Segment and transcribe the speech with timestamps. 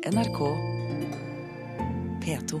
[0.00, 0.38] NRK
[2.24, 2.60] P2.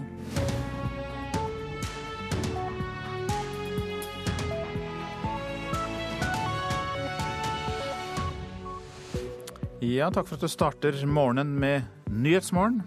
[9.80, 12.82] Ja, takk for at du starter morgenen med Nyhetsmorgen.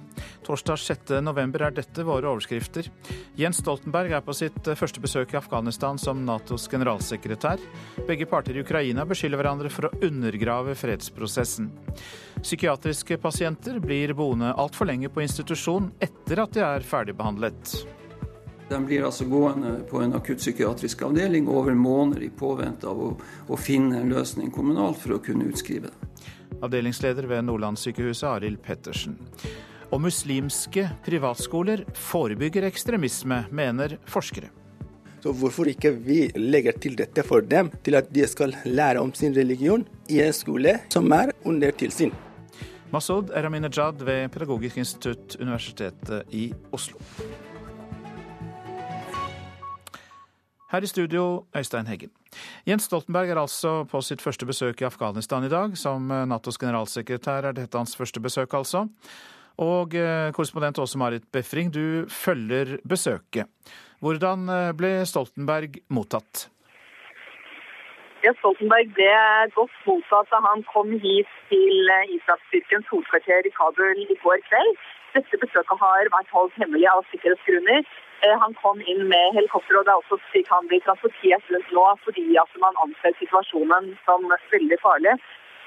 [0.46, 1.14] Torsdag 6.
[1.24, 2.92] november er dette våre overskrifter.
[3.40, 7.64] Jens Stoltenberg er på sitt første besøk i Afghanistan som Natos generalsekretær.
[8.06, 11.72] Begge parter i Ukraina beskylder hverandre for å undergrave fredsprosessen.
[12.44, 17.76] Psykiatriske pasienter blir boende altfor lenge på institusjon etter at de er ferdigbehandlet.
[18.68, 23.12] De blir altså gående på en akuttpsykiatrisk avdeling over måneder i påvente av å,
[23.48, 26.09] å finne en løsning kommunalt for å kunne utskrive dem.
[26.63, 29.16] Avdelingsleder ved Nordlandssykehuset, Arild Pettersen.
[29.94, 34.52] Og muslimske privatskoler forebygger ekstremisme, mener forskere.
[35.23, 39.16] Så hvorfor ikke vi legger til dette for dem, til at de skal lære om
[39.16, 42.12] sin religion i en skole som er under tilsyn?
[42.94, 47.00] Masud Eraminejad ved Pedagogisk institutt, Universitetet i Oslo.
[50.70, 52.12] Her i studio, Øystein Heggen.
[52.70, 55.74] Jens Stoltenberg er altså på sitt første besøk i Afghanistan i dag.
[55.77, 58.85] Som Natos generalsekretær er dette hans første besøk, altså.
[59.57, 63.50] Og eh, korrespondent Åse Marit Befring, du følger besøket.
[64.06, 66.47] Hvordan eh, ble Stoltenberg mottatt?
[68.24, 69.13] Ja, Stoltenberg ble
[69.52, 74.78] godt mottatt da han kom hit til eh, ISAF-styrkens hovedkvarter i Kabul i går kveld.
[75.18, 77.81] Dette besøket har vært holdt hemmelig av sikkerhetsgrunner.
[78.24, 81.74] Eh, han kom inn med helikopter, og det er også slik han blir transportert rundt
[81.75, 85.18] nå fordi at man anser situasjonen som veldig farlig.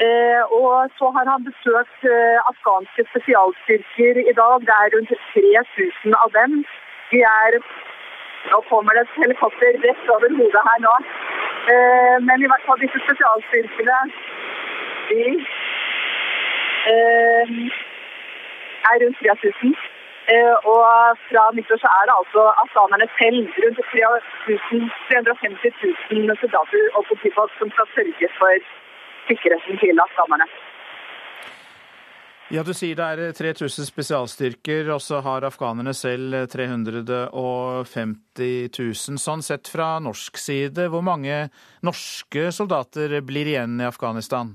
[0.07, 2.09] Eh, og så har han besøkt
[2.55, 4.65] afghanske spesialstyrker i dag.
[4.65, 6.62] Det er rundt 3000 av dem.
[7.12, 7.61] De er
[8.47, 10.93] Nå kommer det et helikopter rett over hodet her nå.
[12.28, 13.98] Men i hvert fall disse spesialstyrkene
[15.09, 15.22] de
[18.91, 19.77] er rundt 3000.
[20.34, 20.83] Eh, og
[21.28, 25.75] fra nyttår så er det altså afghanerne selv, rundt 350
[26.10, 28.53] 000 soldater og politifolk, som skal sørge for
[29.28, 30.47] sikkerheten til afghanerne.
[32.47, 39.19] Ja, Du sier det er 3000 spesialstyrker, og så har afghanerne selv 350 000.
[39.19, 41.51] Sånn sett fra norsk side, hvor mange
[41.83, 44.55] norske soldater blir igjen i Afghanistan?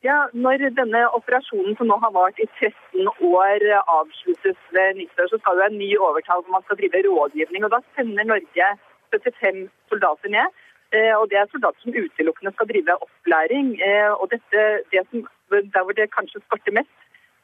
[0.00, 3.60] Ja, Når denne operasjonen som nå har vart i 13 år
[3.98, 7.60] avsluttes ved nyttår, så skal jo en ny overta hvor man skal drive rådgivning.
[7.64, 8.66] og Da sender Norge
[9.12, 10.48] 75 soldater ned.
[10.96, 13.76] Eh, og Det er soldater som utelukkende skal drive opplæring.
[13.84, 16.94] Eh, og dette, det som, Der hvor det kanskje skorter mest,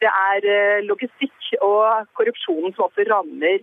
[0.03, 3.62] det er eh, logistikk og korrupsjonen som også rammer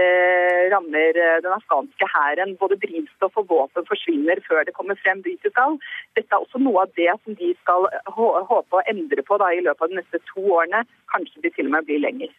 [0.00, 2.56] Eh, rammer eh, den afghanske hæren.
[2.62, 5.76] Både drivstoff og våpen forsvinner før det kommer frem dit det skal.
[6.16, 7.84] Dette er også noe av det som de skal
[8.16, 10.80] håpe å endre på da, i løpet av de neste to årene.
[11.12, 12.32] Kanskje de til og med blir lenger.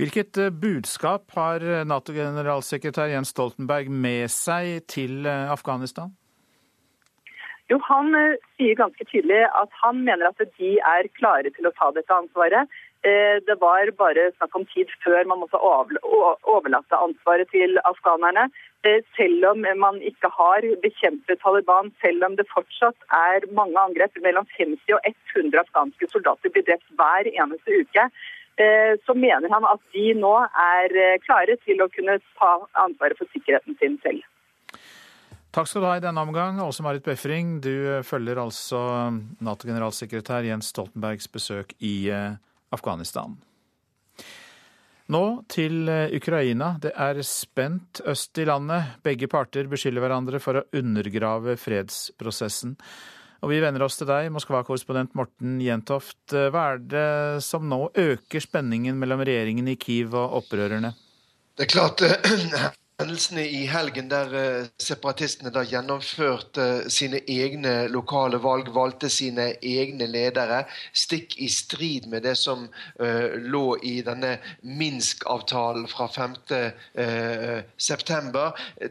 [0.00, 6.16] Hvilket eh, budskap har Nato-generalsekretær Jens Stoltenberg med seg til Afghanistan?
[7.72, 8.12] Jo, Han
[8.58, 12.68] sier ganske tydelig at han mener at de er klare til å ta dette ansvaret.
[13.04, 18.46] Eh, det var bare snakk om tid før man måtte overlate ansvaret til afghanerne.
[18.88, 24.16] Eh, selv om man ikke har bekjempet Taliban, selv om det fortsatt er mange angrep,
[24.24, 28.08] mellom 50 og 100 afghanske soldater blir drept hver eneste uke,
[28.56, 30.36] eh, så mener han at de nå
[30.68, 32.54] er klare til å kunne ta
[32.86, 34.24] ansvaret for sikkerheten sin selv.
[35.54, 37.60] Takk skal du ha i denne omgang, Åse Marit Befring.
[37.62, 38.80] Du følger altså
[39.38, 42.40] Nato-generalsekretær Jens Stoltenbergs besøk i Afghanistan.
[42.74, 43.36] Afghanistan.
[45.12, 46.74] Nå til eh, Ukraina.
[46.80, 48.96] Det er spent øst i landet.
[49.04, 52.78] Begge parter beskylder hverandre for å undergrave fredsprosessen.
[53.44, 56.22] Og vi vender oss til deg, Moskva-korrespondent Morten Jentoft.
[56.32, 57.08] Eh, hva er det
[57.44, 60.94] som nå øker spenningen mellom regjeringen i Kiev og opprørerne?
[61.54, 62.70] Det er klart eh,
[63.02, 69.58] Hendelsene i helgen der uh, separatistene da gjennomførte uh, sine egne lokale valg, valgte sine
[69.66, 70.62] egne ledere,
[70.94, 76.62] stikk i strid med det som uh, lå i denne Minsk-avtalen fra 5.9.,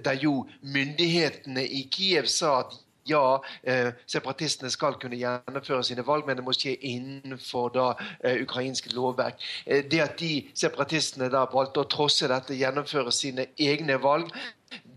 [0.03, 2.75] der jo myndighetene i Kiev sa at
[3.09, 7.87] ja, eh, separatistene skal kunne gjennomføre sine valg, men det må skje innenfor da
[8.23, 9.43] eh, ukrainsk lovverk.
[9.65, 14.31] Eh, det at de separatistene da valgte å trosse dette, gjennomføre sine egne valg,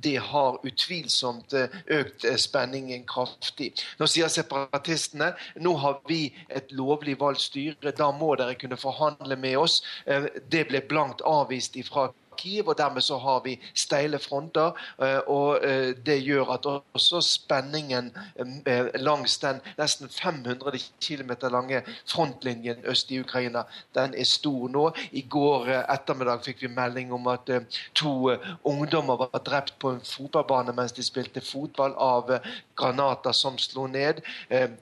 [0.02, 3.72] det har utvilsomt eh, økt eh, spenningen kraftig.
[4.00, 5.32] Nå sier separatistene
[5.62, 9.80] nå har vi et lovlig valgt styre, da må dere kunne forhandle med oss.
[10.06, 14.76] Eh, det ble blankt avvist fra Kiev, og dermed så har vi steile fronter.
[15.26, 15.60] Og
[16.06, 18.12] det gjør at også spenningen
[19.02, 23.62] langs den nesten 500 km lange frontlinjen øst i Ukraina,
[23.94, 24.86] den er stor nå.
[25.12, 27.50] I går ettermiddag fikk vi melding om at
[27.94, 28.30] to
[28.64, 32.30] ungdommer var drept på en fotballbane mens de spilte fotball av
[32.76, 34.22] granater som slo ned.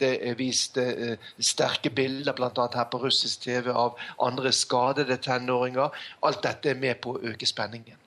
[0.00, 0.78] Det er vist
[1.38, 2.68] sterke bilder, bl.a.
[2.74, 5.94] her på russisk TV, av andre skadede tenåringer.
[6.24, 8.00] Alt dette er med på å øke spenningen.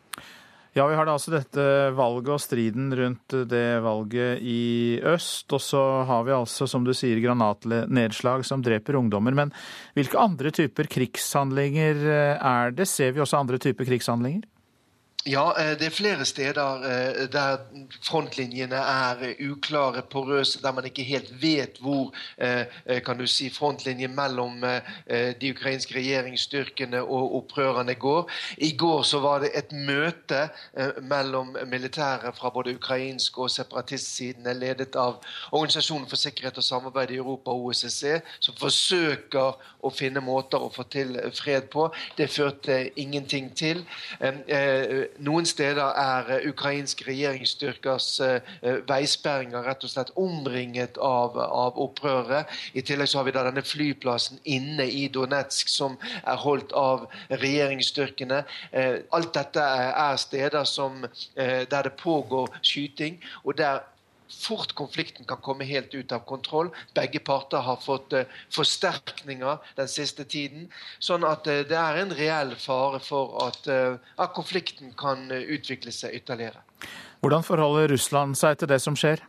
[0.78, 1.64] Ja, vi har da altså dette
[1.98, 5.50] valget og striden rundt det valget i øst.
[5.56, 9.34] Og så har vi altså, som du sier, granatnedslag som dreper ungdommer.
[9.34, 9.54] Men
[9.98, 12.04] hvilke andre typer krigshandlinger
[12.38, 12.86] er det?
[12.92, 14.46] Ser vi også andre typer krigshandlinger?
[15.28, 17.58] Ja, eh, det er flere steder eh, der
[18.06, 22.64] frontlinjene er uklare, porøse, der man ikke helt vet hvor eh,
[23.04, 24.64] kan du si, frontlinjen mellom
[25.42, 28.32] de ukrainske regjeringsstyrkene og opprørerne går.
[28.58, 30.48] I går så var det et møte
[31.02, 35.20] mellom militære fra både ukrainsk og separatistsidene, ledet av
[35.52, 40.88] Organisasjonen for sikkerhet og samarbeid i Europa, OSSE, som forsøker å finne måter å få
[40.92, 41.90] til fred på.
[42.18, 43.84] Det førte ingenting til.
[45.20, 51.80] Noen steder er eh, ukrainske regjeringsstyrkers eh, eh, veisperringer rett og slett omringet av, av
[51.82, 52.52] opprøret.
[52.78, 57.08] I tillegg så har vi da denne flyplassen inne i Donetsk som er holdt av
[57.32, 58.44] regjeringsstyrkene.
[59.16, 61.04] Alt dette er steder som,
[61.36, 63.82] der det pågår skyting, og der
[64.30, 66.72] fort konflikten kan komme helt ut av kontroll.
[66.96, 70.68] Begge parter har fått uh, forsterkninger den siste tiden.
[71.00, 75.94] Sånn at uh, det er en reell fare for at, uh, at konflikten kan utvikle
[75.96, 76.64] seg ytterligere.
[77.24, 79.24] Hvordan forholder Russland seg til det som skjer?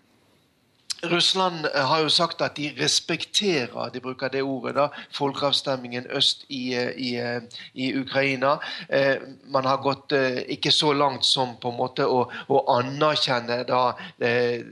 [1.03, 6.45] Russland eh, har jo sagt at de respekterer de bruker det ordet da, folkeavstemningen øst
[6.49, 7.43] i, eh, i, eh,
[7.75, 8.59] i Ukraina.
[8.89, 9.17] Eh,
[9.47, 13.83] man har gått eh, ikke så langt som på en måte å, å anerkjenne da,
[14.19, 14.63] eh,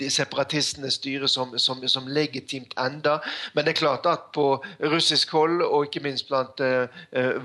[0.00, 3.18] separatistene styrer som, som, som, legitimt enda.
[3.54, 4.46] Men det er klart at på
[4.92, 6.88] russisk hold, og ikke minst blant uh,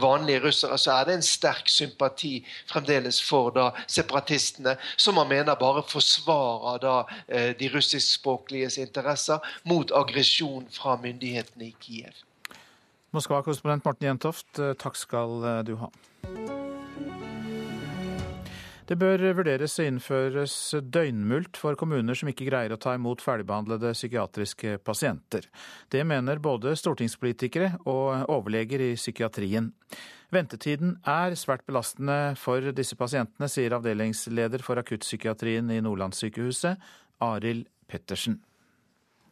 [0.02, 5.60] vanlige russere, så er det en sterk sympati fremdeles for da separatistene, som man mener
[5.60, 12.26] bare forsvarer da uh, de russiskspråkliges interesser mot aggresjon fra myndighetene i Kiev.
[13.12, 15.90] Moskva-korrespondent Morten Jentoft, takk skal du ha.
[18.90, 23.92] Det bør vurderes å innføres døgnmulkt for kommuner som ikke greier å ta imot ferdigbehandlede
[23.94, 25.46] psykiatriske pasienter.
[25.94, 29.70] Det mener både stortingspolitikere og overleger i psykiatrien.
[30.34, 36.82] Ventetiden er svært belastende for disse pasientene, sier avdelingsleder for akuttpsykiatrien i Nordlandssykehuset,
[37.30, 38.42] Arild Pettersen.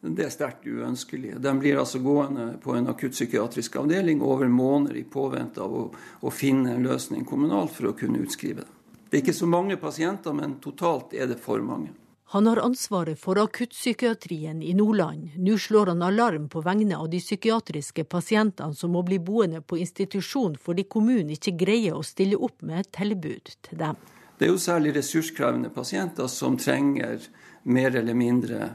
[0.06, 1.34] Det er sterkt uønskelig.
[1.42, 5.86] De blir altså gående på en akuttpsykiatrisk avdeling over måneder i påvente av å,
[6.22, 8.77] å finne en løsning kommunalt for å kunne utskrive dem.
[9.10, 11.94] Det er ikke så mange pasienter, men totalt er det for mange.
[12.30, 15.30] Han har ansvaret for akuttpsykiatrien i Nordland.
[15.38, 19.80] Nå slår han alarm på vegne av de psykiatriske pasientene som må bli boende på
[19.80, 23.96] institusjon fordi kommunen ikke greier å stille opp med et tilbud til dem.
[24.38, 27.24] Det er jo særlig ressurskrevende pasienter som trenger
[27.64, 28.74] mer eller mindre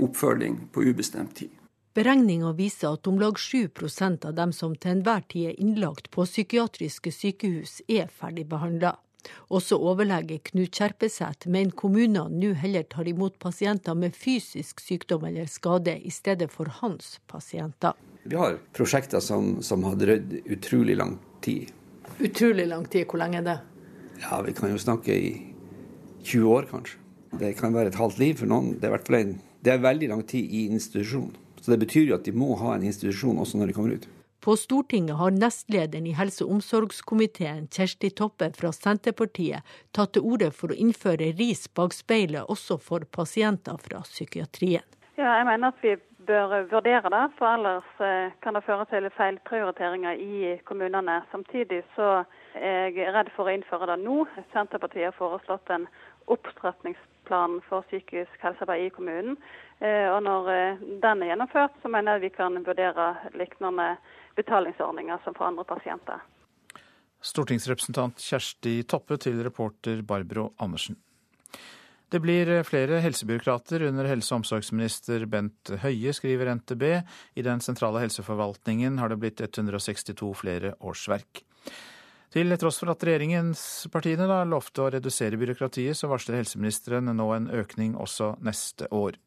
[0.00, 1.52] oppfølging på ubestemt tid.
[1.96, 6.24] Beregninga viser at om lag 7% av dem som til enhver tid er innlagt på
[6.24, 8.96] psykiatriske sykehus, er ferdigbehandla.
[9.54, 15.48] Også overlege Knut Kjerpeseth mener kommunene nå heller tar imot pasienter med fysisk sykdom eller
[15.50, 17.94] skade, i stedet for hans pasienter.
[18.26, 21.70] Vi har prosjekter som, som har drøyd utrolig lang tid.
[22.18, 23.58] Utrolig lang tid, hvor lenge er det?
[24.22, 25.32] Ja, Vi kan jo snakke i
[26.24, 26.98] 20 år, kanskje.
[27.36, 28.76] Det kan være et halvt liv for noen.
[28.80, 31.34] Det er, en, det er veldig lang tid i institusjon.
[31.60, 34.08] Så det betyr jo at de må ha en institusjon også når de kommer ut.
[34.46, 40.52] På Stortinget har nestlederen i helse- og omsorgskomiteen, Kjersti Toppe fra Senterpartiet, tatt til orde
[40.54, 44.84] for å innføre ris bak speilet også for pasienter fra psykiatrien.
[45.18, 45.96] Ja, jeg mener at vi
[46.28, 51.16] bør vurdere det, for ellers eh, kan det føre til feilprioriteringer i kommunene.
[51.32, 52.22] Samtidig så
[52.54, 54.28] er jeg redd for å innføre det nå.
[54.52, 55.88] Senterpartiet har foreslått en
[56.30, 59.34] opptrappingsplan for psykisk helsearbeid i kommunen.
[59.82, 63.96] Eh, og når eh, den er gjennomført, så mener jeg vi kan vurdere lignende
[64.36, 66.22] betalingsordninger som for andre pasienter.
[67.24, 70.98] Stortingsrepresentant Kjersti Toppe til reporter Barbro Andersen.
[72.08, 76.84] Det blir flere helsebyråkrater under helse- og omsorgsminister Bent Høie, skriver NTB.
[77.34, 81.42] I den sentrale helseforvaltningen har det blitt 162 flere årsverk.
[82.30, 87.50] Til tross for at regjeringspartiene da lovte å redusere byråkratiet, så varsler helseministeren nå en
[87.50, 89.18] økning også neste år.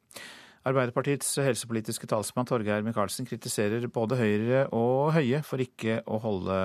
[0.68, 6.58] Arbeiderpartiets helsepolitiske talsmann Torgeir Micaelsen kritiserer både Høyre og Høie for ikke å holde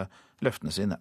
[0.44, 0.98] løftene sine.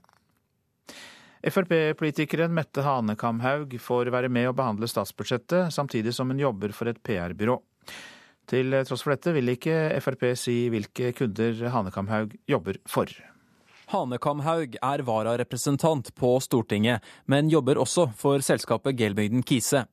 [1.45, 7.03] Frp-politikeren Mette Hanekamhaug får være med å behandle statsbudsjettet, samtidig som hun jobber for et
[7.05, 7.59] PR-byrå.
[8.49, 13.11] Til tross for dette vil ikke Frp si hvilke kunder Hanekamhaug jobber for.
[13.93, 19.85] Hanekamhaug er vararepresentant på Stortinget, men jobber også for selskapet Gelbygden Kise.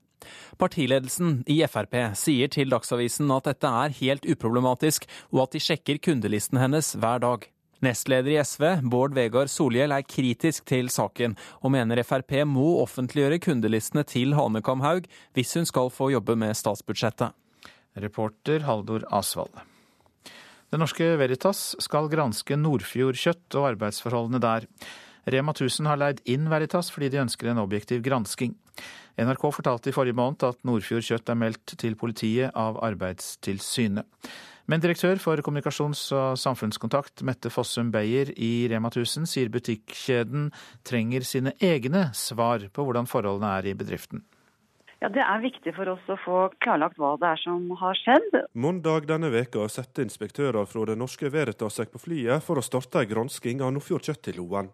[0.61, 6.01] Partiledelsen i Frp sier til Dagsavisen at dette er helt uproblematisk, og at de sjekker
[6.03, 7.47] kundelisten hennes hver dag.
[7.81, 11.33] Nestleder i SV, Bård Vegar Solhjell, er kritisk til saken,
[11.65, 16.53] og mener Frp må offentliggjøre kundelistene til Hanekam Haug hvis hun skal få jobbe med
[16.57, 17.33] statsbudsjettet.
[17.97, 19.57] Reporter Haldor Asvald.
[20.71, 24.69] Det norske Veritas skal granske Nordfjord kjøtt og arbeidsforholdene der.
[25.25, 28.55] Rema 1000 har leid inn Veritas fordi de ønsker en objektiv gransking.
[29.21, 34.07] NRK fortalte i forrige måned at Nordfjord kjøtt er meldt til politiet av Arbeidstilsynet.
[34.71, 40.51] Men direktør for kommunikasjons- og samfunnskontakt Mette Fossum Beyer i Rema 1000 sier butikkjeden
[40.87, 44.23] trenger sine egne svar på hvordan forholdene er i bedriften.
[45.01, 48.43] Ja, Det er viktig for oss å få klarlagt hva det er som har skjedd.
[48.53, 53.01] Mandag denne veka satte inspektører fra det norske Veritas seg på flyet for å starte
[53.01, 54.69] en gransking av Nordfjord Kjøtt i Loen.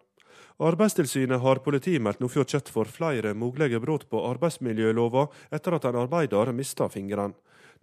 [0.58, 6.50] Arbeidstilsynet har politimeldt Nordfjord Kjøtt for flere mulige brudd på arbeidsmiljølova etter at en arbeider
[6.50, 7.36] mista fingeren.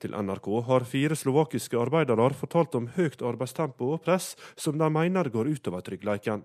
[0.03, 5.29] Til NRK har fire slovakiske arbeidere fortalt om høyt arbeidstempo og press som de mener
[5.31, 6.43] går utover tryggleiken.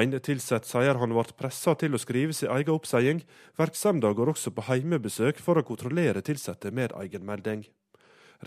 [0.00, 3.20] En tilsatt sier han ble pressa til å skrive sin egen oppseiing.
[3.60, 7.66] Virksomheten går også på heimebesøk for å kontrollere tilsatte med egenmelding.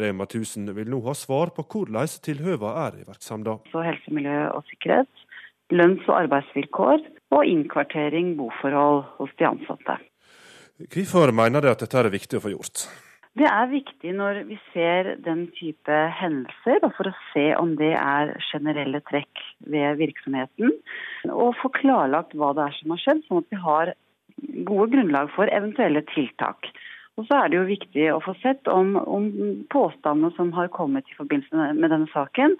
[0.01, 3.61] Rema 1000 vil nå ha svar på hvordan tilhøva er i virksomheten.
[3.75, 5.27] Helse, miljø og sikkerhet,
[5.71, 9.97] lønns- og arbeidsvilkår og innkvartering, boforhold hos de ansatte.
[10.93, 12.87] Hvorfor mener dere at dette er viktig å få gjort?
[13.33, 17.95] Det er viktig når vi ser den type hendelser, og for å se om det
[17.97, 19.41] er generelle trekk
[19.73, 20.75] ved virksomheten.
[21.33, 23.93] Og få klarlagt hva det er som har skjedd, sånn at vi har
[24.69, 26.69] gode grunnlag for eventuelle tiltak.
[27.17, 29.29] Og så er det jo viktig å få sett om, om
[29.73, 32.53] påstandene som har kommet i forbindelse med denne saken,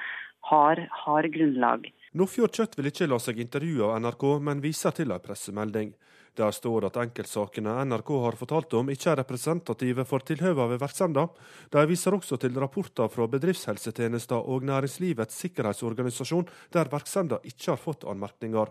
[0.50, 1.86] har, har grunnlag.
[2.13, 5.96] Nordfjord Kjøtt vil ikke la seg intervjue av NRK, men viser til en pressemelding.
[6.38, 11.34] Der står at enkeltsakene NRK har fortalt om ikke er representative for tilhøva ved virksomheten.
[11.74, 18.05] De viser også til rapporter fra bedriftshelsetjenesten og Næringslivets sikkerhetsorganisasjon, der virksomheten ikke har fått
[18.05, 18.70] anmerkninger.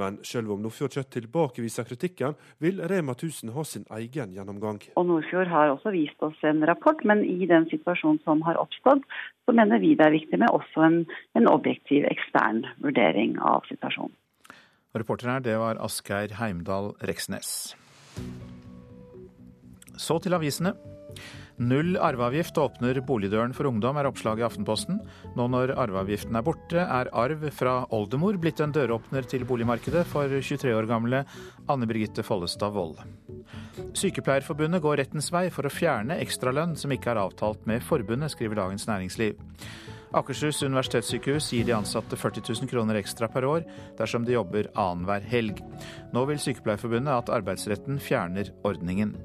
[0.00, 4.80] Men selv om Nordfjord Kjøtt tilbakeviser kritikken, vil Rema 1000 ha sin egen gjennomgang.
[4.96, 9.04] Og Nordfjord har også vist oss en rapport, men i den situasjonen som har oppstått,
[9.44, 10.98] så mener vi det er viktig med også en,
[11.36, 14.16] en objektiv ekstern vurdering av situasjonen.
[14.96, 17.72] Reporter her, det var Asgeir Heimdal Reksnes.
[19.96, 20.74] Så til avisene.
[21.60, 25.00] Null arveavgift åpner boligdøren for ungdom, er oppslaget i Aftenposten.
[25.36, 30.32] Nå når arveavgiften er borte, er arv fra oldemor blitt en døråpner til boligmarkedet for
[30.32, 31.24] 23 år gamle
[31.70, 33.02] Anne Birgitte Follestad Wold.
[33.98, 38.62] Sykepleierforbundet går rettens vei for å fjerne ekstralønn som ikke er avtalt med forbundet, skriver
[38.62, 39.40] Dagens Næringsliv.
[40.12, 43.64] Akershus universitetssykehus gir de ansatte 40 000 kroner ekstra per år
[43.96, 45.62] dersom de jobber annenhver helg.
[46.12, 49.16] Nå vil Sykepleierforbundet at arbeidsretten fjerner ordningen.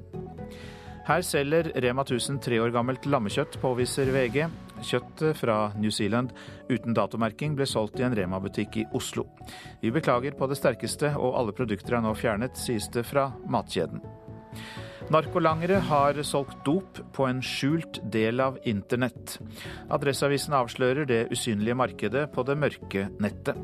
[1.07, 4.41] Her selger Rema 1000 tre år gammelt lammekjøtt, påviser VG.
[4.83, 6.33] Kjøttet fra New Zealand
[6.67, 9.23] uten datomerking ble solgt i en Rema-butikk i Oslo.
[9.79, 14.03] Vi beklager på det sterkeste, og alle produkter er nå fjernet, sies det fra matkjeden.
[15.07, 19.37] Narkolangere har solgt dop på en skjult del av internett.
[19.87, 23.55] Adresseavisen avslører det usynlige markedet på det mørke nettet.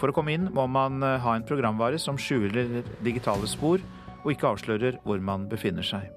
[0.00, 3.84] For å komme inn må man eh, ha en programvare som skjuler digitale spor,
[4.24, 6.08] og ikke avslører hvor man befinner seg.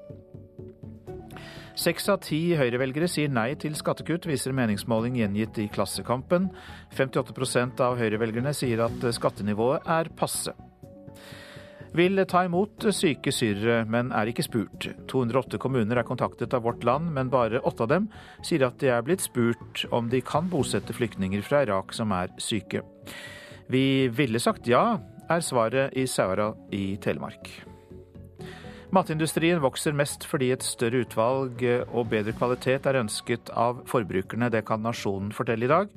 [1.80, 6.50] Seks av ti høyrevelgere sier nei til skattekutt, viser meningsmåling gjengitt i Klassekampen.
[6.98, 10.56] 58% av høyrevelgerne sier at skattenivået er passe
[11.96, 14.90] vil ta imot syke syrere, men er ikke spurt.
[15.10, 18.10] 208 kommuner er kontaktet av Vårt Land, men bare åtte av dem
[18.46, 22.34] sier at de er blitt spurt om de kan bosette flyktninger fra Irak som er
[22.42, 22.84] syke.
[23.70, 27.69] Vi ville sagt ja, er svaret i Saura i Telemark.
[28.90, 31.62] Matindustrien vokser mest fordi et større utvalg
[31.94, 34.50] og bedre kvalitet er ønsket av forbrukerne.
[34.50, 35.92] Det kan Nasjonen fortelle i dag.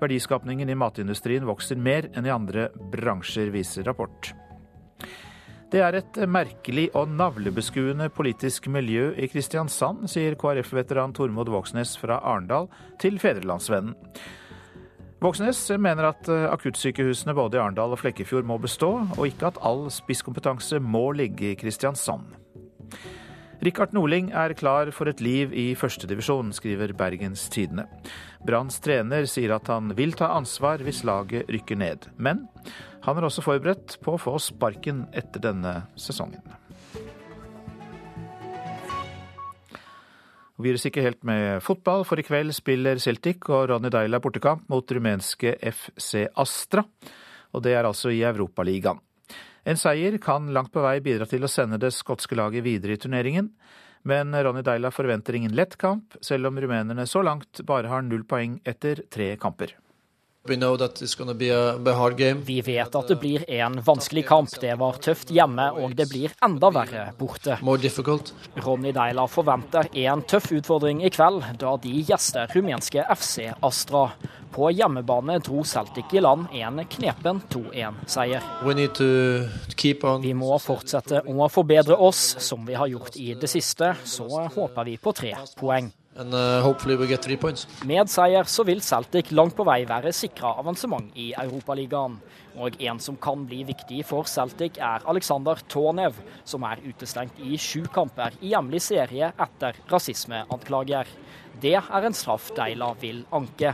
[0.00, 4.32] Verdiskapningen i matindustrien vokser mer enn i andre bransjer, viser rapport.
[5.72, 12.18] Det er et merkelig og navlebeskuende politisk miljø i Kristiansand, sier KrF-veteran Tormod Vågsnes fra
[12.20, 12.68] Arendal
[13.00, 13.94] til Fedrelandsvennen.
[15.22, 19.84] Vågsnes mener at akuttsykehusene både i Arendal og Flekkefjord må bestå, og ikke at all
[19.94, 22.32] spisskompetanse må ligge i Kristiansand.
[23.62, 27.84] Rikard Norling er klar for et liv i førstedivisjon, skriver Bergens Tidende.
[28.42, 32.08] Branns trener sier at han vil ta ansvar hvis laget rykker ned.
[32.18, 32.48] Men
[33.06, 36.42] han er også forberedt på å få sparken etter denne sesongen.
[40.58, 44.20] Vi gir oss ikke helt med fotball, for i kveld spiller Celtic og Ronny Deila
[44.22, 46.84] bortekamp mot rumenske FC Astra.
[47.52, 49.00] Og det er altså i Europaligaen.
[49.64, 53.00] En seier kan langt på vei bidra til å sende det skotske laget videre i
[53.00, 53.52] turneringen.
[54.02, 58.26] Men Ronny Deila forventer ingen lett kamp, selv om rumenerne så langt bare har null
[58.26, 59.76] poeng etter tre kamper.
[60.44, 60.56] Vi
[62.66, 64.50] vet at det blir en vanskelig kamp.
[64.60, 67.58] Det var tøft hjemme, og det blir enda verre borte.
[67.62, 74.08] Ronny Deila forventer en tøff utfordring i kveld, da de gjester rumenske FC Astra.
[74.52, 78.42] På hjemmebane dro Celtic i land en knepen 2-1-seier.
[80.26, 83.94] Vi må fortsette å forbedre oss, som vi har gjort i det siste.
[84.04, 85.88] Så håper vi på tre poeng.
[86.12, 86.60] And, uh,
[87.88, 92.18] Med seier så vil Celtic langt på vei være sikra avansement i Europaligaen.
[92.60, 97.56] Og en som kan bli viktig for Celtic, er Alexander Tonev, som er utestengt i
[97.56, 101.08] sju kamper i hjemlig serie etter rasismeanklager.
[101.62, 103.72] Det er en straff Deila vil anke.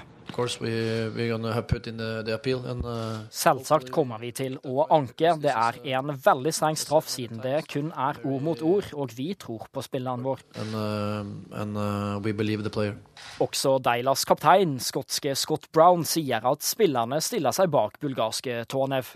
[3.34, 5.34] Selvsagt kommer vi til å anke.
[5.42, 9.32] Det er en veldig streng straff, siden det kun er ord mot ord, og vi
[9.38, 10.42] tror på spilleren vår.
[10.60, 12.18] And, uh, and, uh,
[13.42, 19.14] Også Deilas kaptein, skotske Scott Brown, sier at spillerne stiller seg bak bulgarske Tonev.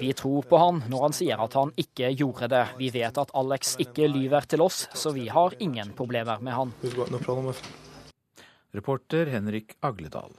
[0.00, 2.64] Vi tror på han når han sier at han ikke gjorde det.
[2.80, 6.76] Vi vet at Alex ikke lyver til oss, så vi har ingen problemer med han.
[8.72, 10.32] Reporter Henrik Agledal.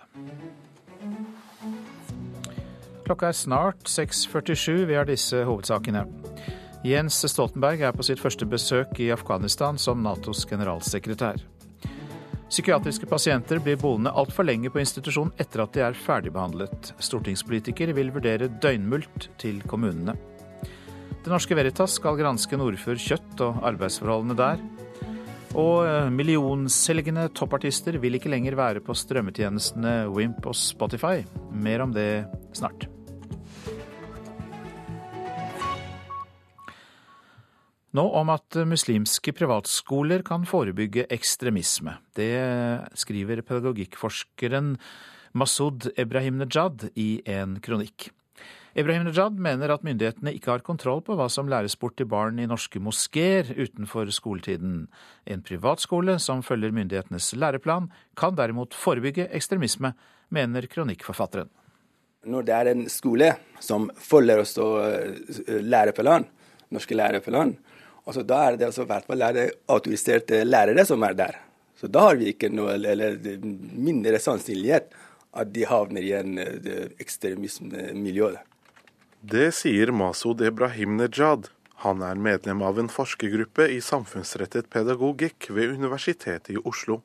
[3.06, 4.86] Klokka er snart 6.47.
[4.90, 6.02] Vi har disse hovedsakene.
[6.84, 11.44] Jens Stoltenberg er på sitt første besøk i Afghanistan som Natos generalsekretær.
[12.50, 16.96] Psykiatriske pasienter blir boende altfor lenge på institusjon etter at de er ferdigbehandlet.
[16.98, 20.18] Stortingspolitiker vil vurdere døgnmulkt til kommunene.
[21.24, 24.66] Det Norske Veritas skal granske Nordfjord kjøtt og arbeidsforholdene der.
[25.54, 31.22] Og eh, millionselgende toppartister vil ikke lenger være på strømmetjenestene Wimp og Spotify.
[31.54, 32.26] Mer om det
[32.58, 32.88] snart.
[37.94, 42.00] Nå om at muslimske privatskoler kan forebygge ekstremisme.
[42.18, 42.34] Det
[42.98, 44.74] skriver pedagogikkforskeren
[45.38, 48.10] Masud Ebrahim-Nejad i en kronikk.
[48.74, 52.40] Ibrahim Najad mener at myndighetene ikke har kontroll på hva som læres bort til barn
[52.42, 54.88] i norske moskeer utenfor skoletiden.
[55.30, 59.92] En privatskole som følger myndighetenes læreplan, kan derimot forebygge ekstremisme,
[60.34, 61.52] mener kronikkforfatteren.
[62.26, 63.28] Når det er en skole
[63.62, 66.26] som følger oss eh, læreplan,
[66.74, 67.54] norske læreplan,
[68.08, 69.22] altså da er det altså hvert fall
[69.70, 71.38] autoriserte lærere som er der.
[71.78, 73.20] Så da har vi ikke noe, eller
[73.78, 74.90] mindre sannsynlighet
[75.38, 78.32] at de havner i en eh, ekstremismemiljø.
[79.26, 81.46] Det sier Masud Ebrahim Nejad.
[81.86, 86.98] Han er medlem av en forskergruppe i samfunnsrettet pedagogikk ved Universitetet i Oslo.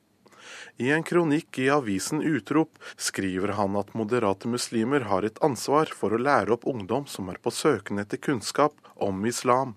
[0.82, 6.10] I en kronikk i avisen Utrop skriver han at moderate muslimer har et ansvar for
[6.10, 9.76] å lære opp ungdom som er på søken etter kunnskap om islam.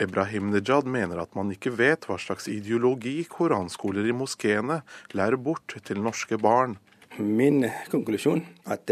[0.00, 4.80] Ebrahim Nejad mener at man ikke vet hva slags ideologi koranskoler i moskeene
[5.12, 6.78] lærer bort til norske barn.
[7.18, 8.90] Min konklusjon er at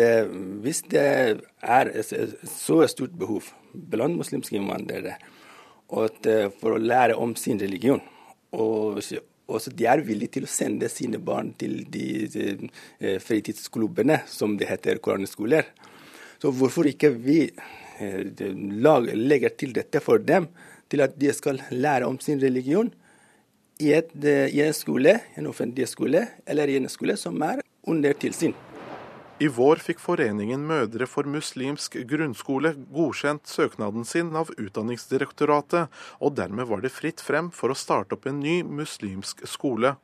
[0.65, 2.13] hvis det er et
[2.49, 5.19] så stort behov blant muslimske innvandrere
[5.91, 8.01] for å lære om sin religion,
[8.57, 9.03] og
[9.47, 14.71] også de er villige til å sende sine barn til de, eh, fritidsklubbene, som det
[14.71, 15.67] heter koranskoler,
[16.41, 17.51] så hvorfor ikke vi
[18.01, 18.25] eh,
[19.15, 20.49] legger til dette for dem,
[20.89, 22.91] til at de skal lære om sin religion
[23.81, 28.13] i, et, i en skole, en offentlig skole, eller i en skole som er under
[28.13, 28.55] tilsyn.
[29.43, 35.91] I vår fikk Foreningen Mødre for muslimsk grunnskole godkjent søknaden sin av Utdanningsdirektoratet,
[36.23, 39.97] og dermed var det fritt frem for å starte opp en ny muslimsk skole.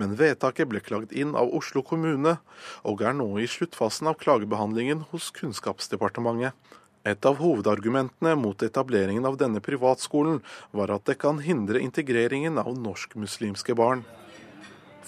[0.00, 2.38] Men vedtaket ble klagd inn av Oslo kommune,
[2.80, 6.56] og er nå i sluttfasen av klagebehandlingen hos Kunnskapsdepartementet.
[7.04, 10.40] Et av hovedargumentene mot etableringen av denne privatskolen
[10.72, 14.02] var at det kan hindre integreringen av norsk-muslimske barn.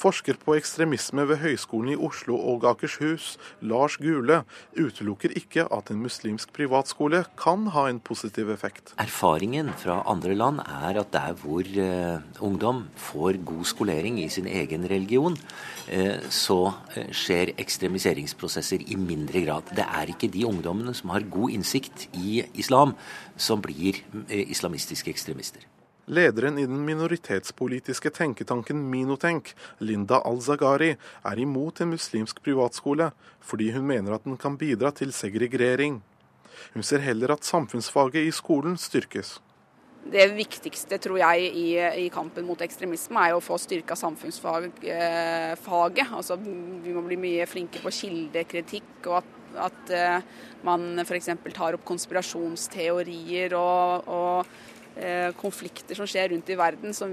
[0.00, 4.38] Forsker på ekstremisme ved Høgskolen i Oslo og Akershus, Lars Gule,
[4.72, 8.94] utelukker ikke at en muslimsk privatskole kan ha en positiv effekt.
[9.02, 14.48] Erfaringen fra andre land er at der hvor uh, ungdom får god skolering i sin
[14.48, 19.74] egen religion, uh, så uh, skjer ekstremiseringsprosesser i mindre grad.
[19.76, 22.96] Det er ikke de ungdommene som har god innsikt i islam,
[23.36, 25.68] som blir islamistiske ekstremister.
[26.10, 33.86] Lederen i den minoritetspolitiske tenketanken Minotenk, Linda Al-Zagari, er imot en muslimsk privatskole, fordi hun
[33.86, 36.00] mener at den kan bidra til segregering.
[36.74, 39.36] Hun ser heller at samfunnsfaget i skolen styrkes.
[40.10, 44.82] Det viktigste tror jeg i, i kampen mot ekstremisme er å få styrka samfunnsfaget.
[44.82, 45.70] Eh,
[46.08, 49.30] altså, vi må bli mye flinkere på kildekritikk, og at,
[49.68, 50.28] at eh,
[50.66, 51.30] man f.eks.
[51.54, 54.79] tar opp konspirasjonsteorier og, og
[55.40, 57.12] konflikter som skjer rundt i verden, som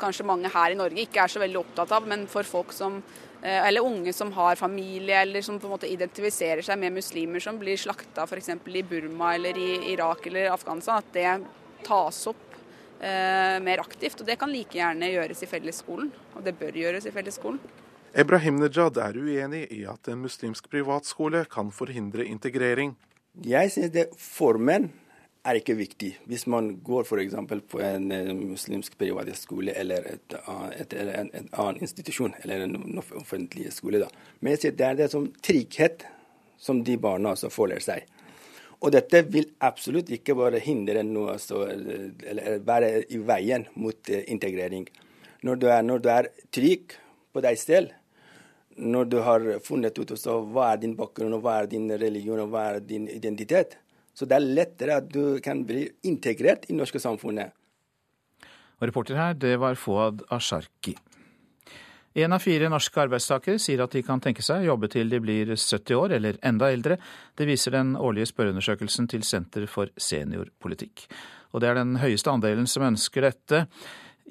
[0.00, 2.06] kanskje mange her i Norge ikke er så veldig opptatt av.
[2.08, 3.02] Men for folk som,
[3.42, 7.40] eh, eller unge som har familie, eller som på en måte identifiserer seg med muslimer
[7.40, 8.48] som blir slakta f.eks.
[8.48, 11.40] i Burma eller i Irak eller Afghanistan, at det
[11.84, 12.46] tas opp
[13.00, 14.20] eh, mer aktivt.
[14.20, 17.60] Og det kan like gjerne gjøres i fellesskolen, og det bør gjøres i fellesskolen.
[18.16, 22.94] Ebrahim Nejad er uenig i at en muslimsk privatskole kan forhindre integrering.
[23.44, 24.88] Jeg synes det formen
[25.46, 26.10] er ikke viktig.
[26.26, 27.36] Hvis man går f.eks.
[27.70, 28.10] på en
[28.50, 30.36] muslimsk privatskole eller, et,
[30.80, 34.02] et, en, en, annen institusjon, eller en offentlig skole.
[34.02, 34.10] Da.
[34.40, 36.06] Men det er det som trygghet
[36.58, 38.06] som de barna også føler seg.
[38.84, 44.26] Og dette vil absolutt ikke bare hindre noe, altså, eller være i veien mot eh,
[44.32, 44.84] integrering.
[45.46, 46.96] Når du er, når du er trygg
[47.32, 47.94] på deg selv,
[48.76, 52.42] når du har funnet ut også, hva er din bakgrunn, og hva er din religion
[52.42, 53.78] og hva er din identitet,
[54.16, 57.52] så det er lettere at du kan bli integrert i det norske samfunnet.
[58.80, 60.96] Og reporter her, det var Fouad Asharki.
[62.16, 65.18] En av fire norske arbeidstakere sier at de kan tenke seg å jobbe til de
[65.20, 66.96] blir 70 år eller enda eldre.
[67.36, 71.04] Det viser den årlige spørreundersøkelsen til Senter for seniorpolitikk.
[71.52, 73.66] Og det er den høyeste andelen som ønsker dette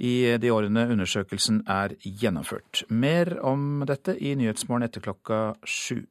[0.02, 2.88] i de årene undersøkelsen er gjennomført.
[2.89, 6.02] Mer om dette i Nyhetsmorgen etter klokka sju.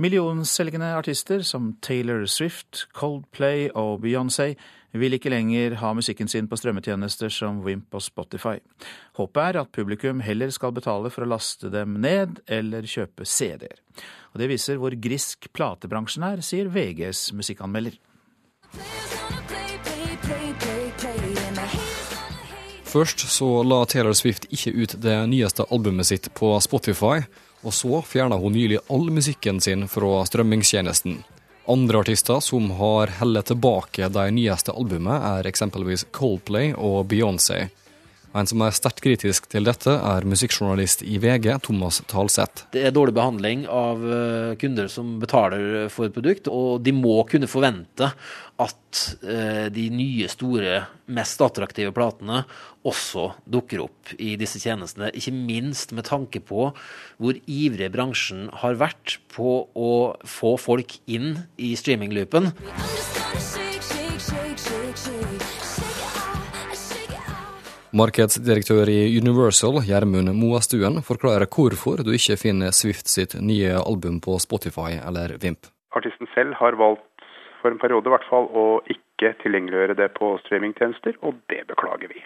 [0.00, 4.54] Millionselgende artister som Taylor Swift, Coldplay og Beyoncé
[4.96, 8.56] vil ikke lenger ha musikken sin på strømmetjenester som Wimp og Spotify.
[9.20, 13.84] Håpet er at publikum heller skal betale for å laste dem ned eller kjøpe CD-er.
[14.32, 18.00] Og Det viser hvor grisk platebransjen er, sier VGs musikkanmelder.
[22.92, 27.20] Først så la Taylor Swift ikke ut det nyeste albumet sitt på Spotify,
[27.62, 31.22] og så fjerna hun nylig all musikken sin fra strømmingstjenesten.
[31.70, 37.68] Andre artister som har hellet tilbake de nyeste albumet, er eksempelvis Coldplay og Beyoncé.
[38.32, 42.64] En som er sterkt kritisk til dette, er musikkjournalist i VG, Thomas Talseth.
[42.72, 47.18] Det er dårlig behandling av eh, kunder som betaler for et produkt, og de må
[47.28, 48.08] kunne forvente
[48.62, 50.80] at eh, de nye, store,
[51.12, 52.40] mest attraktive platene
[52.88, 55.12] også dukker opp i disse tjenestene.
[55.12, 56.70] Ikke minst med tanke på
[57.20, 59.92] hvor ivrig bransjen har vært på å
[60.24, 62.52] få folk inn i streamingloopen.
[67.92, 74.38] Markedsdirektør i Universal, Gjermund Moastuen, forklarer hvorfor du ikke finner Swift sitt nye album på
[74.40, 75.68] Spotify eller Vimp.
[75.92, 77.04] Artisten selv har valgt,
[77.60, 82.08] for en periode i hvert fall, å ikke tilgjengeliggjøre det på streamingtjenester, og det beklager
[82.08, 82.24] vi.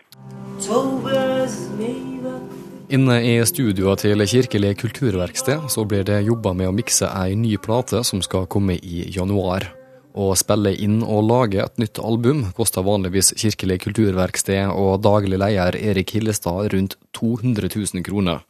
[2.94, 7.56] Inne i studioa til Kirkelig kulturverksted så blir det jobba med å mikse ei ny
[7.58, 9.66] plate som skal komme i januar.
[10.16, 15.76] Å spille inn og lage et nytt album koster vanligvis Kirkelig kulturverksted og daglig leder
[15.76, 18.40] Erik Hillestad rundt 200 000 kroner.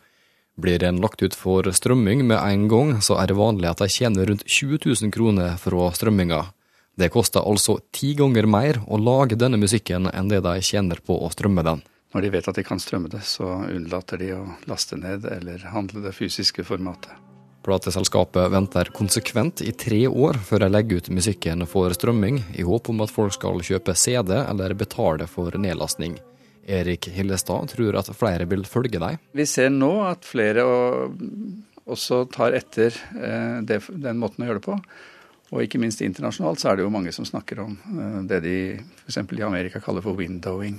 [0.55, 3.91] Blir den lagt ut for strømming med en gang, så er det vanlig at de
[3.91, 6.45] tjener rundt 20 000 kroner fra strømminga.
[6.97, 11.19] Det koster altså ti ganger mer å lage denne musikken enn det de tjener på
[11.19, 11.83] å strømme den.
[12.15, 15.67] Når de vet at de kan strømme det, så unnlater de å laste ned eller
[15.75, 17.26] handle det fysiske formatet.
[17.67, 22.93] Plateselskapet venter konsekvent i tre år før de legger ut musikken for strømming, i håp
[22.93, 26.15] om at folk skal kjøpe CD eller betale for nedlastning.
[26.63, 29.19] Erik Hillestad tror at flere vil følge deg.
[29.35, 30.63] Vi ser nå at flere
[31.87, 34.79] også tar etter eh, den måten å gjøre det på.
[35.55, 38.57] Og ikke minst internasjonalt så er det jo mange som snakker om eh, det de
[38.79, 39.23] f.eks.
[39.27, 40.79] i Amerika kaller for windowing,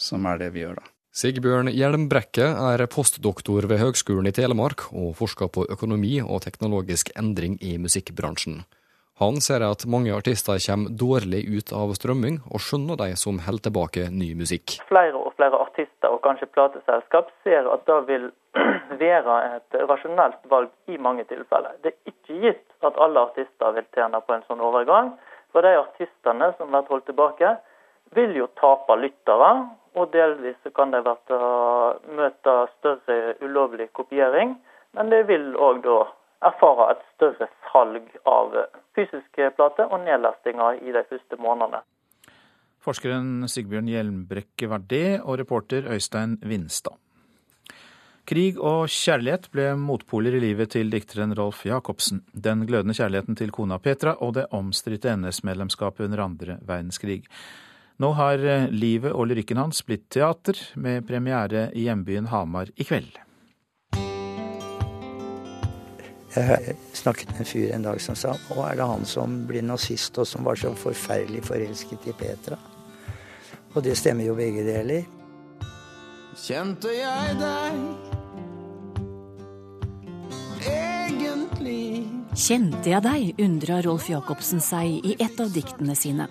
[0.00, 0.92] som er det vi gjør da.
[1.16, 7.54] Sigbjørn Hjelmbrekke er postdoktor ved Høgskolen i Telemark og forsker på økonomi og teknologisk endring
[7.64, 8.58] i musikkbransjen.
[9.22, 13.64] Han ser at mange artister kommer dårlig ut av strømming, og skjønner de som holder
[13.64, 14.74] tilbake ny musikk.
[14.90, 18.28] Flere og flere artister og kanskje plateselskap ser at det vil
[19.06, 21.80] være et rasjonelt valg i mange tilfeller.
[21.80, 25.14] Det er ikke gitt at alle artister vil tjene på en sånn overgang.
[25.56, 27.56] For de artistene som blir holdt tilbake,
[28.14, 29.50] vil jo tape lyttere.
[29.96, 34.56] Og delvis kan de møte større ulovlig kopiering.
[34.96, 35.98] Men det vil òg da
[36.46, 38.54] erfare et større salg av
[38.96, 41.82] fysiske plater og nedlastinger i de første månedene.
[42.86, 46.94] Forskeren Sigbjørn Hjelmbrekke var det, og reporter Øystein Vinstad.
[48.26, 52.24] Krig og kjærlighet ble motpoler i livet til dikteren Rolf Jacobsen.
[52.34, 57.22] Den glødende kjærligheten til kona Petra og det omstridte NS-medlemskapet under andre verdenskrig.
[57.96, 58.42] Nå har
[58.76, 63.14] livet og lyrikken hans blitt teater, med premiere i hjembyen Hamar i kveld.
[66.36, 69.64] Jeg snakket med en fyr en dag som sa Å, er det han som blir
[69.64, 72.58] nazist og som var så forferdelig forelsket i Petra.
[73.72, 75.08] Og det stemmer jo begge deler.
[76.36, 77.80] Kjente jeg deg
[80.66, 82.04] egentlig
[82.36, 86.28] Kjente jeg deg, undra Rolf Jacobsen seg i et av diktene sine.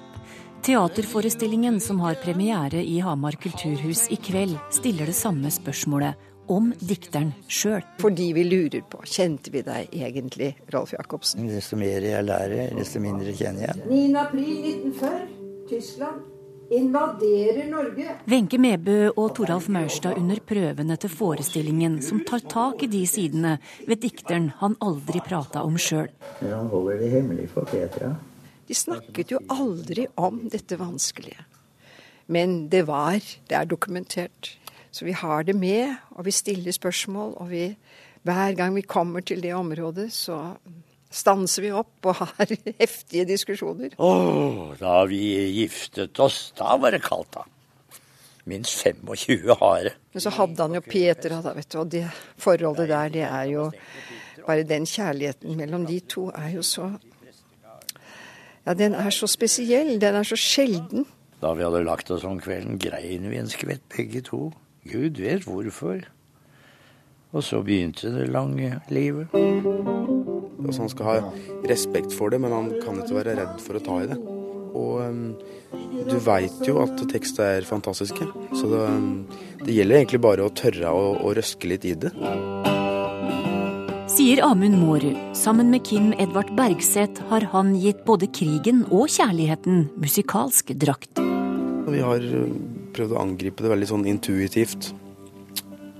[0.65, 6.15] Teaterforestillingen som har premiere i Hamar kulturhus i kveld, stiller det samme spørsmålet
[6.49, 7.83] om dikteren sjøl.
[8.01, 11.45] Fordi vi lurer på kjente vi deg egentlig, Rolf Jacobsen?
[11.53, 13.85] Desto mer jeg lærer, desto mindre kjenner jeg.
[13.93, 14.01] 9.
[14.23, 15.23] april 1940,
[15.69, 16.25] Tyskland.
[16.73, 18.19] Invaderer Norge.
[18.25, 23.59] Wenche Mebø og Toralf Maurstad under prøvene til forestillingen, som tar tak i de sidene
[23.85, 26.09] ved dikteren han aldri prata om sjøl.
[26.41, 28.15] Han holder det hemmelig for Petra.
[28.67, 31.45] De snakket jo aldri om dette vanskelige.
[32.25, 34.55] Men det var, det er dokumentert.
[34.91, 37.35] Så vi har det med, og vi stiller spørsmål.
[37.37, 37.67] Og vi,
[38.25, 40.55] hver gang vi kommer til det området, så
[41.15, 43.93] stanser vi opp og har heftige diskusjoner.
[43.97, 45.21] Å, oh, da vi
[45.59, 47.45] giftet oss, da var det kaldt, da.
[48.45, 49.95] Minst 25 hare.
[50.13, 51.79] Men så hadde han jo Peter, da, vet du.
[51.81, 52.03] Og det
[52.41, 53.71] forholdet der, det er jo
[54.45, 56.91] Bare den kjærligheten mellom de to er jo så
[58.65, 59.99] Ja, den er så spesiell.
[60.01, 61.05] Den er så sjelden.
[61.41, 64.49] Da vi hadde lagt oss om kvelden, grein vi en skvett begge to.
[64.89, 66.05] Gud vet hvorfor.
[67.35, 69.33] Og så begynte det lange livet.
[70.65, 71.15] Altså, han skal ha
[71.69, 74.17] respekt for det, men han kan ikke være redd for å ta i det.
[74.75, 75.25] Og um,
[76.09, 79.11] du veit jo at tekster er fantastiske, så det, um,
[79.61, 82.11] det, gjelder egentlig bare å tørre å, å røske litt i det.
[84.15, 85.17] Sier Amund Mårud.
[85.35, 91.19] Sammen med Kim Edvard Bergseth har han gitt både krigen og kjærligheten musikalsk drakt.
[91.91, 92.23] Vi har
[92.95, 94.93] prøvd å angripe det veldig sånn intuitivt.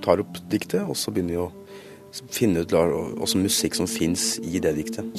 [0.00, 4.64] Tar opp diktet, og så begynner vi å finne ut åssen musikk som fins i
[4.64, 5.12] det diktet.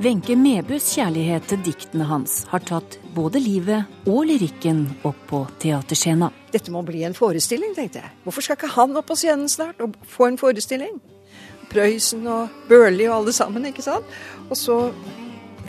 [0.00, 6.32] Wenche Mebus kjærlighet til diktene hans har tatt både livet og lyrikken opp på teaterscena.
[6.52, 8.10] Dette må bli en forestilling, tenkte jeg.
[8.24, 10.96] Hvorfor skal ikke han opp på scenen snart og få en forestilling?
[11.68, 14.08] Prøysen og Børli og alle sammen, ikke sant?
[14.48, 14.78] Og så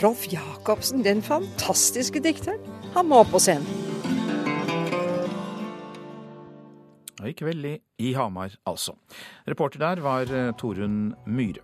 [0.00, 2.62] Rolf Jacobsen, den fantastiske dikteren.
[2.96, 3.68] Han må opp på scenen.
[7.20, 8.94] I kveld i, Hamar, altså.
[9.44, 11.60] Reporter der var Torunn Myhre.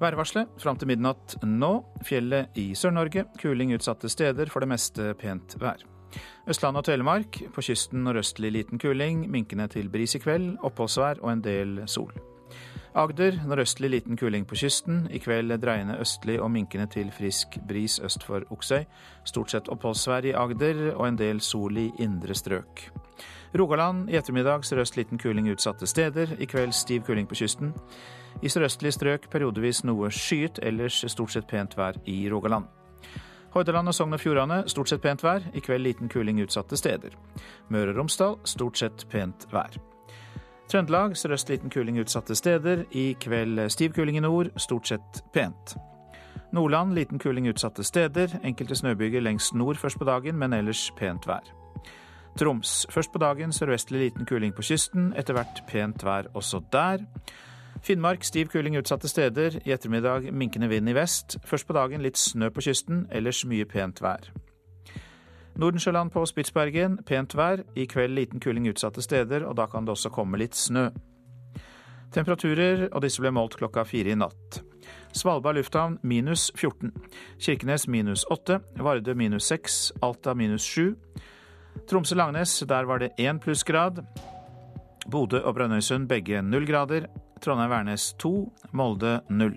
[0.00, 1.72] Værvarselet fram til midnatt nå.
[2.06, 3.26] Fjellet i Sør-Norge.
[3.42, 5.82] Kuling utsatte steder, for det meste pent vær.
[6.48, 7.42] Østlandet og Telemark.
[7.54, 9.26] På kysten nordøstlig liten kuling.
[9.30, 10.56] Minkende til bris i kveld.
[10.62, 12.12] Oppholdsvær og en del sol.
[12.94, 15.04] Agder nordøstlig liten kuling på kysten.
[15.10, 18.82] I kveld dreiende østlig og minkende til frisk bris øst for Oksøy.
[19.24, 22.90] Stort sett oppholdsvær i Agder og en del sol i indre strøk.
[23.58, 26.34] Rogaland i ettermiddag sørøst liten kuling utsatte steder.
[26.38, 27.72] I kveld stiv kuling på kysten.
[28.42, 32.66] I sørøstlige strøk periodevis noe skyet, ellers stort sett pent vær i Rogaland.
[33.50, 35.42] Hordaland og Sogn og Fjordane stort sett pent vær.
[35.54, 37.16] I kveld liten kuling utsatte steder.
[37.68, 39.74] Møre og Romsdal stort sett pent vær.
[40.70, 42.84] Trøndelag sørøst liten kuling utsatte steder.
[42.94, 45.74] I kveld stiv kuling i nord, stort sett pent.
[46.54, 48.38] Nordland liten kuling utsatte steder.
[48.44, 51.42] Enkelte snøbyger lengst nord først på dagen, men ellers pent vær.
[52.38, 55.10] Troms først på dagen sørvestlig liten kuling på kysten.
[55.18, 57.02] Etter hvert pent vær også der.
[57.82, 59.56] Finnmark stiv kuling utsatte steder.
[59.64, 61.38] I ettermiddag minkende vind i vest.
[61.44, 64.28] Først på dagen litt snø på kysten, ellers mye pent vær.
[65.60, 67.64] Nordensjøland på Spitsbergen pent vær.
[67.76, 70.90] I kveld liten kuling utsatte steder, og da kan det også komme litt snø.
[72.12, 74.60] Temperaturer, og disse ble målt klokka fire i natt.
[75.16, 76.92] Svalbard lufthavn minus 14.
[77.40, 78.60] Kirkenes minus 8.
[78.82, 79.80] Varde minus 6.
[80.02, 80.94] Alta minus 7.
[81.90, 84.02] Tromsø-Langnes, der var det én plussgrad.
[85.10, 87.06] Bodø og Brønnøysund begge null grader.
[87.40, 89.54] Trondheim-Værnes 2, Molde 0.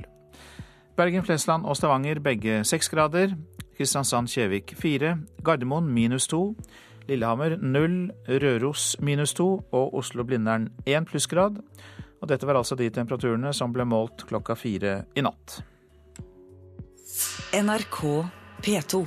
[0.98, 3.36] Bergen, Flesland og Stavanger begge 6 grader.
[3.78, 6.56] Kristiansand-Kjevik 4, Gardermoen minus 2,
[7.08, 11.58] Lillehammer 0, Røros minus 2 Og Oslo-Blindern 1 plussgrad.
[12.22, 15.60] Og dette var altså de temperaturene som ble målt klokka fire i natt.
[17.54, 18.00] NRK
[18.64, 19.06] P2.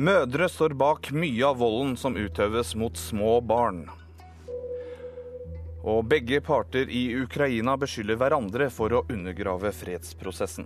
[0.00, 3.82] Mødre står bak mye av volden som utøves mot små barn.
[5.84, 10.64] Og begge parter i Ukraina beskylder hverandre for å undergrave fredsprosessen.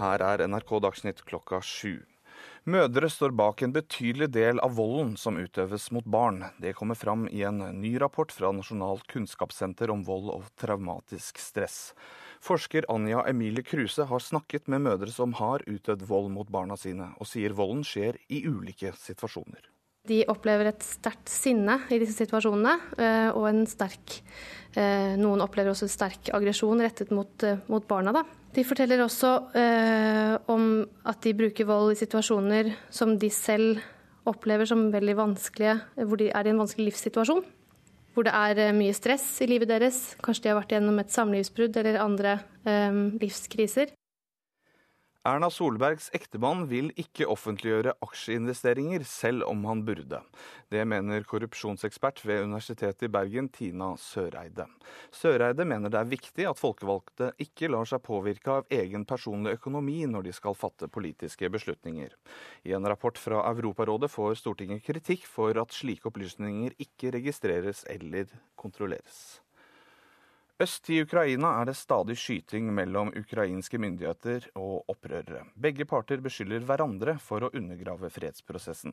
[0.00, 2.00] Her er NRK Dagsnytt klokka sju.
[2.66, 6.42] Mødre står bak en betydelig del av volden som utøves mot barn.
[6.58, 11.92] Det kommer fram i en ny rapport fra Nasjonalt kunnskapssenter om vold og traumatisk stress.
[12.40, 17.10] Forsker Anja Emilie Kruse har snakket med mødre som har utøvd vold mot barna sine,
[17.20, 19.68] og sier volden skjer i ulike situasjoner.
[20.08, 24.16] De opplever et sterkt sinne i disse situasjonene, eh, og en sterk
[24.72, 28.14] eh, Noen opplever også sterk aggresjon rettet mot, eh, mot barna.
[28.16, 28.24] Da.
[28.56, 29.28] De forteller også
[30.50, 30.64] om
[31.06, 33.78] at de bruker vold i situasjoner som de selv
[34.26, 37.44] opplever som veldig vanskelige, hvor de er i en vanskelig livssituasjon
[38.14, 40.00] hvor det er eh, mye stress i livet deres.
[40.24, 43.94] Kanskje de har vært gjennom et samlivsbrudd eller andre um, livskriser.
[45.28, 50.22] Erna Solbergs ektemann vil ikke offentliggjøre aksjeinvesteringer, selv om han burde.
[50.72, 54.64] Det mener korrupsjonsekspert ved Universitetet i Bergen, Tina Søreide.
[55.12, 59.98] Søreide mener det er viktig at folkevalgte ikke lar seg påvirke av egen personlig økonomi
[60.08, 62.16] når de skal fatte politiske beslutninger.
[62.64, 68.32] I en rapport fra Europarådet får Stortinget kritikk for at slike opplysninger ikke registreres eller
[68.56, 69.42] kontrolleres.
[70.60, 75.46] Øst i Ukraina er det stadig skyting mellom ukrainske myndigheter og opprørere.
[75.56, 78.92] Begge parter beskylder hverandre for å undergrave fredsprosessen.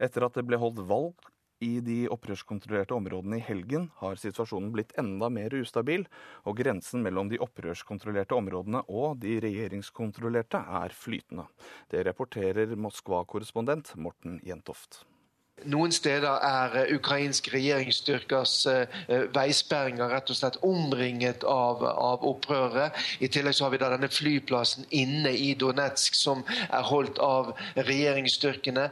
[0.00, 1.28] Etter at det ble holdt valg
[1.60, 6.08] i de opprørskontrollerte områdene i helgen, har situasjonen blitt enda mer ustabil,
[6.48, 11.44] og grensen mellom de opprørskontrollerte områdene og de regjeringskontrollerte er flytende.
[11.92, 15.04] Det rapporterer Moskva-korrespondent Morten Jentoft.
[15.64, 22.26] Noen steder er eh, ukrainske regjeringsstyrkers eh, eh, veisperringer rett og slett omringet av, av
[22.26, 22.90] opprørere.
[23.20, 27.52] I tillegg så har vi da denne flyplassen inne i Donetsk som er holdt av
[27.76, 28.88] regjeringsstyrkene.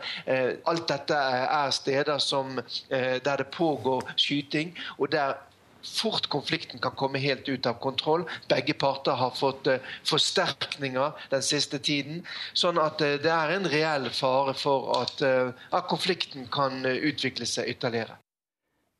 [0.70, 2.58] Alt dette er steder som,
[2.90, 5.38] der det pågår skyting, og der
[5.82, 8.24] fort konflikten kan komme helt ut av kontroll.
[8.48, 12.24] Begge parter har fått uh, forsterkninger den siste tiden.
[12.52, 17.48] Sånn at uh, det er en reell fare for at, uh, at konflikten kan utvikle
[17.48, 18.20] seg ytterligere.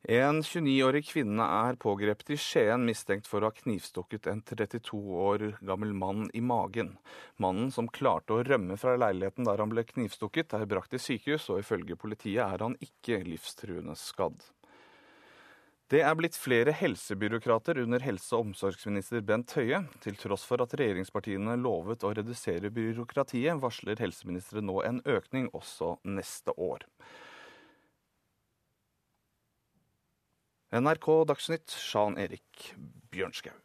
[0.09, 5.43] En 29-årig kvinne er pågrepet i Skien mistenkt for å ha knivstukket en 32 år
[5.61, 6.95] gammel mann i magen.
[7.37, 11.45] Mannen, som klarte å rømme fra leiligheten der han ble knivstukket, er brakt til sykehus,
[11.53, 14.41] og ifølge politiet er han ikke livstruende skadd.
[15.91, 19.81] Det er blitt flere helsebyråkrater under helse- og omsorgsminister Bent Høie.
[19.99, 25.97] Til tross for at regjeringspartiene lovet å redusere byråkratiet, varsler helseministeren nå en økning også
[26.07, 26.87] neste år.
[30.71, 32.71] NRK Dagsnytt, Sjan Erik
[33.11, 33.57] Bjørnskau.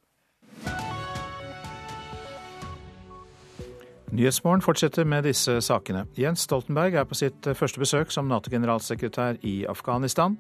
[4.17, 6.07] Nyhetsmorgen fortsetter med disse sakene.
[6.17, 10.39] Jens Stoltenberg er på sitt første besøk som Nato-generalsekretær i Afghanistan.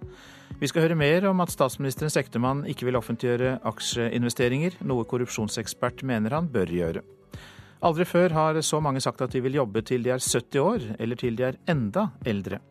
[0.62, 6.38] Vi skal høre mer om at statsministerens ektemann ikke vil offentliggjøre aksjeinvesteringer, noe korrupsjonsekspert mener
[6.38, 7.04] han bør gjøre.
[7.84, 10.90] Aldri før har så mange sagt at de vil jobbe til de er 70 år,
[10.96, 12.64] eller til de er enda eldre.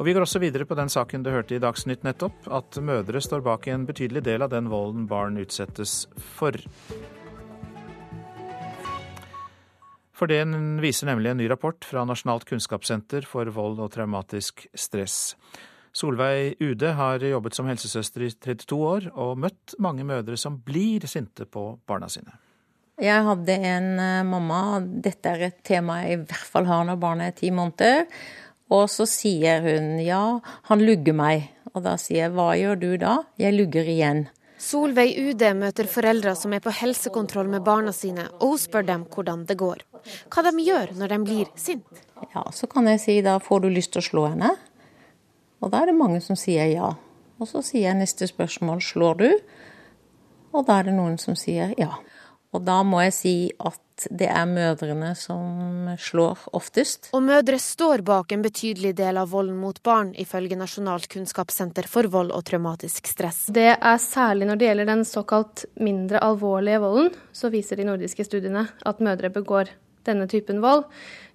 [0.00, 3.20] Og Vi går også videre på den saken du hørte i Dagsnytt nettopp, at mødre
[3.20, 6.56] står bak en betydelig del av den volden barn utsettes for.
[10.20, 10.42] For det
[10.84, 15.32] viser nemlig en ny rapport fra Nasjonalt kunnskapssenter for vold og traumatisk stress.
[15.96, 21.06] Solveig Ude har jobbet som helsesøster i 32 år og møtt mange mødre som blir
[21.08, 22.36] sinte på barna sine.
[23.00, 27.00] Jeg hadde en eh, mamma, dette er et tema jeg i hvert fall har når
[27.00, 28.04] barnet er ti måneder.
[28.70, 30.36] Og så sier hun ja,
[30.68, 31.48] han lugger meg.
[31.72, 33.16] Og da sier jeg hva gjør du da?
[33.40, 34.26] Jeg lugger igjen.
[34.60, 39.06] Solveig Ude møter foreldre som er på helsekontroll med barna sine, og hun spør dem
[39.08, 39.84] hvordan det går.
[40.28, 42.02] Hva de gjør når de blir sint.
[42.34, 44.52] Ja, Så kan jeg si da får du lyst til å slå henne?
[45.64, 46.92] Og da er det mange som sier ja.
[47.40, 49.30] Og så sier jeg neste spørsmål slår du?
[50.52, 51.94] Og da er det noen som sier ja.
[52.50, 57.10] Og da må jeg si at det er mødrene som slår oftest.
[57.14, 62.08] Og mødre står bak en betydelig del av volden mot barn, ifølge Nasjonalt kunnskapssenter for
[62.10, 63.44] vold og traumatisk stress.
[63.52, 68.26] Det er særlig når det gjelder den såkalt mindre alvorlige volden, så viser de nordiske
[68.26, 69.70] studiene at mødre begår
[70.08, 70.86] denne typen vold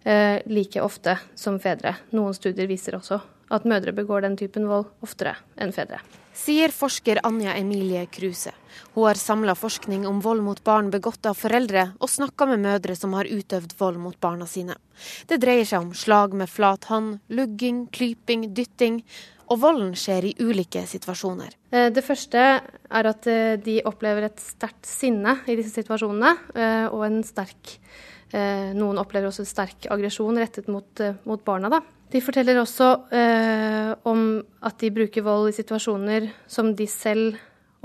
[0.04, 1.95] eh, like ofte som fedre.
[2.17, 3.22] Noen studier viser også
[3.53, 6.01] at mødre begår den typen vold oftere enn fedre.
[6.36, 8.52] Sier forsker Anja Emilie Kruse.
[8.94, 12.96] Hun har samla forskning om vold mot barn begått av foreldre, og snakka med mødre
[13.00, 14.76] som har utøvd vold mot barna sine.
[15.30, 19.00] Det dreier seg om slag med flat hånd, lugging, klyping, dytting.
[19.46, 21.54] Og volden skjer i ulike situasjoner.
[21.70, 26.88] Eh, det første er at eh, de opplever et sterkt sinne i disse situasjonene, eh,
[26.90, 27.80] og en sterk
[28.36, 31.70] Noen opplever også sterk aggresjon rettet mot, mot barna.
[31.72, 31.78] Da.
[32.16, 34.22] De forteller også eh, om
[34.63, 37.36] at de bruker vold i situasjoner som de selv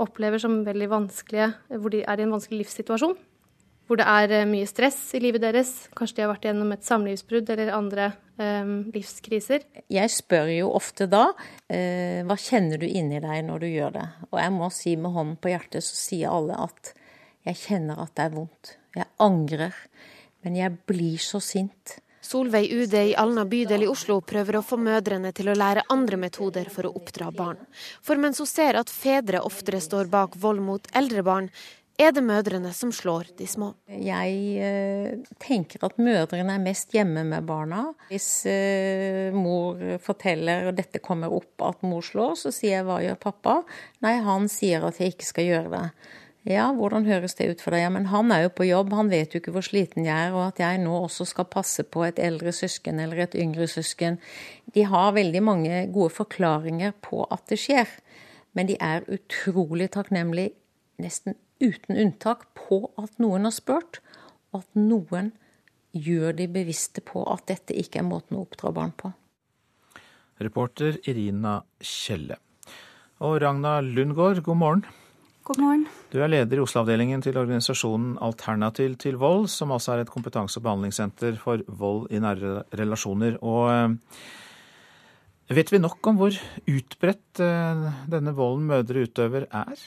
[0.01, 3.17] opplever som veldig vanskelige, hvor de er i en vanskelig livssituasjon
[3.91, 5.73] hvor det er eh, mye stress i livet deres.
[5.99, 8.05] Kanskje de har vært gjennom et samlivsbrudd eller andre
[8.39, 9.65] eh, livskriser.
[9.91, 11.25] Jeg spør jo ofte da
[11.67, 14.05] eh, hva kjenner du inni deg når du gjør det.
[14.29, 16.93] Og jeg må si med hånden på hjertet så sier alle at
[17.49, 18.73] jeg kjenner at det er vondt.
[18.95, 19.75] Jeg angrer.
[20.45, 21.97] Men jeg blir så sint.
[22.31, 26.15] Solveig Ude i Alna bydel i Oslo prøver å få mødrene til å lære andre
[26.21, 27.59] metoder for å oppdra barn.
[27.99, 31.49] For mens hun ser at fedre oftere står bak vold mot eldre barn,
[31.99, 33.73] er det mødrene som slår de små.
[33.91, 37.83] Jeg eh, tenker at mødrene er mest hjemme med barna.
[38.07, 43.01] Hvis eh, mor forteller, og dette kommer opp at mor slår, så sier jeg hva
[43.03, 43.59] gjør pappa?
[44.07, 45.85] Nei, han sier at jeg ikke skal gjøre det.
[46.49, 47.83] Ja, hvordan høres det ut for deg?
[47.83, 50.33] Ja, men han er jo på jobb, han vet jo ikke hvor sliten jeg er,
[50.33, 54.17] og at jeg nå også skal passe på et eldre søsken eller et yngre søsken.
[54.73, 57.91] De har veldig mange gode forklaringer på at det skjer,
[58.57, 60.55] men de er utrolig takknemlige,
[61.01, 64.01] nesten uten unntak på at noen har spurt,
[64.49, 65.29] og at noen
[65.93, 69.13] gjør de bevisste på at dette ikke er måten å oppdra barn på.
[70.41, 72.39] Reporter Irina Kjelle.
[73.21, 74.83] Og Ragna Lundgaard, god morgen.
[75.41, 75.87] God morgen.
[76.13, 80.59] Du er leder i Oslo-avdelingen til organisasjonen Alternativ til vold, som altså er et kompetanse-
[80.61, 83.39] og behandlingssenter for vold i nære relasjoner.
[83.41, 86.37] Og eh, vet vi nok om hvor
[86.69, 89.81] utbredt eh, denne volden mødre utøver er?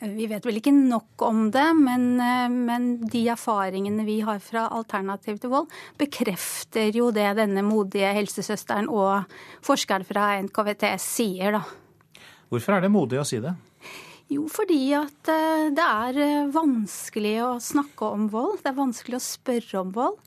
[0.00, 4.66] Vi vet vel ikke nok om det, men, eh, men, de erfaringene vi har fra
[4.74, 5.70] Alternativ til vold,
[6.02, 9.30] bekrefter jo det denne modige helsesøsteren og
[9.62, 11.66] forskeren fra NKVT sier, da.
[12.50, 13.54] Hvorfor er det modig å si det?
[14.30, 18.60] Jo, fordi at eh, det er eh, vanskelig å snakke om vold.
[18.62, 20.20] Det er vanskelig å spørre om vold.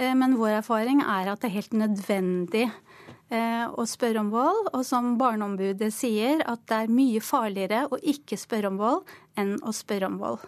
[0.00, 2.68] Men vår erfaring er at det er helt nødvendig
[3.74, 4.68] å spørre om vold.
[4.70, 9.56] Og som Barneombudet sier, at det er mye farligere å ikke spørre om vold enn
[9.66, 10.46] å spørre om vold.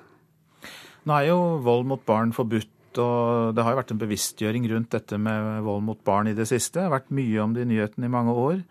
[1.03, 1.37] Nå er jo
[1.67, 5.85] vold mot barn forbudt, og det har jo vært en bevisstgjøring rundt dette med vold
[5.91, 6.79] mot barn i det siste.
[6.79, 8.63] Det har vært mye om det i nyhetene i mange år.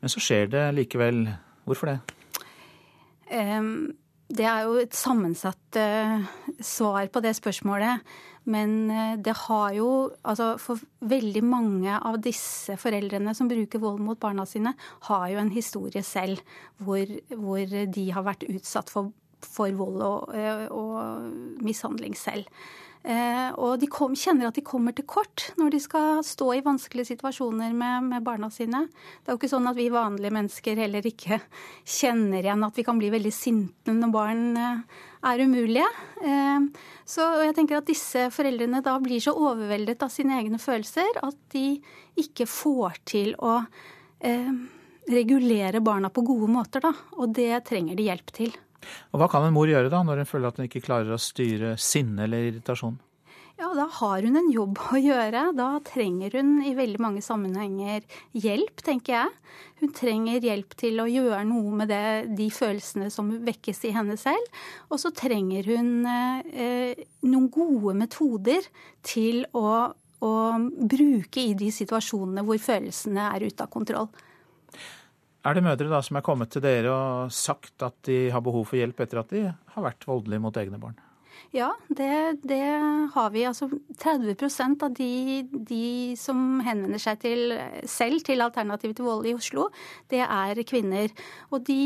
[0.00, 1.26] Men så skjer det likevel.
[1.68, 1.98] Hvorfor det?
[4.34, 6.22] Det er jo et sammensatt eh,
[6.64, 8.04] svar på det spørsmålet.
[8.48, 9.88] Men eh, det har jo
[10.24, 14.74] Altså for veldig mange av disse foreldrene som bruker vold mot barna sine,
[15.08, 16.40] har jo en historie selv
[16.78, 17.04] hvor,
[17.36, 19.12] hvor de har vært utsatt for,
[19.44, 22.48] for vold og, eh, og mishandling selv.
[23.04, 26.62] Eh, og de kom, kjenner at de kommer til kort når de skal stå i
[26.64, 28.86] vanskelige situasjoner med, med, barna sine.
[29.20, 31.36] Det er jo ikke sånn at vi vanlige mennesker heller ikke
[31.84, 35.90] kjenner igjen at vi kan bli veldig sinte når barn eh, er umulige.
[36.24, 41.20] Eh, så jeg tenker at disse foreldrene da blir så overveldet av sine egne følelser
[41.20, 41.74] at de
[42.20, 43.58] ikke får til å
[45.10, 46.94] regulere barna på gode måter, da.
[47.20, 48.54] Og det trenger de hjelp til.
[49.12, 51.20] Og Hva kan en mor gjøre da, når hun føler at hun ikke klarer å
[51.20, 53.00] styre sinne eller irritasjon?
[53.54, 55.52] Ja, Da har hun en jobb å gjøre.
[55.54, 58.02] Da trenger hun i veldig mange sammenhenger
[58.34, 59.30] hjelp, tenker jeg.
[59.78, 64.18] Hun trenger hjelp til å gjøre noe med det, de følelsene som vekkes i henne
[64.18, 64.62] selv.
[64.90, 68.66] Og så trenger hun eh, noen gode metoder
[69.06, 70.34] til å, å
[70.74, 74.10] bruke i de situasjonene hvor følelsene er ute av kontroll.
[75.44, 78.64] Er det mødre da som er kommet til dere og sagt at de har behov
[78.70, 80.96] for hjelp etter at de har vært voldelige mot egne barn?
[81.54, 82.62] Ja, det, det
[83.14, 83.44] har vi.
[83.46, 83.68] Altså
[84.02, 85.84] 30% av de, de,
[86.18, 87.54] som henvender seg til
[87.86, 89.68] selv til Alternativ til vold i Oslo,
[90.10, 91.12] det er kvinner.
[91.54, 91.80] Og de,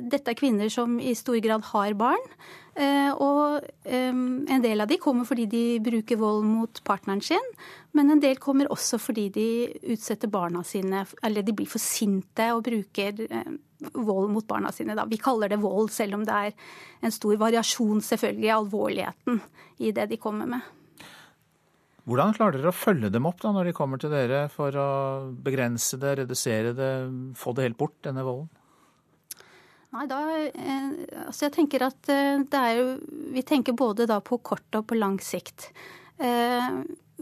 [0.00, 2.30] dette er kvinner som i stor grad har barn.
[2.74, 7.52] Eh, og en del av de kommer fordi de bruker vold mot partneren sin,
[7.94, 9.48] men en del kommer også fordi de
[9.94, 13.22] utsetter barna sine, eller de blir for sinte og bruker
[13.92, 14.96] vold mot barna sine.
[14.96, 15.06] Da.
[15.10, 16.56] Vi kaller det vold, selv om det er
[17.04, 19.40] en stor variasjon selvfølgelig i alvorligheten
[19.84, 20.72] i det de kommer med.
[22.04, 24.90] Hvordan klarer dere å følge dem opp da, når de kommer til dere for å
[25.44, 26.90] begrense det, redusere det,
[27.40, 28.50] få det helt bort, denne volden?
[29.94, 30.20] Nei, da,
[30.50, 30.88] eh,
[31.28, 32.86] altså jeg tenker at eh, det er jo
[33.36, 35.70] Vi tenker både da på kort og på lang sikt.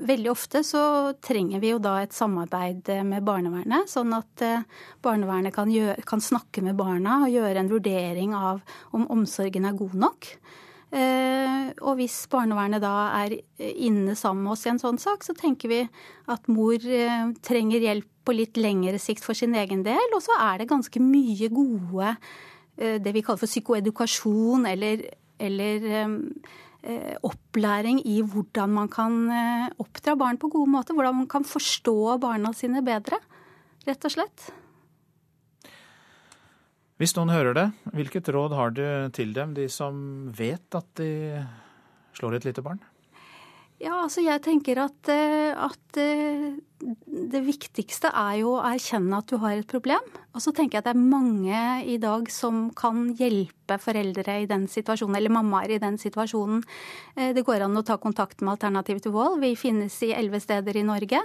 [0.02, 4.66] Eh, veldig ofte så trenger vi jo da et samarbeid med barnevernet, sånn at eh,
[5.02, 9.78] barnevernet kan, gjøre, kan snakke med barna og gjøre en vurdering av om omsorgen er
[9.78, 10.28] god nok.
[10.92, 15.34] Eh, og hvis barnevernet da er inne sammen med oss i en sånn sak, så
[15.34, 15.82] tenker vi
[16.28, 16.76] at mor
[17.42, 20.12] trenger hjelp på litt lengre sikt for sin egen del.
[20.12, 22.12] Og så er det ganske mye gode
[22.76, 25.02] det vi kaller for psykoedukasjon eller,
[25.42, 26.71] eller Eh,
[27.22, 30.96] opplæring i hvordan man kan eh, oppdra barn på gode måter.
[30.96, 33.20] Hvordan man kan forstå barna sine bedre,
[33.86, 34.48] rett og slett.
[36.98, 41.10] Hvis noen hører det, hvilket råd har du til dem, de som vet at de
[42.18, 42.82] slår et lite barn?
[43.82, 46.52] Ja, altså jeg tenker at, eh, at, eh,
[46.82, 50.02] det viktigste er jo å erkjenne at du har et problem.
[50.34, 54.46] Og så tenker jeg at det er mange i dag som kan hjelpe foreldre i
[54.46, 56.62] den situasjonen, eller mammaer i den situasjonen.
[57.16, 59.40] Eh, det går an å ta kontakt med Alternativ til vold.
[59.42, 61.18] Vi finnes i elleve steder i Norge.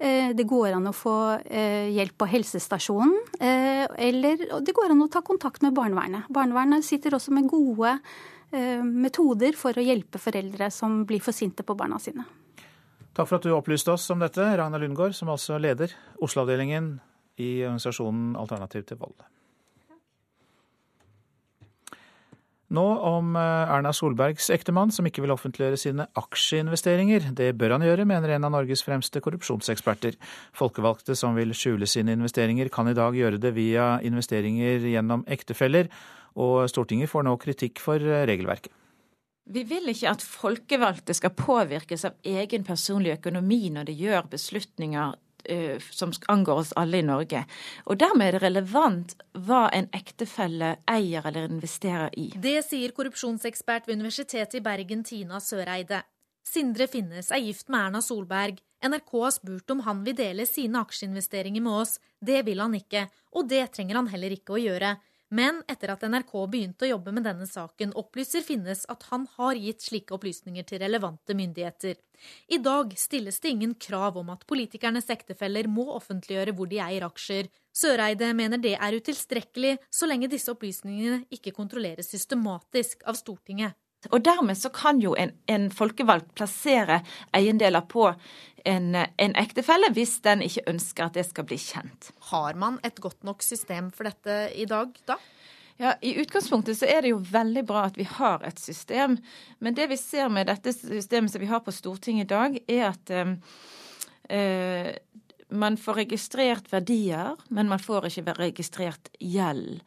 [0.00, 1.14] Det går an å få
[1.46, 3.14] hjelp på helsestasjonen.
[3.38, 6.26] Eller det går an å ta kontakt med barnevernet.
[6.28, 8.00] Barnevernet sitter også med gode
[8.50, 12.24] metoder for å hjelpe foreldre som blir for sinte på barna sine.
[13.14, 15.92] Takk for at du opplyste oss om dette, Ragna Lundgaard, som altså leder
[16.22, 16.96] Oslo-avdelingen
[17.42, 19.18] i organisasjonen Alternativ til vold.
[22.70, 27.32] Nå om eh, Erna Solbergs ektemann, som ikke vil offentliggjøre sine aksjeinvesteringer.
[27.34, 30.14] Det bør han gjøre, mener en av Norges fremste korrupsjonseksperter.
[30.54, 35.90] Folkevalgte som vil skjule sine investeringer, kan i dag gjøre det via investeringer gjennom ektefeller
[36.38, 38.72] og Stortinget får nå kritikk for eh, regelverket.
[39.50, 45.16] Vi vil ikke at folkevalgte skal påvirkes av egen personlig økonomi når de gjør beslutninger
[45.16, 47.42] uh, som angår oss alle i Norge.
[47.90, 52.28] Og dermed er det relevant hva en ektefelle eier eller investerer i.
[52.36, 56.04] Det sier korrupsjonsekspert ved Universitetet i Bergen, Tina Søreide.
[56.46, 58.60] Sindre Finnes er gift med Erna Solberg.
[58.86, 61.98] NRK har spurt om han vil dele sine aksjeinvesteringer med oss.
[62.20, 64.94] Det vil han ikke, og det trenger han heller ikke å gjøre.
[65.30, 69.58] Men etter at NRK begynte å jobbe med denne saken, opplyser Finnes at han har
[69.58, 72.00] gitt slike opplysninger til relevante myndigheter.
[72.50, 77.06] I dag stilles det ingen krav om at politikernes ektefeller må offentliggjøre hvor de eier
[77.06, 77.46] aksjer.
[77.70, 83.78] Søreide mener det er utilstrekkelig så lenge disse opplysningene ikke kontrolleres systematisk av Stortinget.
[84.08, 87.02] Og dermed så kan jo en, en folkevalgt plassere
[87.36, 88.06] eiendeler på
[88.64, 92.10] en, en, ektefelle hvis den ikke ønsker at det skal bli kjent.
[92.32, 95.18] Har man et godt nok system for dette i dag, da?
[95.80, 99.16] Ja, I utgangspunktet så er det jo veldig bra at vi har et system.
[99.64, 102.82] Men det vi ser med dette systemet som vi har på Stortinget i dag, er
[102.90, 103.12] at
[104.28, 104.90] eh,
[105.48, 109.80] man får registrert verdier, men man får ikke registrert gjeld.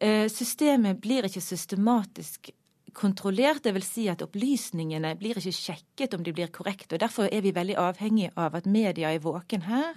[0.00, 2.54] Eh, systemet blir ikke systematisk
[2.94, 3.62] kontrollert.
[3.62, 6.94] det vil Si at opplysningene blir ikke sjekket om de blir korrekte.
[6.94, 9.94] og Derfor er vi veldig avhengig av at media er våken her.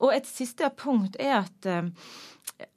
[0.00, 1.90] Og et siste punkt er at, eh,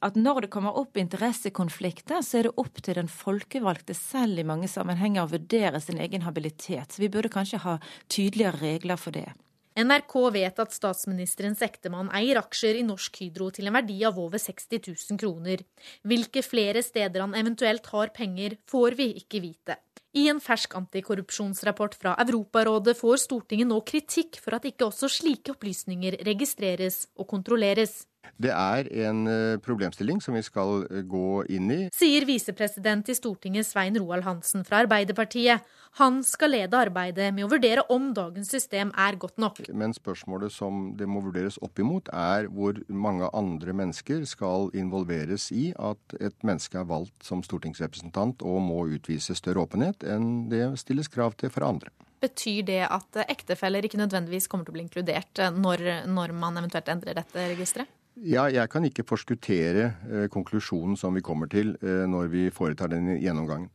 [0.01, 4.47] at når det kommer opp interessekonflikter, så er det opp til den folkevalgte selv i
[4.47, 6.91] mange sammenhenger å vurdere sin egen habilitet.
[6.91, 9.33] Så vi burde kanskje ha tydeligere regler for det.
[9.73, 14.37] NRK vet at statsministerens ektemann eier aksjer i Norsk Hydro til en verdi av over
[14.37, 15.63] 60 000 kroner.
[16.05, 19.79] Hvilke flere steder han eventuelt har penger, får vi ikke vite.
[20.13, 25.55] I en fersk antikorrupsjonsrapport fra Europarådet får Stortinget nå kritikk for at ikke også slike
[25.55, 28.03] opplysninger registreres og kontrolleres.
[28.43, 31.79] Det er en eh, problemstilling som vi skal eh, gå inn i.
[31.95, 35.63] Sier visepresident i Stortinget Svein Roald Hansen fra Arbeiderpartiet.
[36.01, 39.61] Han skal lede arbeidet med å vurdere om dagens system er godt nok.
[39.69, 45.51] Men spørsmålet som det må vurderes opp imot, er hvor mange andre mennesker skal involveres
[45.53, 50.65] i at et menneske er valgt som stortingsrepresentant og må utvise større åpenhet enn det
[50.81, 51.93] stilles krav til for andre.
[52.23, 56.89] Betyr det at ektefeller ikke nødvendigvis kommer til å bli inkludert når, når man eventuelt
[56.89, 57.91] endrer dette registeret?
[58.15, 62.91] Ja, jeg kan ikke forskuttere eh, konklusjonen som vi kommer til eh, når vi foretar
[62.93, 63.71] den gjennomgangen.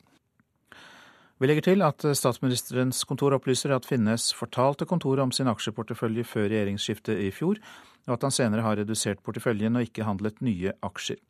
[1.39, 6.49] Vi legger til at statsministerens kontor opplyser at Finnes fortalte kontoret om sin aksjeportefølje før
[6.51, 7.61] regjeringsskiftet i fjor,
[8.09, 11.21] og at han senere har redusert porteføljen og ikke handlet nye aksjer.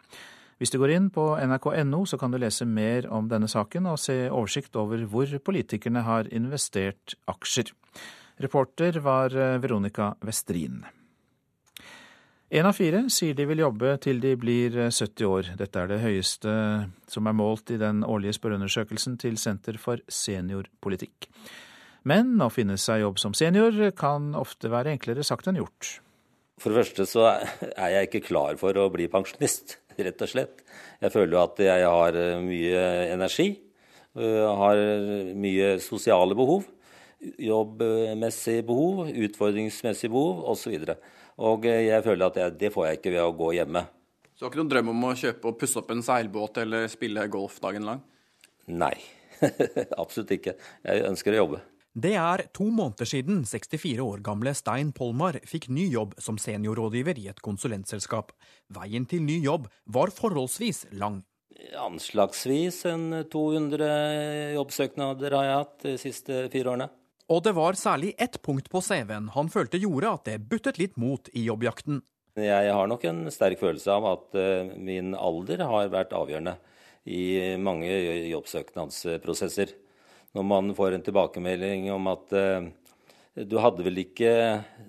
[0.59, 4.01] Hvis du går inn på nrk.no, så kan du lese mer om denne saken og
[4.03, 7.71] se oversikt over hvor politikerne har investert aksjer.
[8.43, 10.83] Reporter var eh, Veronica Westrin.
[12.49, 15.49] Én av fire sier de vil jobbe til de blir 70 eh, år.
[15.61, 16.53] Dette er det høyeste
[17.13, 21.29] som er målt i den årlige spørreundersøkelsen til Senter for seniorpolitikk.
[22.09, 25.99] Men å finne seg jobb som senior kan ofte være enklere sagt enn gjort.
[26.57, 29.77] For det første så er jeg ikke klar for å bli pensjonist,
[30.09, 30.65] rett og slett.
[31.05, 33.51] Jeg føler jo at jeg har eh, mye energi,
[34.17, 34.83] eh, har
[35.37, 36.65] mye sosiale behov.
[37.21, 40.81] jobbmessige behov, utfordringsmessige behov osv.
[40.81, 43.85] Og, så og jeg føler at jeg, det får jeg ikke ved å gå hjemme.
[44.35, 46.87] Så du har ikke noen drøm om å kjøpe og pusse opp en seilbåt eller
[46.91, 48.05] spille golf dagen lang?
[48.71, 48.95] Nei,
[50.03, 50.55] absolutt ikke.
[50.85, 51.65] Jeg ønsker å jobbe.
[51.99, 57.19] Det er to måneder siden 64 år gamle Stein Polmar fikk ny jobb som seniorrådgiver
[57.19, 58.31] i et konsulentselskap.
[58.77, 61.25] Veien til ny jobb var forholdsvis lang.
[61.75, 63.89] Anslagsvis en 200
[64.55, 66.89] jobbsøknader har jeg hatt de siste fire årene.
[67.29, 70.97] Og det var særlig ett punkt på CV-en han følte gjorde at det buttet litt
[70.97, 72.01] mot i jobbjakten.
[72.39, 76.55] Jeg har nok en sterk følelse av at eh, min alder har vært avgjørende
[77.09, 77.91] i mange
[78.31, 79.75] jobbsøknadsprosesser
[80.37, 82.67] når man får en tilbakemelding om at uh,
[83.39, 84.33] du hadde vel ikke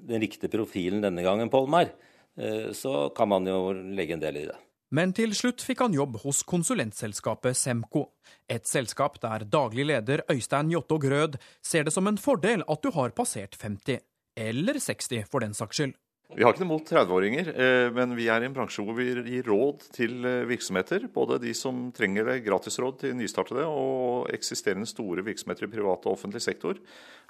[0.10, 1.94] den riktige profilen denne gangen, Polmar,
[2.40, 4.58] uh, så kan man jo legge en del i det.
[4.90, 8.08] Men til slutt fikk han jobb hos konsulentselskapet Semco,
[8.50, 12.90] et selskap der daglig leder Øystein Jåttå Grød ser det som en fordel at du
[12.96, 14.02] har passert 50,
[14.50, 15.94] eller 60 for den saks skyld.
[16.30, 19.08] Vi har ikke noe mot 30-åringer, eh, men vi er i en bransje hvor vi
[19.32, 21.08] gir råd til eh, virksomheter.
[21.14, 26.14] Både de som trenger det, gratisråd til nystartede, og eksisterende store virksomheter i privat og
[26.14, 26.78] offentlig sektor.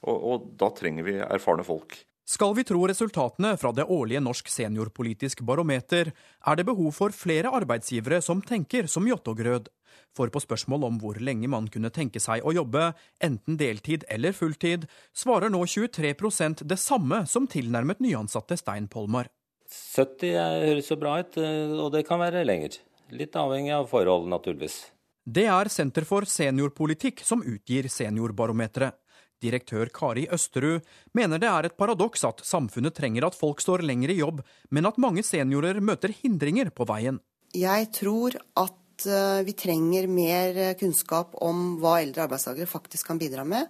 [0.04, 1.96] Og, og da trenger vi erfarne folk.
[2.30, 6.12] Skal vi tro resultatene fra det årlige Norsk seniorpolitisk barometer,
[6.46, 9.72] er det behov for flere arbeidsgivere som tenker som Jåttågrød.
[10.14, 12.92] For på spørsmål om hvor lenge man kunne tenke seg å jobbe,
[13.26, 19.32] enten deltid eller fulltid, svarer nå 23% det samme som tilnærmet nyansatte Stein Polmar.
[19.66, 22.78] 70 høres jo bra ut, eh, og det kan være lenger.
[23.10, 24.84] Litt avhengig av forhold, naturligvis.
[25.26, 29.02] Det er Senter for seniorpolitikk som utgir Seniorbarometeret.
[29.44, 30.84] Direktør Kari Østerud
[31.16, 34.90] mener det er et paradoks at samfunnet trenger at folk står lenger i jobb, men
[34.90, 37.22] at mange seniorer møter hindringer på veien.
[37.56, 38.76] Jeg tror at
[39.06, 43.70] Eh, vi trenger mer kunnskap om hva eldre arbeidstakere faktisk kan bidra med.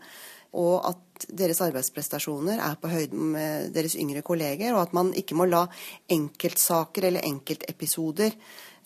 [0.57, 4.73] Og at deres arbeidsprestasjoner er på høyde med deres yngre kolleger.
[4.73, 5.65] Og at man ikke må la
[6.09, 8.33] enkeltsaker eller enkeltepisoder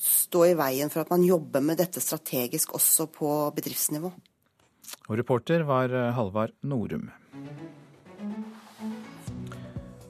[0.03, 4.11] stå i veien for at man jobber med dette strategisk også på bedriftsnivå.
[5.09, 7.09] Og reporter var eh, Halvard Norum.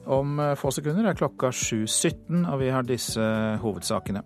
[0.04, 3.24] Om få sekunder er klokka 7.17, og vi har disse
[3.62, 4.20] hovedsakene.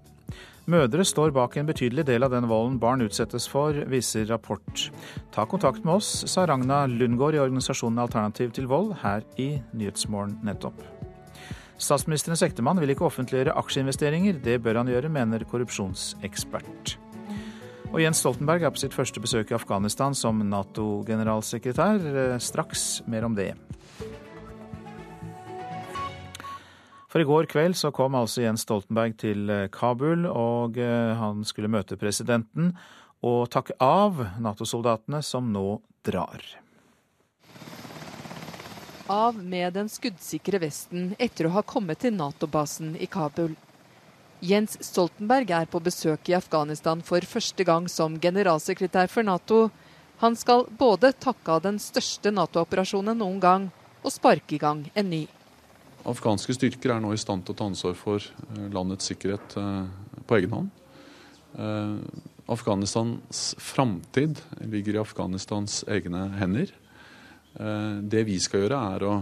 [0.69, 4.83] Mødre står bak en betydelig del av den volden barn utsettes for, viser rapport.
[5.33, 10.37] Ta kontakt med oss, sa Ragna Lundgaard i organisasjonen Alternativ til vold her i Nyhetsmorgen
[10.45, 10.83] nettopp.
[11.81, 14.43] Statsministerens ektemann vil ikke offentliggjøre aksjeinvesteringer.
[14.45, 16.99] Det bør han gjøre, mener korrupsjonsekspert.
[17.89, 22.37] Og Jens Stoltenberg er på sitt første besøk i Afghanistan som Nato-generalsekretær.
[22.43, 23.55] Straks mer om det.
[27.09, 31.41] For i går kveld så kom altså Jens Stoltenberg til eh, Kabul, og eh, han
[31.49, 32.75] skulle møte presidenten
[33.25, 36.45] og takke av Nato-soldatene som nå drar.
[39.09, 43.57] Av med den skuddsikre vesten etter å ha kommet til Nato-basen i Kabul.
[44.39, 49.65] Jens Stoltenberg er på besøk i Afghanistan for første gang som generalsekretær for Nato.
[50.23, 53.69] Han skal både takke av den største Nato-operasjonen noen gang,
[54.03, 55.25] og sparke i gang en ny.
[56.09, 60.21] Afghanske styrker er nå i stand til å ta ansvar for eh, landets sikkerhet eh,
[60.27, 60.71] på egen hånd.
[61.59, 61.97] Eh,
[62.49, 64.39] Afghanistans framtid
[64.71, 66.71] ligger i Afghanistans egne hender.
[67.59, 69.15] Det vi skal gjøre, er å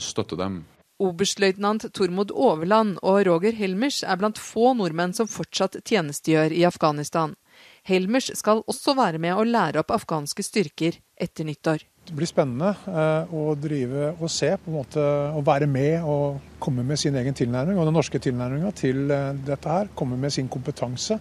[0.00, 0.62] støtte dem.
[1.02, 7.34] Oberstløytnant Tormod Overland og Roger Helmers er blant få nordmenn som fortsatt tjenestegjør i Afghanistan.
[7.84, 11.82] Helmers skal også være med å lære opp afghanske styrker etter nyttår.
[12.04, 15.02] Det blir spennende eh, å drive og se, på en måte,
[15.34, 17.78] å være med og komme med sin egen tilnærming.
[17.80, 21.18] Og den norske tilnærminga til eh, dette her, komme med sin kompetanse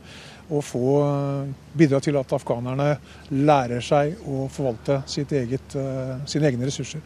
[0.51, 2.91] og få eh, bidra til at afghanerne
[3.31, 5.79] lærer seg å forvalte eget,
[6.29, 7.01] sine egne ressurser.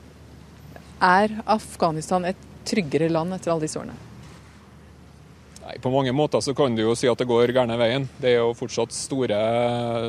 [0.97, 3.95] Er Afghanistan et tryggere land etter alle disse årene?
[5.68, 8.07] Nei, På mange måter så kan du jo si at det går gærne veien.
[8.22, 9.39] Det er jo fortsatt store,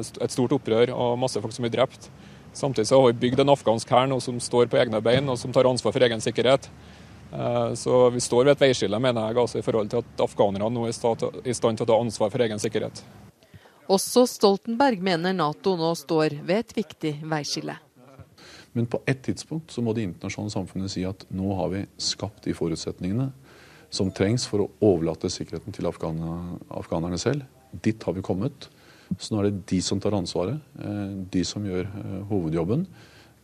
[0.02, 2.11] et stort opprør og masse folk som blir drept.
[2.54, 5.54] Samtidig så har vi bygd en afghansk hær som står på egne bein og som
[5.54, 6.70] tar ansvar for egen sikkerhet.
[7.32, 10.70] Eh, så vi står ved et veiskille, mener jeg, altså i forhold til at afghanerne
[10.72, 13.02] nå er i stand til å ta ansvar for egen sikkerhet.
[13.88, 17.76] Også Stoltenberg mener Nato nå står ved et viktig veiskille.
[18.78, 22.44] Men på et tidspunkt så må det internasjonale samfunnet si at nå har vi skapt
[22.46, 23.32] de forutsetningene
[23.90, 27.42] som trengs for å overlate sikkerheten til afghanerne selv.
[27.72, 28.68] Dit har vi kommet.
[29.18, 32.84] Så nå er det de som tar ansvaret, eh, de som gjør eh, hovedjobben.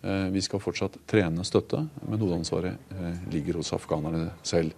[0.05, 2.95] Eh, vi skal fortsatt trene støtte, men hovedansvaret
[3.33, 4.77] ligger hos afghanerne selv.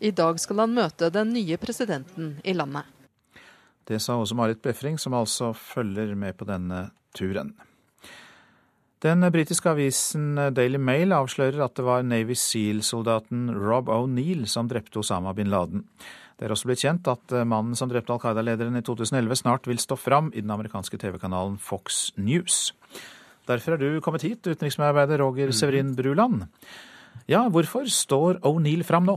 [0.00, 2.88] I dag skal han møte den nye presidenten i landet.
[3.84, 7.52] Det sa også Marit Befring, som altså følger med på denne turen.
[9.00, 15.00] Den britiske avisen Daily Mail avslører at det var Navy Seal-soldaten Rob O'Neill som drepte
[15.00, 15.86] Osama bin Laden.
[16.36, 19.80] Det er også blitt kjent at mannen som drepte Al Qaida-lederen i 2011, snart vil
[19.80, 22.74] stå fram i den amerikanske TV-kanalen Fox News.
[23.48, 25.52] Derfor er du kommet hit, utenriksmedarbeider Roger.
[25.56, 26.44] Severin Bruland.
[27.28, 29.16] Ja, hvorfor står O'Neill fram nå?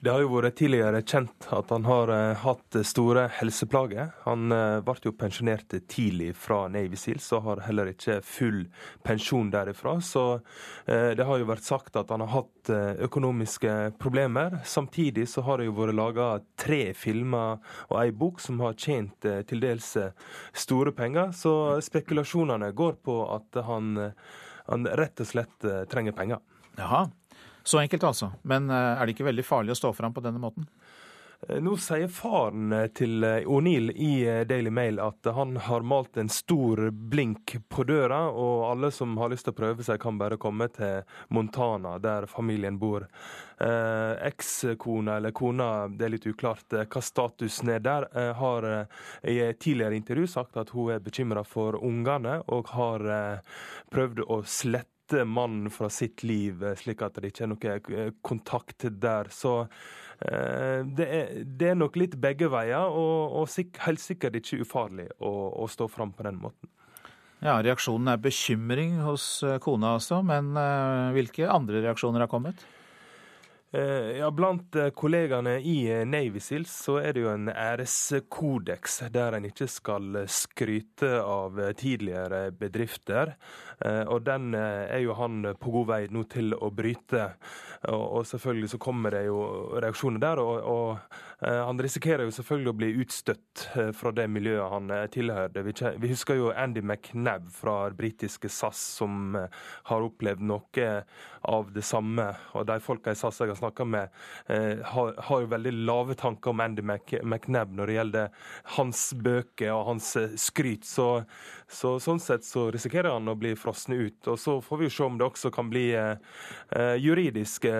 [0.00, 4.14] Det har jo vært tidligere kjent at han har uh, hatt store helseplager.
[4.24, 8.62] Han uh, ble jo pensjonert tidlig fra Navy Seals og har heller ikke full
[9.04, 9.98] pensjon derifra.
[10.00, 12.72] Så uh, det har jo vært sagt at han har hatt
[13.04, 14.62] økonomiske problemer.
[14.64, 19.28] Samtidig så har det jo vært laga tre filmer og ei bok som har tjent
[19.48, 19.94] til dels
[20.64, 21.36] store penger.
[21.36, 21.52] Så
[21.84, 23.96] spekulasjonene går på at han,
[24.68, 26.44] han rett og slett trenger penger.
[26.80, 27.08] Jaha.
[27.62, 28.32] Så enkelt altså.
[28.42, 30.66] Men eh, er det ikke veldig farlig å stå fram på denne måten?
[31.48, 36.28] Eh, nå sier faren eh, til O'Neill i Daily Mail at han har malt en
[36.32, 40.40] stor blink på døra, og alle som har lyst til å prøve seg, kan bare
[40.40, 43.08] komme til Montana, der familien bor.
[43.60, 48.66] Eh, Ekskona, eller kona, det er litt uklart hva statusen er der, har
[49.28, 53.04] i et tidligere intervju sagt at hun er bekymra for ungene, og har
[53.92, 57.74] prøvd å slette hente mannen fra sitt liv, eh, slik at det ikke er noe
[57.76, 59.28] eh, kontakt der.
[59.30, 59.66] Så
[60.20, 65.08] eh, det, er, det, er, nok litt begge veier, og, og helt sikkert ikke ufarlig
[65.18, 65.30] å,
[65.62, 66.68] å stå fram på den måten.
[67.40, 70.52] Ja, Reaksjonen er bekymring hos kona også, men
[71.14, 72.60] hvilke andre reaksjoner har kommet?
[73.72, 78.98] Eh, ja, Blant eh, kollegaene i eh, Navy Seals så er det jo en æreskodeks
[79.14, 83.36] der en ikke skal skryte av tidligere bedrifter.
[83.80, 87.30] Og den er jo han på god vei nå til å bryte.
[87.88, 89.38] Og selvfølgelig så kommer det jo
[89.80, 90.42] reaksjoner der.
[90.42, 93.62] og, og han risikerer jo selvfølgelig å bli utstøtt
[93.96, 95.64] fra det miljøet han tilhørte.
[95.96, 100.90] Vi husker jo Andy McNab fra britiske SAS som har opplevd noe
[101.48, 102.28] av det samme.
[102.52, 104.08] Og de folka i SAS jeg har snakka med,
[104.46, 106.82] eh, har, har, jo veldig lave tanker om Andy
[107.22, 108.28] McNab når det gjelder
[108.76, 110.84] hans bøker og hans eh, skryt.
[110.84, 111.24] Så,
[111.68, 114.26] så, sånn sett så risikerer han å bli frosne ut.
[114.26, 116.16] Og så får vi jo se om det også kan bli eh,
[116.76, 117.70] eh juridiske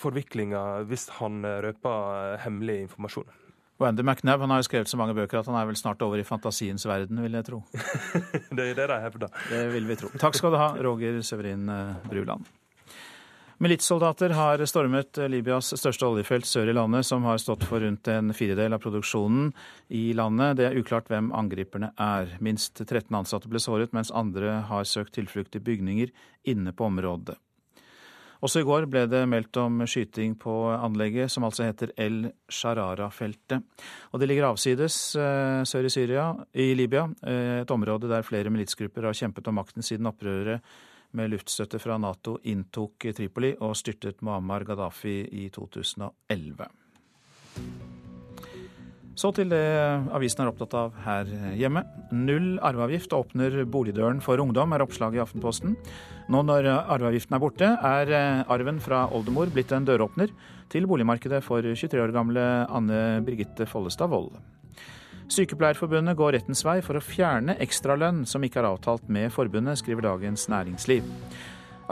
[0.00, 3.28] forviklinger hvis han røper hemmelig informasjon.
[3.80, 6.02] Og Andy McNab han har jo skrevet så mange bøker at han er vel snart
[6.06, 7.62] over i fantasiens verden, vil jeg tro.
[8.54, 9.40] det er det de hevder.
[9.50, 10.12] Det vil vi tro.
[10.14, 11.66] Takk skal du ha, Roger Severin
[12.06, 12.46] Bruland.
[13.62, 18.34] Militssoldater har stormet Libyas største oljefelt sør i landet, som har stått for rundt en
[18.34, 19.52] firedel av produksjonen
[19.94, 20.56] i landet.
[20.58, 22.34] Det er uklart hvem angriperne er.
[22.42, 26.10] Minst 13 ansatte ble såret, mens andre har søkt tilflukt i bygninger
[26.50, 27.38] inne på området.
[28.44, 33.62] Også i går ble det meldt om skyting på anlegget, som altså heter El Sharara-feltet.
[34.12, 38.52] Og det ligger avsides eh, sør i, Syria, i Libya, eh, et område der flere
[38.52, 40.60] militsgrupper har kjempet om makten siden opprøret
[41.14, 46.68] med luftstøtte fra Nato inntok Tripoli og styrtet Muammar Gaddafi i 2011.
[49.14, 49.62] Så til det
[50.14, 51.84] avisen er opptatt av her hjemme.
[52.10, 55.76] Null arveavgift åpner boligdøren for ungdom, er oppslaget i Aftenposten.
[56.34, 58.14] Nå når arveavgiften er borte, er
[58.50, 60.34] arven fra oldemor blitt en døråpner
[60.72, 64.34] til boligmarkedet for 23 år gamle Anne Birgitte Follestad Wold.
[65.32, 70.04] Sykepleierforbundet går rettens vei for å fjerne ekstralønn som ikke er avtalt med forbundet, skriver
[70.04, 71.06] Dagens Næringsliv.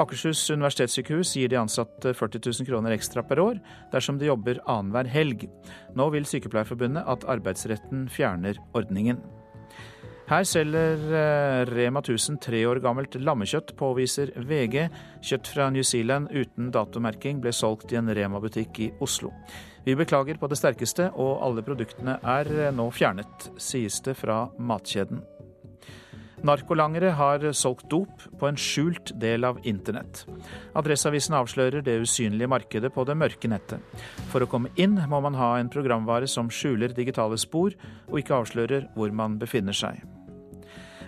[0.01, 3.61] Akershus universitetssykehus gir de ansatte 40 000 kroner ekstra per år
[3.93, 5.47] dersom de jobber annenhver helg.
[5.97, 9.21] Nå vil Sykepleierforbundet at arbeidsretten fjerner ordningen.
[10.33, 14.87] Her selger eh, Rema 1000 tre år gammelt lammekjøtt, påviser VG.
[15.21, 19.33] Kjøtt fra New Zealand uten datomerking ble solgt i en Rema-butikk i Oslo.
[19.85, 25.25] Vi beklager på det sterkeste, og alle produktene er nå fjernet, sies det fra matkjeden.
[26.43, 30.25] Narkolangere har solgt dop på en skjult del av internett.
[30.79, 33.83] Adresseavisen avslører det usynlige markedet på det mørke nettet.
[34.33, 37.77] For å komme inn må man ha en programvare som skjuler digitale spor,
[38.11, 40.03] og ikke avslører hvor man befinner seg.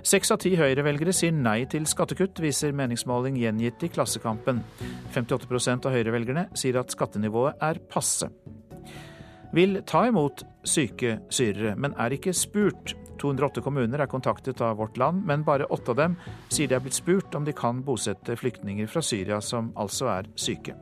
[0.05, 4.61] Seks av ti Høyre-velgere sier nei til skattekutt, viser meningsmåling gjengitt i Klassekampen.
[5.17, 8.29] 58 av Høyre-velgerne sier at skattenivået er passe
[9.55, 12.95] vil ta imot syke syrere, men er ikke spurt.
[13.23, 16.17] 208 kommuner er kontaktet av Vårt Land, men bare åtte av dem
[16.53, 20.29] sier de er blitt spurt om de kan bosette flyktninger fra Syria som altså er
[20.35, 20.75] syke.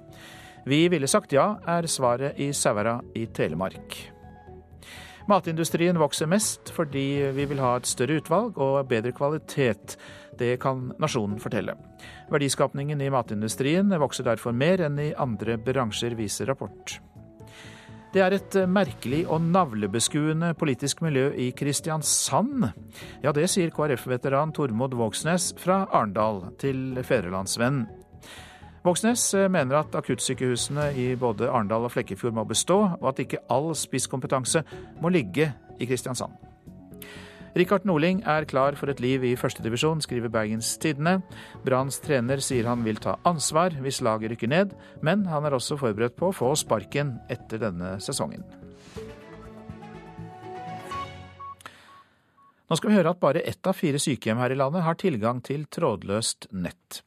[0.64, 3.99] Vi ville sagt ja, er svaret i Sævara i Telemark.
[5.29, 9.97] Matindustrien vokser mest fordi vi vil ha et større utvalg og bedre kvalitet.
[10.39, 11.77] Det kan nasjonen fortelle.
[12.33, 16.99] Verdiskapningen i matindustrien vokser derfor mer enn i andre bransjer, viser rapport.
[18.13, 22.67] Det er et merkelig og navlebeskuende politisk miljø i Kristiansand.
[23.25, 27.87] Ja, det sier KrF-veteran Tormod Vågsnes fra Arendal til Fedrelandsvennen.
[28.85, 33.73] Vågsnes mener at akuttsykehusene i både Arendal og Flekkefjord må bestå, og at ikke all
[33.79, 34.61] spisskompetanse
[35.01, 35.49] må ligge
[35.81, 36.51] i Kristiansand.
[37.53, 41.18] Rikard Norling er klar for et liv i førstedivisjon, skriver Bergens Tidende.
[41.66, 44.72] Branns trener sier han vil ta ansvar hvis laget rykker ned,
[45.05, 48.46] men han er også forberedt på å få sparken etter denne sesongen.
[52.72, 55.42] Nå skal vi høre at bare ett av fire sykehjem her i landet har tilgang
[55.44, 57.03] til trådløst nett.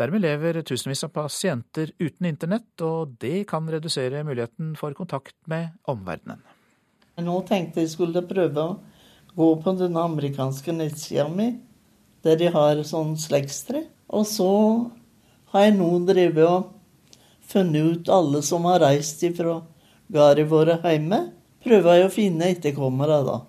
[0.00, 5.76] Dermed lever tusenvis av pasienter uten internett, og det kan redusere muligheten for kontakt med
[5.84, 6.40] omverdenen.
[7.20, 8.78] Nå tenkte jeg skulle prøve å
[9.36, 11.52] gå på den amerikanske nettsida mi,
[12.22, 13.86] der de har sånn slektstre.
[14.12, 14.50] Og så
[15.52, 16.72] har jeg nå drevet og
[17.52, 19.60] funnet ut alle som har reist ifra
[20.12, 21.24] gårdene våre hjemme.
[21.62, 23.40] Prøver jeg å finne etterkommere, da.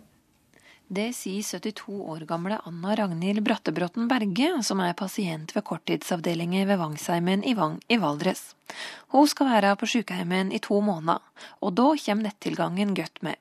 [0.94, 6.78] Det sier 72 år gamle Anna Ragnhild Brattebråten Berge, som er pasient ved korttidsavdelingen ved
[6.78, 8.52] Vangsheimen i Vang i Valdres.
[9.16, 11.24] Hun skal være på sykehjemmet i to måneder,
[11.66, 13.40] og da kommer nettilgangen godt med.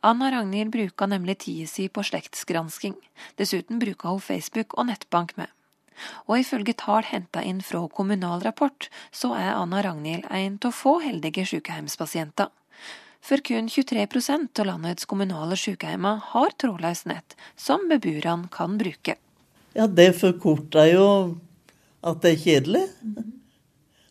[0.00, 2.96] Anna Ragnhild bruker nemlig tida si på slektsgransking.
[3.38, 5.50] Dessuten bruker hun Facebook og nettbank med.
[6.28, 10.98] Og ifølge tall henta inn fra Kommunal Rapport, så er Anna Ragnhild en av få
[11.04, 12.48] heldige sykehjemspasienter.
[13.20, 19.18] For kun 23% av landets kommunale sykehjem har trådløst nett, som beboerne kan bruke.
[19.76, 21.08] Ja, det forkorter jo
[22.00, 22.86] at det er kjedelig.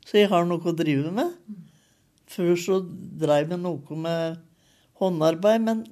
[0.05, 1.34] Så jeg har noe å drive med.
[2.30, 2.78] Før så
[3.20, 4.38] dreiv jeg noe med
[5.00, 5.86] håndarbeid, men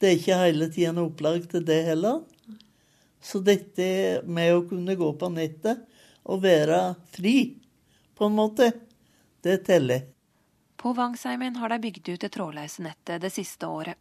[0.00, 2.22] det er ikke hele tida noe opplag til det heller.
[3.24, 5.84] Så dette med å kunne gå på nettet
[6.28, 6.80] og være
[7.14, 7.54] fri,
[8.14, 8.70] på en måte,
[9.44, 10.04] det teller.
[10.76, 13.96] På Vangsheimen har de bygd ut det trådløse nettet det siste året.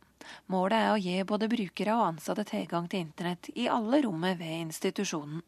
[0.51, 4.59] Målet er å gi både brukere og ansatte tilgang til internett i alle rommet ved
[4.67, 5.41] institusjonen.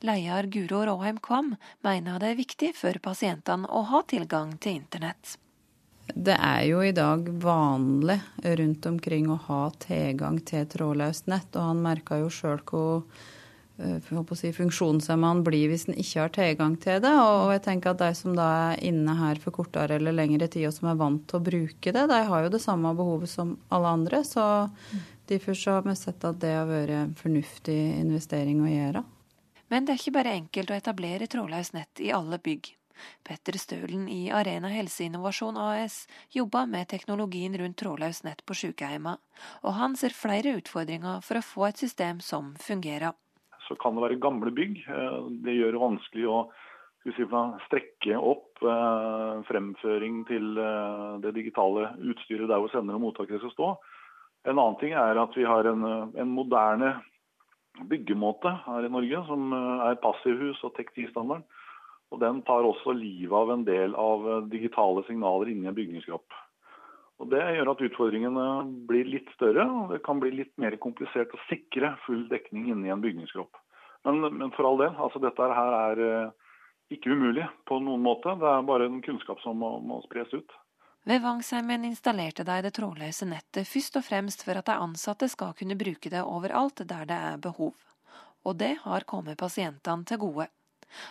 [0.00, 1.54] Leder Guro Råheim Kvam
[1.84, 5.36] mener det er viktig for pasientene å ha tilgang til internett.
[6.14, 11.72] Det er jo i dag vanlig rundt omkring å ha tilgang til trådløst nett, og
[11.72, 13.02] han merka jo sjøl hvor
[13.82, 17.10] eh, si, funksjonshemma han blir hvis han ikke har tilgang til det.
[17.10, 20.68] Og jeg tenker at de som da er inne her for kortere eller lengre tid,
[20.70, 23.56] og som er vant til å bruke det, de har jo det samme behovet som
[23.74, 24.22] alle andre.
[24.24, 24.46] Så
[25.26, 29.06] derfor så har vi sett at det har vært en fornuftig investering å gjøre.
[29.74, 32.75] Men det er ikke bare enkelt å etablere trådløst nett i alle bygg.
[33.26, 39.18] Petter Stølen i Arena helseinnovasjon AS jobber med teknologien rundt trådløst nett på sykehjemmene,
[39.64, 43.14] og han ser flere utfordringer for å få et system som fungerer.
[43.66, 44.78] Så kan det være gamle bygg.
[44.86, 46.38] Eh, det gjør det vanskelig å
[47.16, 47.26] si,
[47.66, 53.54] strekke opp eh, fremføring til eh, det digitale utstyret der hvor sender og mottaker skal
[53.56, 53.74] stå.
[54.46, 55.82] En annen ting er at vi har en,
[56.14, 56.94] en moderne
[57.90, 61.42] byggemåte her i Norge som er passivhus og TEK10-standarden
[62.14, 66.42] og Den tar også livet av en del av eh, digitale signaler inni en bygningskropp.
[67.16, 68.46] Og Det gjør at utfordringene
[68.88, 72.92] blir litt større, og det kan bli litt mer komplisert å sikre full dekning inni
[72.92, 73.56] en bygningskropp.
[74.06, 76.34] Men, men for all del, altså dette her er eh,
[76.94, 78.36] ikke umulig på noen måte.
[78.38, 80.54] Det er bare en kunnskap som må, må spres ut.
[81.06, 85.54] Ved Vangsheimen installerte de det trådløse nettet først og fremst for at de ansatte skal
[85.58, 87.74] kunne bruke det overalt der det er behov.
[88.46, 90.48] Og det har kommet pasientene til gode.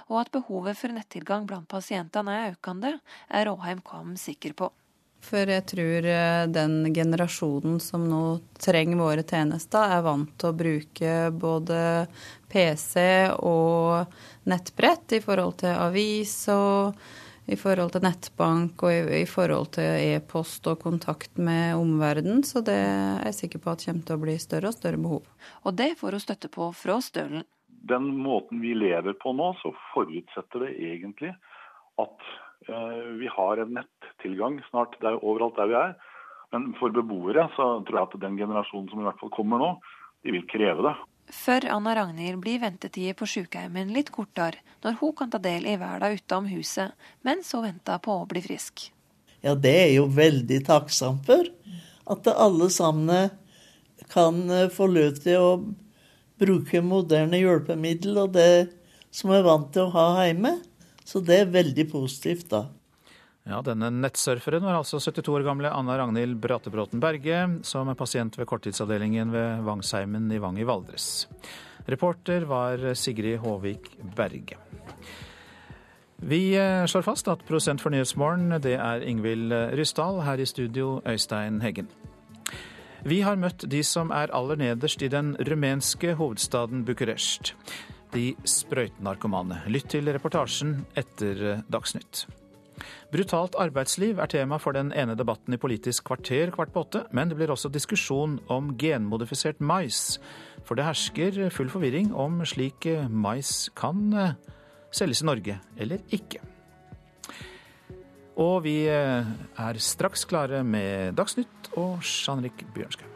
[0.09, 2.97] Og at behovet for nettilgang blant pasientene er økende,
[3.29, 4.71] er Råheim Kvam sikker på.
[5.25, 8.23] For jeg tror eh, den generasjonen som nå
[8.61, 11.79] trenger våre tjenester, er vant til å bruke både
[12.51, 13.05] PC
[13.39, 14.17] og
[14.49, 16.99] nettbrett i forhold til avis og
[17.45, 22.41] i forhold til nettbank og i, i forhold til e-post og kontakt med omverdenen.
[22.45, 25.27] Så det er jeg sikker på at kommer til å bli større og større behov.
[25.65, 27.45] Og det får hun støtte på fra Stølen
[27.89, 31.31] den måten vi lever på nå, så forutsetter det egentlig
[32.01, 32.29] at
[32.67, 35.97] eh, vi har en nettilgang snart der, overalt der vi er.
[36.53, 39.69] Men for beboere så tror jeg at den generasjonen som i hvert fall kommer nå,
[40.25, 40.95] de vil kreve det.
[41.33, 45.77] For Anna Ragnhild blir ventetida på sykehjemmet litt kortere når hun kan ta del i
[45.81, 46.93] verden utenom huset,
[47.25, 48.91] mens hun venter på å bli frisk.
[49.45, 51.49] Ja, det er jo veldig takksomt for.
[52.09, 53.33] At alle sammen
[54.13, 55.49] kan eh, få lov til å
[56.41, 58.67] bruke moderne hjelpemiddel og det
[59.15, 60.57] som er vant til å ha hjemme.
[61.05, 62.65] Så det er veldig positivt, da.
[63.45, 68.39] Ja, Denne nettsurferen var altså 72 år gamle Anna Ragnhild Bratebråten Berge, som er pasient
[68.39, 71.27] ved korttidsavdelingen ved Vangsheimen i Vang i Valdres.
[71.85, 74.57] Reporter var Sigrid Håvik Berge.
[76.25, 80.23] Vi eh, slår fast at prosent for Nyhetsmorgen, det er Ingvild Ryssdal.
[80.25, 81.91] Her i studio, Øystein Heggen.
[83.05, 87.53] Vi har møtt de som er aller nederst i den rumenske hovedstaden Bucuresti.
[88.15, 89.59] De sprøytenarkomane.
[89.69, 92.23] Lytt til reportasjen etter Dagsnytt.
[93.13, 97.29] Brutalt arbeidsliv er tema for den ene debatten i Politisk kvarter kvart på åtte, men
[97.29, 100.17] det blir også diskusjon om genmodifisert mais.
[100.65, 104.35] For det hersker full forvirring om slik mais kan eh,
[104.89, 106.41] selges i Norge eller ikke.
[108.35, 113.11] Og vi eh, er straks klare med Dagsnytt og Jean-Rik Bjørnskaug.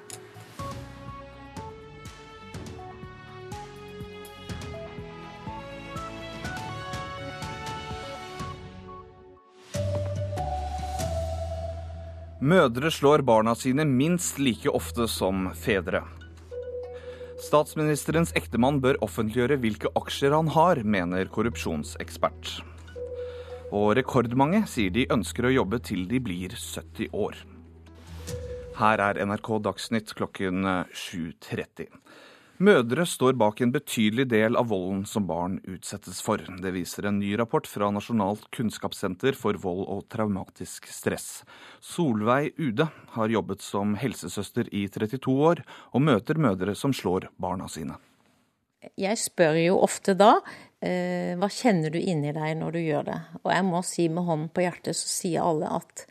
[12.39, 16.05] Mødre slår barna sine minst like ofte som fedre.
[17.43, 22.61] Statsministerens ektemann bør offentliggjøre hvilke aksjer han har, mener korrupsjonsekspert.
[23.69, 27.37] Og rekordmange sier de ønsker å jobbe til de blir 70 år.
[28.79, 30.65] Her er NRK Dagsnytt klokken
[30.95, 31.89] 7.30.
[32.59, 36.41] Mødre står bak en betydelig del av volden som barn utsettes for.
[36.43, 41.45] Det viser en ny rapport fra Nasjonalt kunnskapssenter for vold og traumatisk stress.
[41.79, 45.63] Solveig Ude har jobbet som helsesøster i 32 år,
[45.95, 47.95] og møter mødre som slår barna sine.
[48.99, 50.37] Jeg spør jo ofte da
[50.85, 53.19] eh, hva kjenner du inni deg når du gjør det.
[53.43, 56.05] Og jeg må si med hånden på hjertet så sier alle at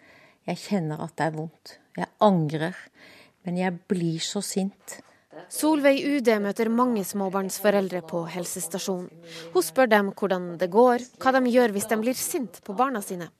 [0.49, 1.77] jeg kjenner at det er vondt.
[1.99, 2.79] Jeg angrer.
[3.47, 4.99] Men jeg blir så sint.
[5.53, 9.09] Solveig UD møter mange småbarnsforeldre på helsestasjonen.
[9.55, 13.01] Hun spør dem hvordan det går, hva de gjør hvis de blir sint på barna
[13.05, 13.31] sine.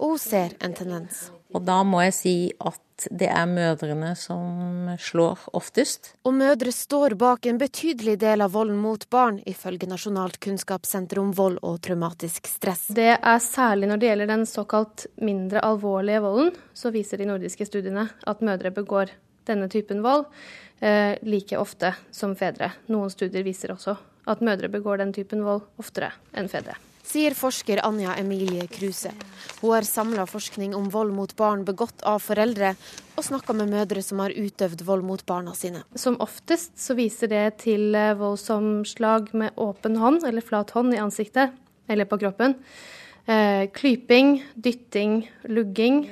[0.00, 1.28] Og hun ser en tendens.
[1.52, 2.80] Og da må jeg si at
[3.10, 6.12] det er mødrene som slår oftest.
[6.28, 11.32] Og mødre står bak en betydelig del av volden mot barn, ifølge Nasjonalt kunnskapssenter om
[11.36, 12.86] vold og traumatisk stress.
[12.94, 17.66] Det er særlig når det gjelder den såkalt mindre alvorlige volden, så viser de nordiske
[17.68, 19.12] studiene at mødre begår
[19.48, 20.28] denne typen vold
[20.78, 22.70] eh, like ofte som fedre.
[22.92, 23.96] Noen studier viser også
[24.30, 26.78] at mødre begår den typen vold oftere enn fedre.
[27.02, 29.10] Sier forsker Anja Emilie Kruse.
[29.60, 32.76] Hun har samla forskning om vold mot barn begått av foreldre,
[33.18, 35.82] og snakka med mødre som har utøvd vold mot barna sine.
[35.98, 38.22] Som oftest så viser det til eh,
[38.86, 41.58] slag med åpen hånd eller flat hånd i ansiktet
[41.90, 42.54] eller på kroppen.
[43.26, 46.02] Eh, klyping, dytting, lugging.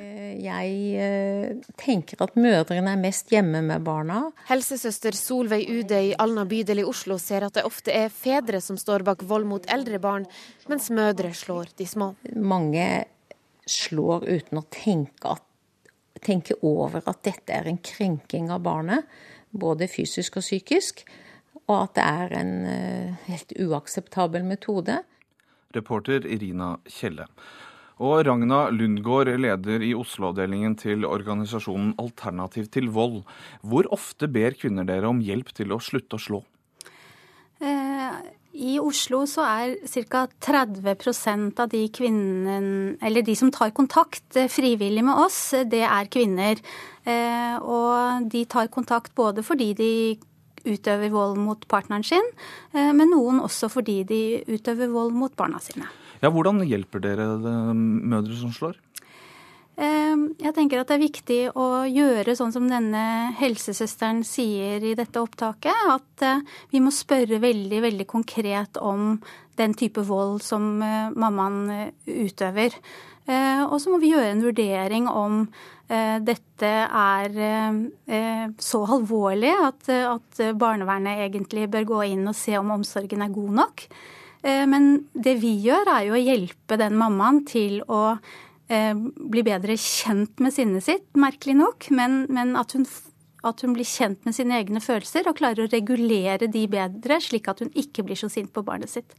[0.40, 4.28] Jeg eh, tenker at mødrene er mest hjemme med barna.
[4.46, 8.78] Helsesøster Solveig Ude i Alna bydel i Oslo ser at det ofte er fedre som
[8.78, 10.28] står bak vold mot eldre barn,
[10.70, 12.12] mens mødre slår de små.
[12.38, 12.86] Mange
[13.66, 15.42] slår uten å tenke, at,
[16.22, 19.10] tenke over at dette er en krenking av barnet,
[19.50, 21.02] både fysisk og psykisk,
[21.66, 25.02] og at det er en eh, helt uakseptabel metode.
[25.76, 27.26] Reporter Irina Kjelle.
[28.00, 33.20] Og Ragna Lundgaard, leder i Oslo-avdelingen til organisasjonen Alternativ til vold.
[33.60, 36.40] Hvor ofte ber kvinner dere om hjelp til å slutte å slå?
[37.60, 38.14] Eh,
[38.56, 39.74] I Oslo så er
[40.08, 40.24] ca.
[40.48, 46.08] 30% av de kvinnene, eller de som tar kontakt eh, frivillig med oss, det er
[46.08, 46.56] kvinner.
[47.04, 49.92] Eh, og de tar kontakt både fordi de
[50.68, 52.26] utøver vold mot partneren sin,
[52.72, 55.88] men noen også fordi de utøver vold mot barna sine.
[56.20, 57.26] Ja, Hvordan hjelper dere
[57.74, 58.76] mødre som slår?
[59.80, 64.96] Ehm, jeg tenker at det er viktig å gjøre sånn som denne helsesøsteren sier i
[64.98, 65.86] dette opptaket.
[65.88, 66.42] At eh,
[66.72, 69.14] vi må spørre veldig, veldig konkret om
[69.60, 71.86] den type vold som eh, mammaen eh,
[72.26, 72.76] utøver.
[73.28, 75.42] Og så må vi gjøre en vurdering om
[76.24, 77.36] dette er
[78.58, 79.90] så alvorlig at,
[80.58, 83.84] barnevernet egentlig bør gå inn og se om omsorgen er god nok.
[84.42, 88.16] Eh, men det vi gjør, er jo å hjelpe den mammaen til å
[88.72, 91.90] eh, bli bedre kjent med sinnet sitt, merkelig nok.
[91.96, 92.86] Men, men at, hun,
[93.44, 97.50] at, hun, blir kjent med sine egne følelser og klarer å regulere de bedre, slik
[97.52, 99.16] at hun ikke blir så sint på barnet sitt.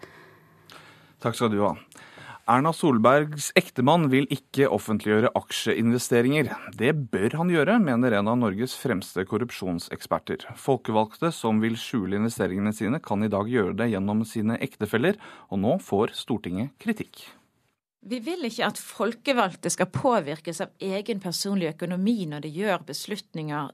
[1.22, 1.76] Takk skal du ha.
[2.52, 6.50] Erna Solbergs ektemann vil ikke offentliggjøre aksjeinvesteringer.
[6.76, 10.44] Det bør han gjøre, mener en av Norges fremste korrupsjonseksperter.
[10.60, 15.16] Folkevalgte som vil skjule investeringene sine, kan i dag gjøre det gjennom sine ektefeller,
[15.48, 17.24] og nå får Stortinget kritikk.
[18.02, 23.72] Vi vil ikke at folkevalgte skal påvirkes av egen personlig økonomi når de gjør beslutninger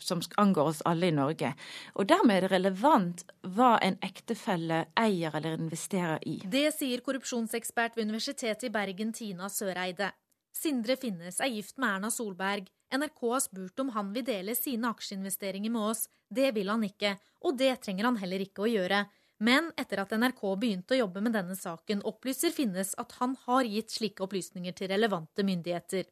[0.00, 1.52] som angår oss alle i Norge.
[1.94, 3.24] Og dermed er det relevant
[3.54, 6.40] hva en ektefelle eier eller investerer i.
[6.44, 10.12] Det sier korrupsjonsekspert ved Universitetet i Bergen, Tina Søreide.
[10.54, 12.68] Sindre Finnes er gift med Erna Solberg.
[12.94, 16.06] NRK har spurt om han vil dele sine aksjeinvesteringer med oss.
[16.30, 19.04] Det vil han ikke, og det trenger han heller ikke å gjøre.
[19.42, 23.66] Men etter at NRK begynte å jobbe med denne saken, opplyser Finnes at han har
[23.66, 26.06] gitt slike opplysninger til relevante myndigheter.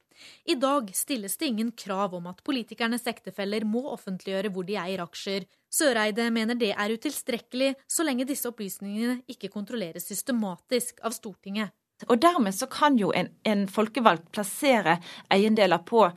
[0.51, 5.05] I dag stilles det ingen krav om at politikernes ektefeller må offentliggjøre hvor de eier
[5.05, 5.47] aksjer.
[5.73, 11.71] Søreide mener det er utilstrekkelig så lenge disse opplysningene ikke kontrolleres systematisk av Stortinget.
[12.09, 14.99] Og dermed så kan jo en, en folkevalgt plassere
[15.33, 16.09] eiendeler på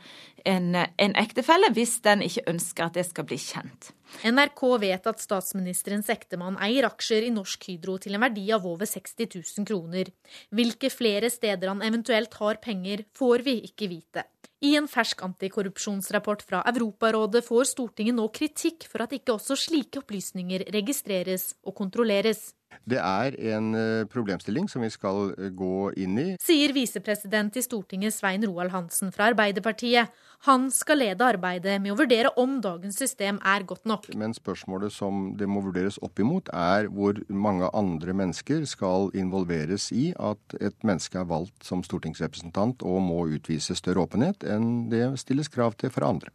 [0.45, 3.91] en, en ektefelle hvis den ikke ønsker at det skal bli kjent.
[4.23, 8.87] NRK vet at statsministerens ektemann eier aksjer i Norsk Hydro til en verdi av over
[8.87, 10.11] 60 000 kroner.
[10.55, 14.27] Hvilke flere steder han eventuelt har penger, får vi ikke vite.
[14.63, 19.99] I en fersk antikorrupsjonsrapport fra Europarådet får Stortinget nå kritikk for at ikke også slike
[20.01, 22.53] opplysninger registreres og kontrolleres.
[22.83, 26.27] Det er en eh, problemstilling som vi skal eh, gå inn i.
[26.43, 30.11] Sier visepresident i Stortinget Svein Roald Hansen fra Arbeiderpartiet.
[30.45, 34.11] Han skal lede arbeidet med å vurdere om dagens system er godt nok.
[34.19, 39.89] Men spørsmålet som det må vurderes opp imot, er hvor mange andre mennesker skal involveres
[39.95, 45.07] i at et menneske er valgt som stortingsrepresentant og må utvise større åpenhet enn det
[45.23, 46.33] stilles krav til for andre.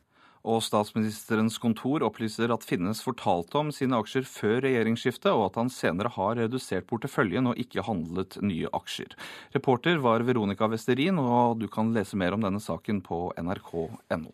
[0.48, 5.72] Og statsministerens kontor opplyser at Finnes fortalte om sine aksjer før regjeringsskiftet, og at han
[5.72, 9.12] senere har redusert porteføljen og ikke handlet nye aksjer.
[9.52, 14.32] Reporter var Veronica Westerin, og du kan lese mer om denne saken på nrk.no.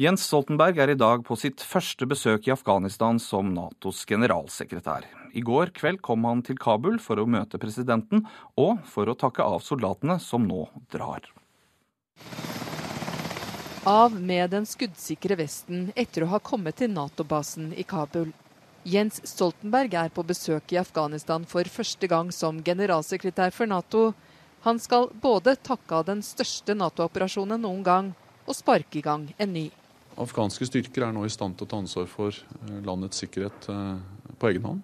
[0.00, 5.04] Jens Stoltenberg er i dag på sitt første besøk i Afghanistan som Natos generalsekretær.
[5.36, 8.24] I går kveld kom han til Kabul for å møte presidenten,
[8.56, 11.28] og for å takke av soldatene som nå drar.
[13.84, 18.28] Av med den skuddsikre vesten etter å ha kommet til Nato-basen i Kabul.
[18.84, 24.02] Jens Stoltenberg er på besøk i Afghanistan for første gang som generalsekretær for Nato.
[24.68, 28.12] Han skal både takke av den største Nato-operasjonen noen gang,
[28.44, 29.66] og sparke i gang en ny.
[30.20, 33.94] Afghanske styrker er nå i stand til å ta ansvar for eh, landets sikkerhet eh,
[34.36, 34.82] på egen hånd.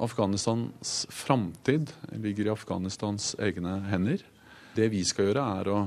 [0.00, 4.24] Afghanistans framtid ligger i Afghanistans egne hender.
[4.72, 5.82] Det vi skal gjøre, er å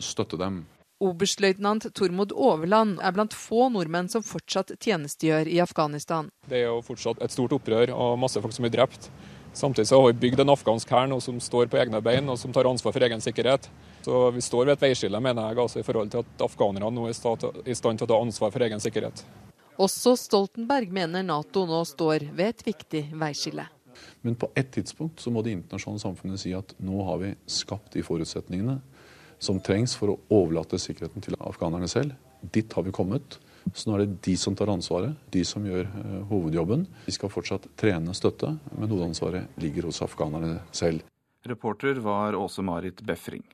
[0.00, 0.62] støtte dem.
[1.04, 6.30] Oberstløytnant Tormod Overland er blant få nordmenn som fortsatt tjenestegjør i Afghanistan.
[6.48, 9.10] Det er jo fortsatt et stort opprør og masse folk som er drept.
[9.54, 12.52] Samtidig så har vi bygd en afghansk hær som står på egne bein og som
[12.52, 13.68] tar ansvar for egen sikkerhet.
[14.02, 17.06] Så vi står ved et veiskille, mener jeg, altså i forhold til at afghanerne nå
[17.06, 19.22] er i stand til å ta ansvar for egen sikkerhet.
[19.78, 23.68] Også Stoltenberg mener Nato nå står ved et viktig veiskille.
[24.26, 27.94] Men på et tidspunkt så må det internasjonale samfunnet si at nå har vi skapt
[27.94, 28.80] de forutsetningene
[29.44, 32.16] som trengs for å overlate sikkerheten til afghanerne selv.
[32.54, 33.38] Dit har vi kommet.
[33.72, 36.84] Så nå er det de som tar ansvaret, de som gjør uh, hovedjobben.
[37.06, 41.04] Vi skal fortsatt trene støtte, men hovedansvaret ligger hos afghanerne selv.
[41.48, 43.44] Reporter var Åse Marit Befring.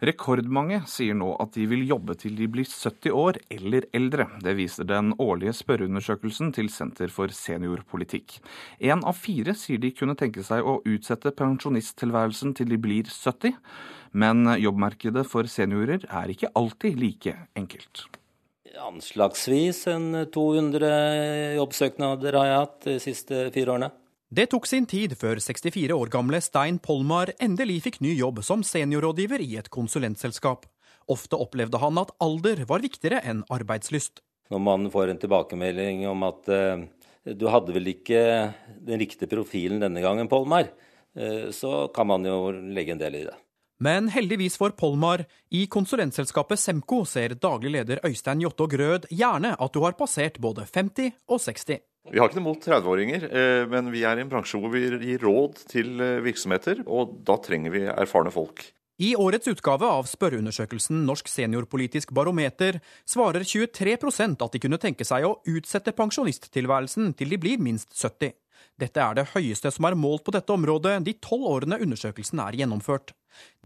[0.00, 4.30] Rekordmange sier nå at de vil jobbe til de blir 70 år eller eldre.
[4.40, 8.38] Det viser den årlige spørreundersøkelsen til Senter for seniorpolitikk.
[8.80, 13.58] Én av fire sier de kunne tenke seg å utsette pensjonisttilværelsen til de blir 70.
[14.12, 18.06] Men jobbmarkedet for seniorer er ikke alltid like enkelt.
[18.80, 20.90] Anslagsvis en 200
[21.58, 23.90] jobbsøknader har jeg hatt de siste fire årene.
[24.30, 28.62] Det tok sin tid før 64 år gamle Stein Polmar endelig fikk ny jobb som
[28.62, 30.68] seniorrådgiver i et konsulentselskap.
[31.10, 34.22] Ofte opplevde han at alder var viktigere enn arbeidslyst.
[34.54, 36.86] Når man får en tilbakemelding om at uh,
[37.26, 38.22] du hadde vel ikke
[38.78, 40.70] den riktige profilen denne gangen, Polmar,
[41.18, 43.34] uh, så kan man jo legge en del i det.
[43.80, 45.22] Men heldigvis for Polmar,
[45.56, 50.66] i konsulentselskapet Semco ser daglig leder Øystein Jottå Grød gjerne at du har passert både
[50.68, 51.80] 50 og 60.
[52.10, 54.84] Vi har ikke noe mot 30-åringer, eh, men vi er i en bransje hvor vi
[54.84, 58.66] gir råd til eh, virksomheter, og da trenger vi erfarne folk.
[59.00, 65.24] I årets utgave av spørreundersøkelsen Norsk seniorpolitisk barometer svarer 23% at de kunne tenke seg
[65.24, 68.36] å utsette pensjonisttilværelsen til de blir minst 70.
[68.80, 72.56] Dette er det høyeste som er målt på dette området de tolv årene undersøkelsen er
[72.62, 73.12] gjennomført.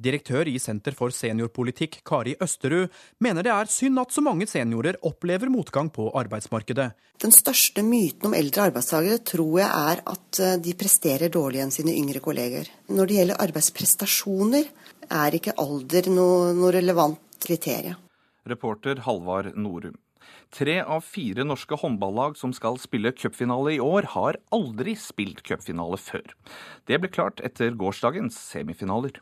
[0.04, 2.90] Direktør i Senter for seniorpolitikk, Kari Østerud,
[3.22, 6.90] mener det er synd at så mange seniorer opplever motgang på arbeidsmarkedet.
[7.22, 11.74] Den største myten om eldre arbeidstakere tror jeg er at eh, de presterer dårligere enn
[11.74, 12.68] sine yngre kolleger.
[12.90, 14.70] Når det gjelder arbeidsprestasjoner,
[15.14, 18.00] er ikke alder noe, noe relevant kriterium.
[18.50, 19.94] Reporter Halvard Norum.
[20.54, 25.98] Tre av fire norske håndballag som skal spille cupfinale i år, har aldri spilt cupfinale
[25.98, 26.28] før.
[26.86, 29.18] Det ble klart etter gårsdagens semifinaler.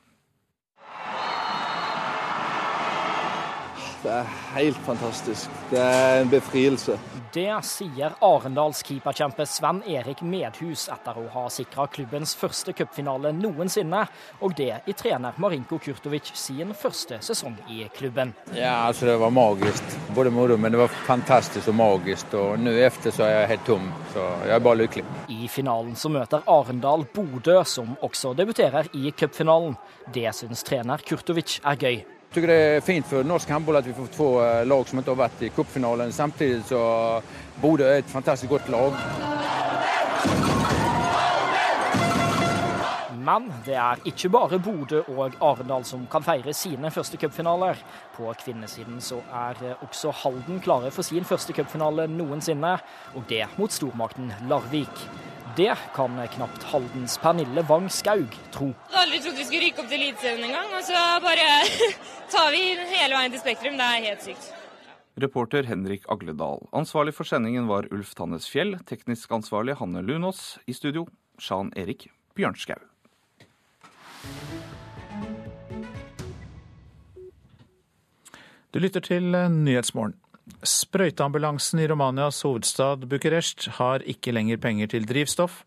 [4.02, 5.50] Det er helt fantastisk.
[5.70, 6.96] Det er en befrielse.
[7.32, 14.00] Det sier Arendals keeperkjempe Sven Erik Medhus etter å ha sikra klubbens første cupfinale noensinne,
[14.42, 18.34] og det i trener Marinko Kurtovic sin første sesong i klubben.
[18.56, 19.94] Ja, altså Det var magisk.
[20.16, 22.34] Både moro, men det var fantastisk og magisk.
[22.34, 25.04] Og nå etter så er jeg helt tom, så jeg er bare lykkelig.
[25.30, 29.78] I finalen så møter Arendal Bodø, som også debuterer i cupfinalen.
[30.12, 32.02] Det syns trener Kurtovic er gøy.
[32.32, 35.12] Jeg det er fint for norsk håndball at vi får to eh, lag som ikke
[35.12, 36.12] har vært i cupfinalen.
[36.16, 36.78] Samtidig så
[37.60, 38.94] Bodø er et fantastisk godt lag.
[43.20, 47.76] Men det er ikke bare Bodø og Arendal som kan feire sine første cupfinaler.
[48.16, 52.78] På kvinnesiden så er også Halden klare for sin første cupfinale noensinne,
[53.12, 55.04] og det mot stormakten Larvik.
[55.56, 58.70] Det kan knapt Haldens Pernille Wang Skaug tro.
[58.70, 61.48] Jeg hadde aldri trodd vi skulle rykke opp til Eliteserien engang, og så bare
[62.32, 63.76] tar vi hele veien til Spektrum.
[63.76, 64.46] Det er helt sykt.
[65.20, 66.64] Reporter Henrik Agledal.
[66.72, 68.78] Ansvarlig for sendingen var Ulf Tannes Fjell.
[68.88, 70.56] Teknisk ansvarlig Hanne Lunås.
[70.64, 71.04] I studio
[71.36, 72.80] Sjan Erik Bjørnskau.
[78.72, 80.16] Du lytter til Nyhetsmorgen.
[80.62, 85.64] Sprøyteambulansen i Romanias hovedstad Bucuresti har ikke lenger penger til drivstoff,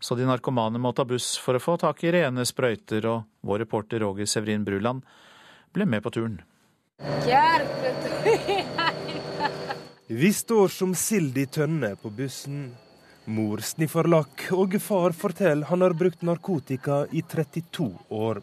[0.00, 3.66] så de narkomane må ta buss for å få tak i rene sprøyter, og vår
[3.66, 5.04] reporter Roger Severin Bruland
[5.76, 6.40] ble med på turen.
[10.08, 12.70] Vi står som sild i tønne på bussen.
[13.28, 18.40] Mor sniffer lakk, og far forteller han har brukt narkotika i 32 år.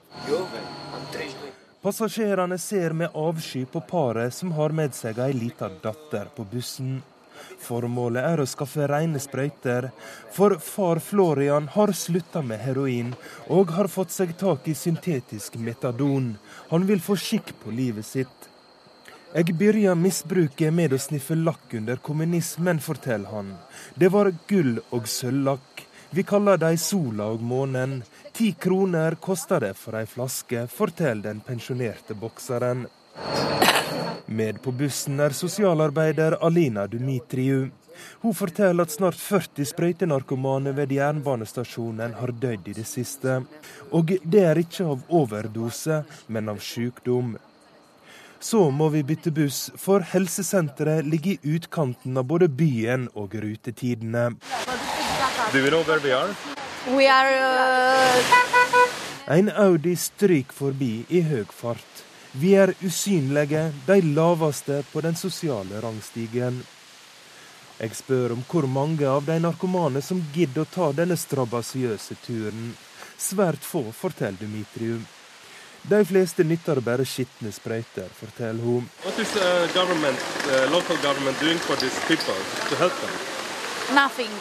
[1.85, 6.95] Passasjerene ser med avsky på paret som har med seg ei lita datter på bussen.
[7.61, 9.91] Formålet er å skaffe rene sprøyter,
[10.33, 13.11] for far Florian har slutta med heroin
[13.53, 16.31] og har fått seg tak i syntetisk metadon.
[16.73, 18.49] Han vil få skikk på livet sitt.
[19.35, 23.59] Jeg begynte misbruket med å sniffe lakk under kommunismen, forteller han.
[23.93, 25.74] Det var gull- og sølvlakk.
[26.15, 27.97] Vi kaller de sola og månen.
[28.31, 32.85] Ti kroner koster det for ei flaske, forteller den pensjonerte bokseren.
[34.31, 37.67] Med på bussen er sosialarbeider Alina Dumitriu.
[38.23, 43.41] Hun forteller at snart 40 sprøytenarkomane ved jernbanestasjonen har dødd i det siste.
[43.91, 47.35] Og det er ikke av overdose, men av sykdom.
[48.39, 54.29] Så må vi bytte buss, for helsesenteret ligger i utkanten av både byen og rutetidene.
[55.51, 56.35] Do you know where we are?
[56.97, 59.35] We are, uh...
[59.35, 62.03] En Audi stryker forbi i høy fart.
[62.31, 66.63] Vi er usynlige, de laveste på den sosiale rangstigen.
[67.79, 72.73] Jeg spør om hvor mange av de narkomane som gidder å ta denne strabasiøse turen.
[73.17, 75.05] Svært få, forteller Dumitrium.
[75.85, 78.89] De fleste nytter bare skitne sprøyter, forteller hun.
[79.03, 82.39] Hva gjør uh, government, uh, local government doing for these people
[82.69, 83.17] to help them?
[83.93, 84.33] Nothing.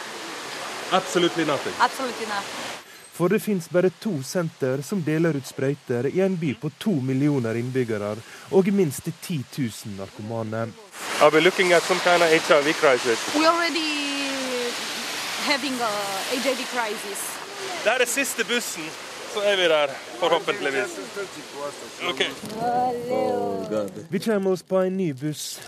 [0.91, 1.73] Absolutely nothing.
[1.79, 2.75] Absolutely nothing.
[3.15, 6.91] For det fins bare to senter som deler ut sprøyter i en by på to
[6.99, 8.17] millioner innbyggere
[8.51, 10.67] og minst 10 000 narkomane.
[11.21, 13.19] Are we looking at some kind of HIV crisis?
[13.35, 14.05] We already
[15.47, 15.91] having a
[16.43, 17.19] HIV crisis.
[17.83, 18.83] Det er den siste bussen,
[19.33, 19.87] så er vi der,
[20.19, 20.99] forhåpentligvis.
[24.09, 25.59] Vi kommer oss på en ny buss.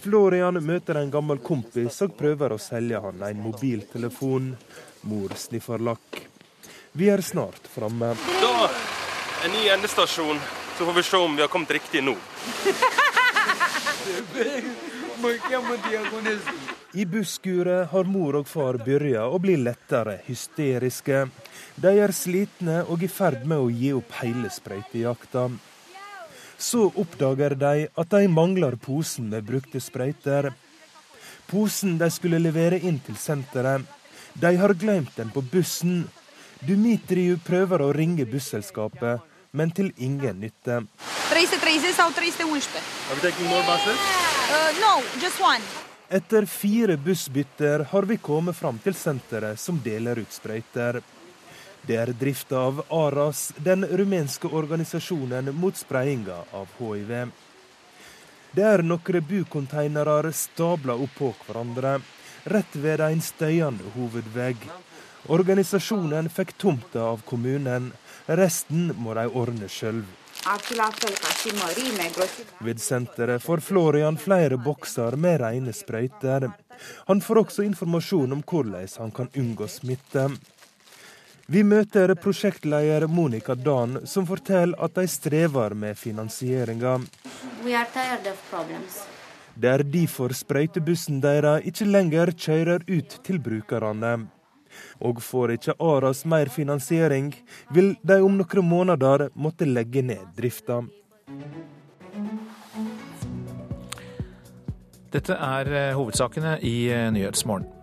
[0.00, 4.54] Florian møter en gammel kompis og prøver å selge han en mobiltelefon.
[5.10, 6.22] Mor sniffer lakk.
[6.92, 8.14] Vi er snart framme.
[8.40, 8.70] Da
[9.44, 10.40] en ny endestasjon,
[10.78, 12.16] så får vi se om vi har kommet riktig nå.
[16.92, 21.26] I busskuret har mor og far begynt å bli lettere hysteriske.
[21.80, 25.48] De er slitne og i ferd med å gi opp hele sprøytejakta.
[26.60, 30.50] Så oppdager de at de mangler posen med brukte sprøyter.
[31.48, 33.86] Posen de skulle levere inn til senteret.
[34.36, 36.04] De har glemt den på bussen.
[36.60, 39.24] Dmitriju prøver å ringe busselskapet,
[39.56, 40.82] men til ingen nytte.
[41.32, 42.84] 330 sau 311.
[43.08, 44.04] Are we taking more buses?
[44.50, 44.92] Uh, no,
[45.22, 45.64] just one.
[46.10, 51.00] Etter fire bussbytter har vi kommet fram til senteret som deler ut sprøyter.
[51.86, 57.14] Det er drifta av ARAS, den rumenske organisasjonen mot spredninga av hiv.
[58.52, 62.00] Det er noen bukonteinere stabla oppå hverandre,
[62.44, 64.68] rett ved en støyende hovedvegg.
[65.28, 67.92] Organisasjonen fikk tomta av kommunen,
[68.26, 70.04] resten må de ordne sjøl.
[72.60, 76.48] Ved senteret får Florian flere bokser med rene sprøyter.
[77.08, 80.30] Han får også informasjon om hvordan han kan unngå smitte.
[81.50, 86.92] Vi møter prosjektleder Monica Dan, som forteller at de strever med finansieringa.
[89.56, 94.12] Det er derfor sprøytebussen deres ikke lenger kjører ut til brukerne.
[95.02, 97.32] Og får ikke Aras mer finansiering,
[97.74, 100.84] vil de om noen måneder måtte legge ned drifta.
[105.10, 107.79] Dette er eh, hovedsakene i eh, Nyhetsmorgen.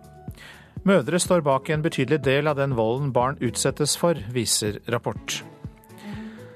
[0.88, 5.42] Mødre står bak en betydelig del av den volden barn utsettes for, viser rapport.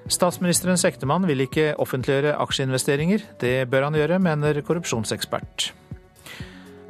[0.09, 3.27] Statsministerens ektemann vil ikke offentliggjøre aksjeinvesteringer.
[3.43, 5.69] Det bør han gjøre, mener korrupsjonsekspert.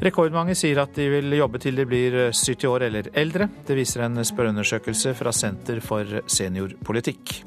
[0.03, 3.49] Rekordmange sier at de vil jobbe til de blir 70 år eller eldre.
[3.67, 7.41] Det viser en spørreundersøkelse fra Senter for seniorpolitikk.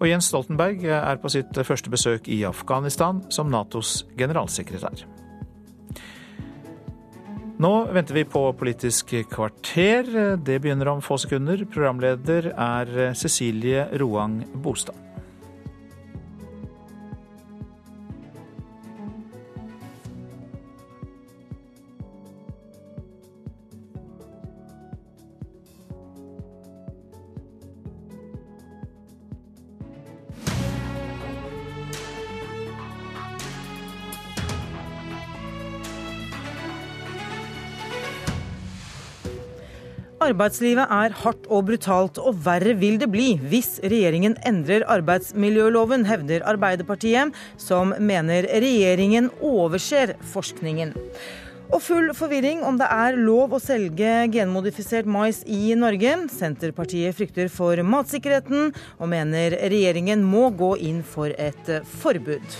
[0.00, 5.04] Og Jens Stoltenberg er på sitt første besøk i Afghanistan som Natos generalsekretær.
[7.60, 10.06] Nå venter vi på Politisk kvarter.
[10.40, 11.60] Det begynner om få sekunder.
[11.68, 15.09] Programleder er Cecilie Roang Bostad.
[40.20, 46.44] Arbeidslivet er hardt og brutalt, og verre vil det bli hvis regjeringen endrer arbeidsmiljøloven, hevder
[46.50, 50.92] Arbeiderpartiet, som mener regjeringen overser forskningen.
[51.70, 56.16] Og full forvirring om det er lov å selge genmodifisert mais i Norge.
[56.34, 62.58] Senterpartiet frykter for matsikkerheten, og mener regjeringen må gå inn for et forbud.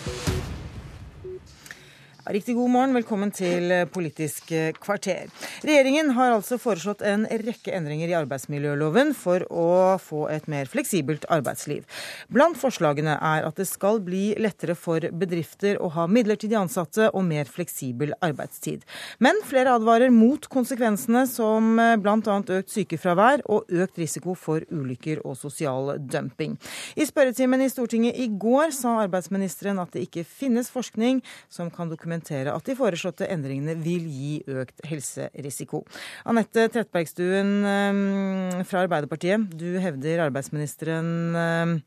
[2.31, 5.27] Riktig god morgen, velkommen til Politisk kvarter.
[5.67, 11.25] Regjeringen har altså foreslått en rekke endringer i arbeidsmiljøloven for å få et mer fleksibelt
[11.27, 11.83] arbeidsliv.
[12.31, 17.25] Blant forslagene er at det skal bli lettere for bedrifter å ha midlertidig ansatte og
[17.27, 18.87] mer fleksibel arbeidstid.
[19.19, 22.39] Men flere advarer mot konsekvensene som bl.a.
[22.61, 26.55] økt sykefravær og økt risiko for ulykker og sosial dumping.
[26.95, 31.91] I spørretimen i Stortinget i går sa arbeidsministeren at det ikke finnes forskning som kan
[31.91, 35.85] dokumentere dokumentere at de foreslåtte endringene vil gi økt helserisiko.
[36.29, 41.79] Anette Tretbergstuen eh, fra Arbeiderpartiet, du hevder arbeidsministeren eh,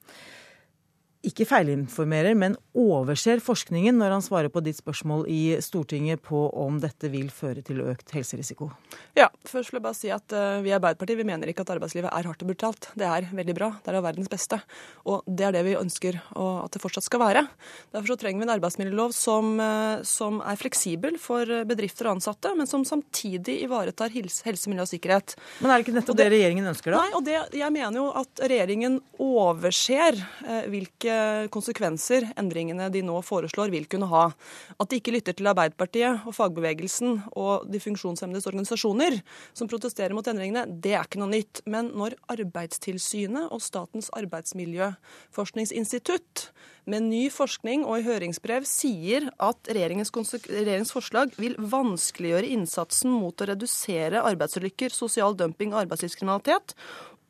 [1.24, 6.80] ikke feilinformerer, men overser forskningen når han svarer på ditt spørsmål i Stortinget på om
[6.84, 8.68] dette vil føre til økt helserisiko?
[9.16, 11.72] Ja, først vil jeg bare si at uh, vi i Arbeiderpartiet vi mener ikke at
[11.76, 12.90] arbeidslivet er hardt og brutalt.
[13.00, 13.70] Det er veldig bra.
[13.80, 14.60] Det er av verdens beste.
[15.08, 17.46] Og det er det vi ønsker at det fortsatt skal være.
[17.94, 22.52] Derfor så trenger vi en arbeidsmiljølov som, uh, som er fleksibel for bedrifter og ansatte,
[22.58, 25.38] men som samtidig ivaretar helse, helse miljø og sikkerhet.
[25.62, 27.06] Men er det ikke nettopp det, det, regjeringen ønsker, da?
[27.06, 31.13] Nei, og det, jeg mener jo at regjeringen overser uh, hvilke
[31.54, 34.26] konsekvenser endringene de nå foreslår, vil kunne ha.
[34.78, 39.14] At de ikke lytter til Arbeiderpartiet og fagbevegelsen og de funksjonshemmedes organisasjoner
[39.56, 41.56] som protesterer mot endringene, det er ikke noe nytt.
[41.70, 46.34] Men når Arbeidstilsynet og Statens arbeidsmiljøforskningsinstitutt
[46.90, 50.12] med ny forskning og i høringsbrev sier at regjeringens,
[50.50, 56.68] regjeringens forslag vil vanskeliggjøre innsatsen mot å redusere arbeidsulykker, sosial dumping og arbeidslivskriminalitet,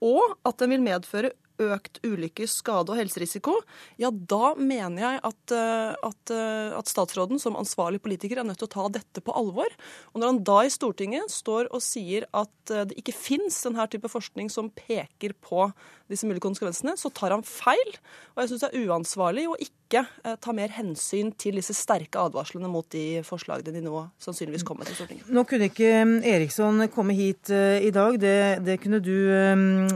[0.03, 1.31] og at den vil medføre
[1.71, 3.55] økt ulykke, skade og helserisiko,
[4.01, 8.61] ja da mener jeg at, eh, at, eh, at, statsråden som ansvarlig politiker er nødt
[8.61, 9.71] til å ta dette på alvor.
[10.13, 13.87] Og når han da i Stortinget står og sier at eh, det ikke fins denne
[13.91, 15.69] type forskning som peker på
[16.13, 17.95] disse mulige konsekvensene, så tar han feil.
[18.33, 20.05] Og jeg syns det er uansvarlig å ikke
[20.41, 24.97] ta mer hensyn til disse sterke advarslene mot de forslagene de nå sannsynligvis kommer til
[24.97, 25.27] Stortinget.
[25.29, 25.91] Nå kunne ikke
[26.31, 28.17] Eriksson komme hit i dag.
[28.17, 28.33] Det,
[28.65, 29.13] det kunne du,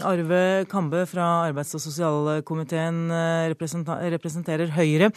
[0.05, 3.53] Arve Kambe fra arbeids- og sosialkomiteen eh,
[4.13, 5.11] representerer Høyre.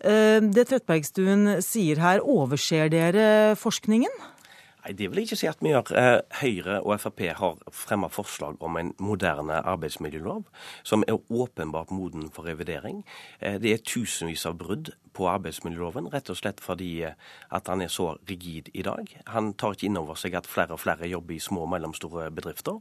[0.00, 3.26] Eh, det Trettebergstuen sier her, overser dere
[3.60, 4.22] forskningen?
[4.82, 5.92] Nei, Det vil jeg ikke si at vi gjør.
[5.98, 10.44] Eh, Høyre og Frp har fremma forslag om en moderne arbeidsmiljølov,
[10.82, 13.04] som er åpenbart moden for revidering.
[13.40, 17.16] Det er tusenvis av brudd på arbeidsmiljøloven, rett og slett fordi eh,
[17.54, 19.08] at han er så rigid i dag.
[19.32, 22.28] Han tar ikke inn over seg at flere og flere jobber i små og mellomstore
[22.34, 22.78] bedrifter.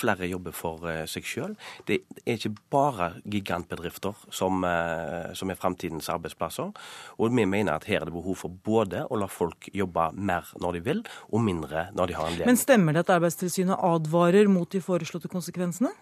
[0.00, 1.56] Flere jobber for eh, seg sjøl.
[1.88, 6.74] Det er ikke bare gigantbedrifter som, eh, som er framtidens arbeidsplasser.
[7.18, 10.52] Og vi mener at her er det behov for både å la folk jobbe mer
[10.60, 12.48] når de vil, og mindre når de har en del.
[12.50, 15.92] Men stemmer det at Arbeidstilsynet advarer mot de foreslåtte konsekvensene?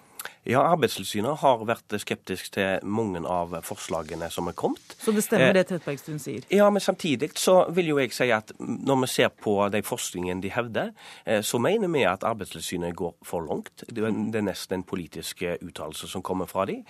[0.47, 4.94] Ja, Arbeidstilsynet har vært skeptisk til mange av forslagene som er kommet.
[5.01, 6.47] Så det stemmer det Trettebergstuen sier?
[6.55, 10.40] Ja, men samtidig så vil jo jeg si at når vi ser på de forskningen
[10.44, 10.93] de hevder,
[11.43, 13.85] så mener vi at Arbeidstilsynet går for langt.
[13.89, 16.85] Det er nesten en politisk uttalelse som kommer fra dem.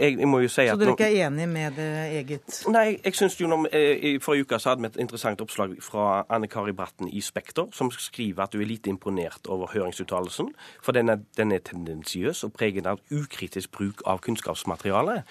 [0.00, 0.68] Jeg, jeg si.
[0.70, 2.62] Så dere er ikke er enig med det eget?
[2.72, 6.22] Nei, jeg syns jo når, I forrige uke så hadde vi et interessant oppslag fra
[6.32, 10.52] Anne Kari Bratten i Spekter, som skriver at du er lite imponert over høringsuttalelsen,
[10.82, 15.22] for den er, den er tendensiøs og preget av ukritisk bruk av kunnskapsmateriale.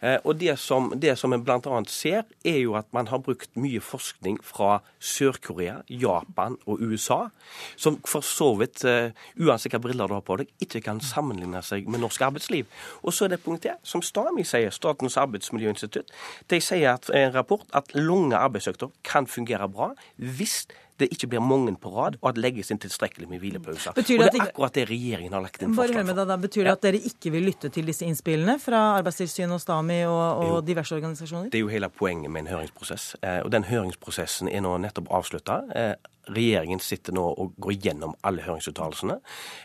[0.00, 1.80] Eh, og det som, det som en bl.a.
[1.88, 7.28] ser, er jo at man har brukt mye forskning fra Sør-Korea, Japan og USA,
[7.76, 11.62] som for så vidt, eh, uansett hvilke briller du har på deg, ikke kan sammenligne
[11.64, 12.68] seg med norsk arbeidsliv.
[13.04, 16.10] Og så er det punktet, som Stami sier, Statens arbeidsmiljøinstitutt,
[16.50, 20.64] de sier at en rapport at lange arbeidsøkter kan fungere bra hvis
[21.00, 23.96] det ikke blir mange på rad, og at det legges inn tilstrekkelig med hvilepauser.
[23.96, 26.22] Og Det er akkurat det regjeringen har lagt inn forslag for.
[26.30, 30.00] Da, betyr det at dere ikke vil lytte til disse innspillene fra Arbeidstilsynet og STAMI
[30.08, 31.50] og, og diverse organisasjoner?
[31.52, 33.14] Det er jo hele poenget med en høringsprosess.
[33.22, 35.60] Eh, og den høringsprosessen er nå nettopp avslutta.
[35.76, 35.94] Eh,
[36.30, 39.18] regjeringen sitter nå og går gjennom alle høringsuttalelsene.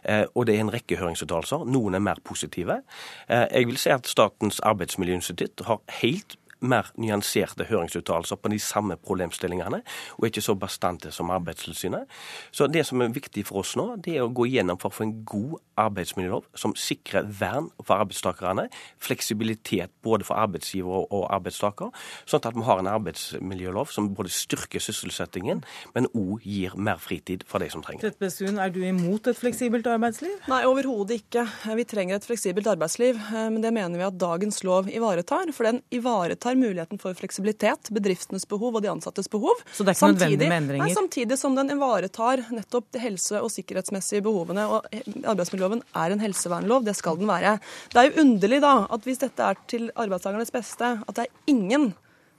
[0.04, 1.68] Eh, og det er en rekke høringsuttalelser.
[1.70, 2.82] Noen er mer positive.
[3.30, 6.38] Jeg vil si at Statens arbeidsmiljøinstitutt har helt
[6.68, 9.82] mer nyanserte høringsuttalelser på de samme problemstillingene,
[10.18, 12.10] og ikke så bastante som Arbeidstilsynet.
[12.52, 14.98] Så det som er viktig for oss nå, det er å gå igjennom for å
[14.98, 18.68] få en god arbeidsmiljølov som sikrer vern for arbeidstakerne,
[19.04, 21.92] fleksibilitet både for arbeidsgiver og arbeidstaker,
[22.26, 25.64] sånn at vi har en arbeidsmiljølov som både styrker sysselsettingen,
[25.96, 28.32] men òg gir mer fritid for de som trenger det.
[28.66, 30.36] Er du imot et fleksibelt arbeidsliv?
[30.50, 31.46] Nei, overhodet ikke.
[31.78, 35.52] Vi trenger et fleksibelt arbeidsliv, eh, men det mener vi at dagens lov ivaretar.
[35.56, 39.56] For den ivaretar ivaretar muligheten for fleksibilitet, bedriftenes behov og de ansattes behov.
[39.74, 40.86] Så det er ikke samtidig, nødvendig med endringer?
[40.86, 44.66] Nei, samtidig som den ivaretar nettopp de helse- og sikkerhetsmessige behovene.
[44.68, 44.86] Og
[45.26, 47.60] arbeidsmiljøloven er en helsevernlov, det skal den være.
[47.92, 51.52] Det er jo underlig da at hvis dette er til arbeidstakernes beste, at det er
[51.52, 51.94] ingen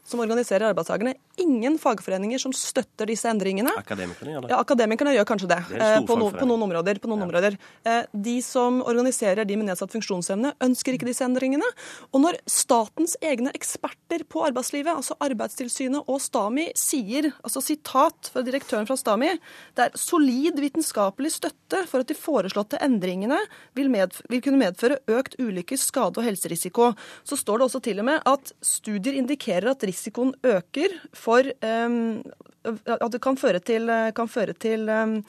[0.07, 1.17] som organiserer arbeidstakerne.
[1.43, 3.73] Ingen fagforeninger som støtter disse endringene.
[3.81, 4.51] Akademikerne gjør det.
[4.53, 7.01] Ja, akademikerne gjør kanskje det, det eh, på, no, på, noen områder.
[7.03, 7.27] På noen ja.
[7.27, 7.57] områder.
[7.83, 11.67] Eh, de som organiserer de med nedsatt funksjonsevne, ønsker ikke disse endringene.
[12.15, 18.45] Og når statens egne eksperter på arbeidslivet, altså Arbeidstilsynet og Stami, sier, altså sitat fra
[18.47, 19.33] direktøren fra Stami,
[19.75, 23.41] det er solid vitenskapelig støtte for at de foreslåtte endringene
[23.75, 26.93] vil, med, vil kunne medføre økt ulykkes, skade og helserisiko,
[27.27, 31.49] så står det også til og med at studier indikerer at risiko risikoen øker for
[31.65, 32.23] um,
[32.67, 35.21] at det kan føre til, kan føre til um,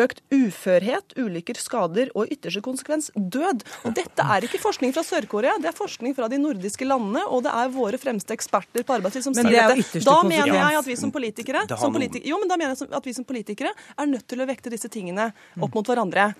[0.00, 3.64] økt uførhet, ulykker, skader og ytterste konsekvens død.
[3.88, 7.44] Og dette er ikke forskning fra Sør-Korea, det er forskning fra de nordiske landene, og
[7.46, 10.02] det er våre fremste eksperter på arbeidsliv som sier dette.
[10.06, 13.08] Da mener jeg at vi som politikere, som politikere jo, men da mener jeg at
[13.08, 16.30] vi som politikere er nødt til å vekte disse tingene opp mot hverandre.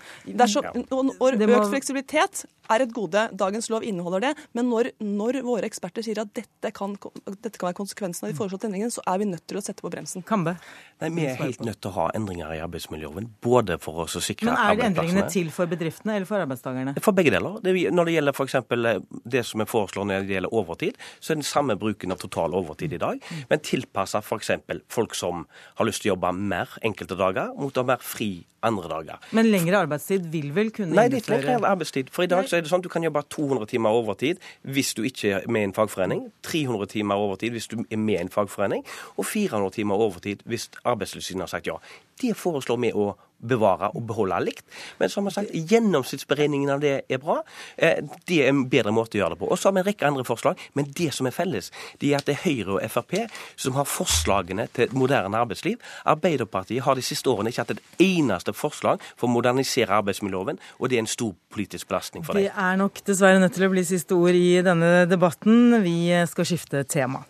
[0.47, 3.27] Så, og, og økt fleksibilitet er et gode.
[3.37, 4.33] Dagens lov inneholder det.
[4.57, 6.95] Men når, når våre eksperter sier at dette kan,
[7.27, 9.83] dette kan være konsekvensen av de foreslåtte endringene, så er vi nødt til å sette
[9.85, 10.25] på bremsen.
[10.27, 10.57] Kambe?
[11.01, 13.29] Nei, Vi er helt nødt til å ha endringer i arbeidsmiljøloven.
[13.47, 16.95] Både for å sikre Men er endringene til for bedriftene eller for arbeidstakerne?
[17.03, 17.59] For begge deler.
[17.63, 18.57] Det, når det gjelder f.eks.
[18.59, 18.99] Eh,
[19.37, 22.55] det som er foreslår når det gjelder overtid, så er den samme bruken av total
[22.57, 24.53] overtid i dag, men tilpassa f.eks.
[24.93, 25.45] folk som
[25.79, 28.31] har lyst til å jobbe mer enkelte dager, mot å være fri
[28.67, 29.27] andre dager.
[29.37, 32.11] Men lengre arbeidstid vil vel kunne Nei, det er ikke lengre arbeidstid.
[32.13, 34.93] For i dag så er det sånn at du kan jobbe 200 timer overtid hvis
[34.97, 38.23] du ikke er med i en fagforening, 300 timer overtid hvis du er med i
[38.25, 38.83] en fagforening,
[39.17, 41.79] og 400 timer overtid hvis Arbeidstilsynet har sagt ja.
[42.17, 44.65] Det foreslår vi å bevare og beholde likt.
[44.97, 47.39] Men som har sagt, gjennomsnittsberegningen av det er bra.
[47.75, 47.99] Eh,
[48.29, 49.49] det er en bedre måte å gjøre det på.
[49.51, 50.63] Og så har vi en rekke andre forslag.
[50.77, 51.69] Men det som er felles,
[52.01, 53.15] det er at det er Høyre og Frp
[53.55, 55.77] som har forslagene til et moderne arbeidsliv.
[56.09, 60.89] Arbeiderpartiet har de siste årene ikke hatt et eneste forslag for å modernisere arbeidsmiljøloven, og
[60.89, 62.47] det er en stor politisk belastning for dem.
[62.47, 65.81] Det er nok dessverre nødt til å bli siste ord i denne debatten.
[65.85, 67.25] Vi skal skifte tema.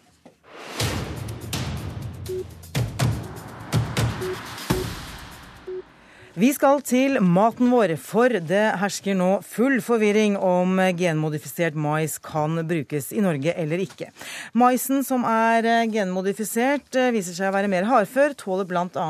[6.38, 12.59] Vi skal til maten vår, for det hersker nå full forvirring om genmodifisert mais kan
[12.69, 14.11] brukes i Norge eller ikke.
[14.53, 19.07] Maisen som er genmodifisert viser seg å være mer hardfør, tåler bl.a.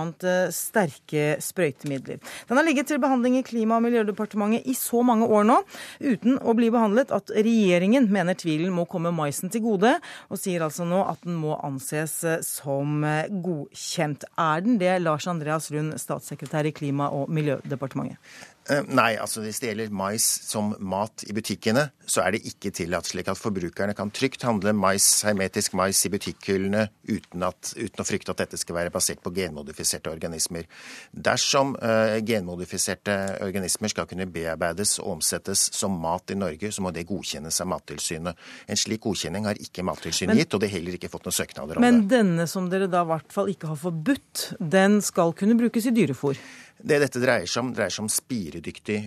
[0.55, 2.21] sterke sprøytemidler.
[2.47, 5.59] Den har ligget til behandling i Klima- og miljødepartementet i så mange år nå,
[5.99, 9.97] uten å bli behandlet at regjeringen mener tvilen må komme maisen til gode,
[10.31, 12.21] og sier altså nå at den må anses
[12.53, 14.23] som godkjent.
[14.39, 18.22] Er den det, Lars Andreas Lund, statssekretær i Klima- og og miljødepartementet?
[18.68, 22.73] Eh, nei, altså hvis det gjelder mais som mat i butikkene, så er det ikke
[22.76, 28.03] tillatt, slik at forbrukerne kan trygt handle mais, hermetisk mais i butikkhyllene uten, at, uten,
[28.03, 30.68] å frykte at dette skal være basert på genmodifiserte organismer.
[31.11, 33.15] Dersom uh, genmodifiserte
[33.45, 37.72] organismer skal kunne bearbeides og omsettes som mat i Norge, så må det godkjennes av
[37.72, 38.48] Mattilsynet.
[38.68, 41.80] En slik godkjenning har ikke Mattilsynet gitt, og det har heller ikke fått noen søknader
[41.80, 42.03] om men det.
[42.03, 45.88] Men denne som dere da i hvert fall ikke har forbudt, den skal kunne brukes
[45.88, 46.35] i dyrefôr?
[46.77, 48.97] Det dette dreier seg om, dreier seg om spiredyktig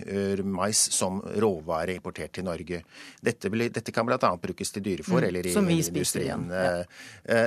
[0.43, 2.81] mais som råvare importert til Norge.
[3.21, 4.31] Dette, blir, dette kan bl.a.
[4.41, 6.47] brukes til dyrefòr mm, eller i, industrien.
[6.51, 7.45] Ja.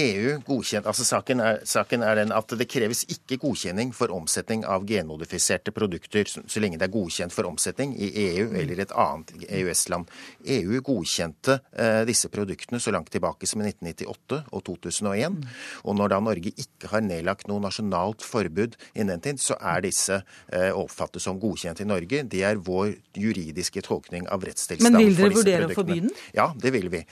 [0.00, 4.64] EU godkjent, altså saken er, saken er, den at det kreves ikke godkjenning for omsetning
[4.68, 8.56] av genmodifiserte produkter så, så lenge det er godkjent for omsetning i EU mm.
[8.62, 10.10] eller et annet EØS-land.
[10.56, 15.38] EU godkjente eh, disse produktene så langt tilbake som i 1998 og 2001.
[15.38, 15.46] Mm.
[15.84, 19.84] Og når da Norge ikke har nedlagt noe nasjonalt forbud innen den tid, så er
[19.84, 22.22] disse eh, oppfattet som godkjent i Norge.
[22.30, 25.30] Det er vår juridiske tolkning av rettstilstanden for disse produktene.
[25.30, 26.12] Men vil dere vurdere å forby den?
[26.36, 27.02] Ja, det vil vi.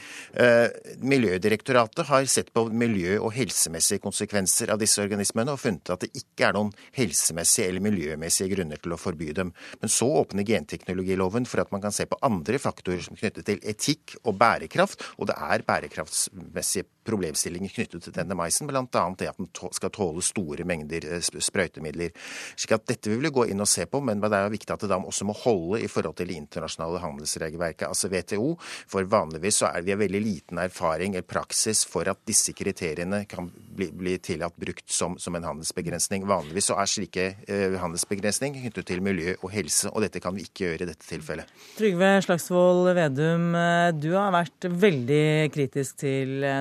[0.44, 0.66] Eh,
[1.09, 6.12] Miljødirektoratet har sett på miljø- og helsemessige konsekvenser av disse organismene og funnet at det
[6.19, 9.52] ikke er noen helsemessige eller miljømessige grunner til å forby dem.
[9.82, 13.62] Men så åpner genteknologiloven for at man kan se på andre faktorer som knyttet til
[13.69, 18.85] etikk og bærekraft, og det er bærekraftsmessige problemstillinger knyttet til denne maisen, bl.a.
[19.18, 22.14] det at den skal tåle store mengder eh, sprøytemidler.
[22.55, 24.74] Slik at Dette vil vi gå inn og se på, men det er jo viktig
[24.74, 28.55] at det da også må holde i forhold til det internasjonale handelsregelverket, altså WTO.
[28.89, 33.51] For vanligvis så er vi veldig liten erfaring eller praksis for at disse kriteriene kan
[33.51, 36.26] bli, bli tillatt brukt som, som, en handelsbegrensning.
[36.28, 40.47] Vanligvis så er slike eh, handelsbegrensning knyttet til miljø og helse, og dette kan vi
[40.48, 41.52] ikke gjøre i dette tilfellet.
[41.78, 46.60] Trygve Slagsvold Vedum, eh, du har vært veldig kritisk til eh,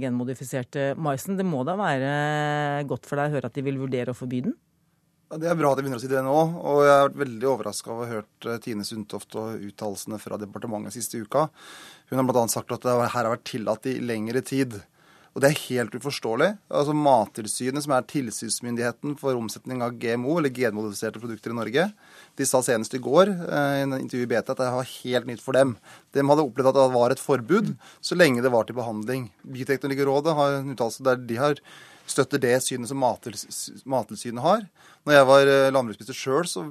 [0.00, 1.38] genmodifiserte maisen.
[1.38, 2.10] Det må da være
[2.90, 4.56] godt for deg å høre at de vil vurdere å forby den?
[5.30, 6.38] Ja, det er bra at de begynner å si det nå.
[6.58, 10.18] Og jeg har vært veldig overraska over å ha hørt eh, Tine Sundtoft og uttalelsene
[10.18, 11.44] fra departementet siste uka.
[12.10, 12.46] Hun har bl.a.
[12.50, 14.80] sagt at det her har vært tillatt i lengre tid.
[15.30, 16.50] Og det er helt uforståelig.
[16.74, 21.86] Altså Mattilsynet, som er tilsynsmyndigheten for omsetning av GMO, eller genmodifiserte produkter i Norge,
[22.40, 25.28] de sa senest i går eh, i en intervju i BT at det var helt
[25.28, 25.76] nytt for dem.
[26.16, 29.28] De hadde opplevd at det var et forbud så lenge det var til behandling.
[29.44, 31.62] Bioteknologirådet har en uttalelse der de har
[32.10, 34.64] støtter det synet som Mattilsynet har.
[35.06, 36.64] Når jeg var eh, landbruksminister sjøl, så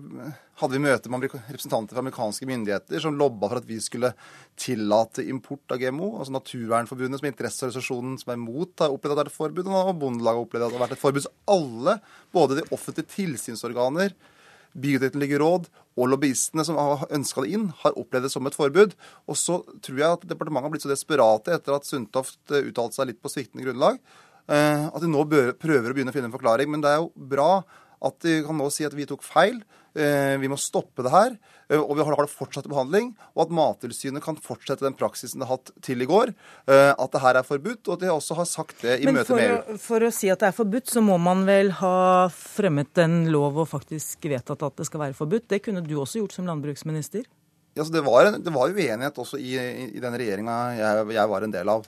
[0.60, 4.12] hadde vi møte med representanter fra amerikanske myndigheter som lobba for at vi skulle
[4.60, 6.12] tillate import av GMO.
[6.20, 9.72] Altså Naturvernforbundet, som er interesseorganisasjonen som er imot, har opplevd at det er et forbud.
[9.72, 11.26] Og Bondelaget har opplevd at det har vært et forbud.
[11.26, 11.96] Så alle,
[12.36, 14.18] både de offentlige tilsynsorganer,
[14.78, 15.68] Bioteknologiråd
[16.00, 18.96] og lobbyistene som har ønska det inn, har opplevd det som et forbud.
[19.28, 23.00] Og så tror jeg at departementet har blitt så desperate etter at Sundtoft eh, uttalte
[23.00, 24.00] seg litt på sviktende grunnlag,
[24.48, 26.72] eh, at de nå prøver å begynne å finne en forklaring.
[26.72, 27.52] Men det er jo bra
[28.06, 29.60] at de kan nå si at vi tok feil.
[29.98, 31.34] Eh, vi må stoppe det her.
[31.70, 33.12] Eh, og vi har det fortsatt behandling.
[33.36, 36.34] Og at Mattilsynet kan fortsette den praksisen de har hatt til i går.
[36.70, 39.36] Eh, at det her er forbudt, og at de også har sagt det i møte
[39.36, 39.58] med EU.
[39.72, 43.22] Men for å si at det er forbudt, så må man vel ha fremmet en
[43.34, 45.50] lov og faktisk vedtatt at det skal være forbudt.
[45.52, 47.26] Det kunne du også gjort som landbruksminister?
[47.78, 49.54] Ja, det, var, det var uenighet også i,
[49.86, 51.86] i den regjeringa jeg, jeg var en del av.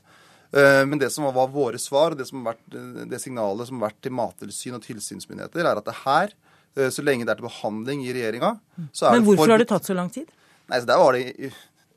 [0.52, 2.80] Eh, men det som var våre svar, det, som har vært,
[3.12, 6.34] det signalet som har vært til Mattilsyn og tilsynsmyndigheter, er at det her,
[6.76, 9.56] eh, så lenge det er til behandling i regjeringa er Men hvorfor for...
[9.56, 10.28] har det tatt så lang tid?
[10.68, 11.54] Nei, så Der var det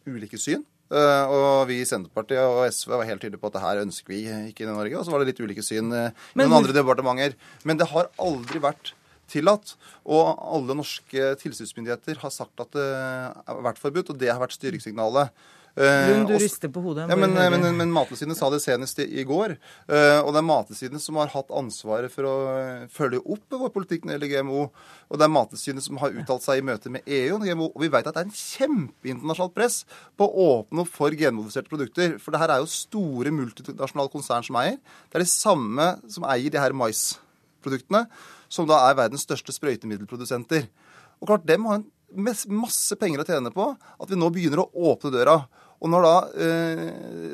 [0.07, 0.63] ulike syn.
[0.95, 4.15] Eh, og vi i Senterpartiet og SV var helt tydelige på at det her ønsker
[4.15, 4.21] vi
[4.53, 4.99] ikke i Norge.
[5.01, 6.61] Og så var det litt ulike syn i noen hvor...
[6.61, 7.35] andre departementer.
[7.67, 8.95] Men det har aldri vært
[9.33, 9.75] tillatt.
[10.05, 14.55] Og alle norske tilsynsmyndigheter har sagt at det har vært forbudt, og det har vært
[14.55, 15.33] styringssignalet.
[15.77, 17.09] Eh, Lund, du rister på hodet.
[17.11, 19.57] Ja, men, men, men, Mattilsynet sa det senest i, i går.
[19.91, 23.73] Uh, og det er Mattilsynet som har hatt ansvaret for å uh, følge opp vår
[23.75, 24.69] politikk når det gjelder GMO.
[25.11, 27.73] Og det er Mattilsynet som har uttalt seg i møte med EU om GMO.
[27.73, 29.81] Og vi vet at det er en kjempeinternasjonalt press
[30.15, 32.15] på å åpne opp for genmodifiserte produkter.
[32.23, 34.79] For det her er jo store multinasjonale konsern som eier.
[35.11, 38.05] Det er de samme som eier de her maisproduktene,
[38.47, 40.71] som da er verdens største sprøytemiddelprodusenter.
[41.19, 41.91] Og klart, dem har en
[42.63, 45.39] masse penger å tjene på at vi nå begynner å åpne døra.
[45.85, 46.85] Og når da eh,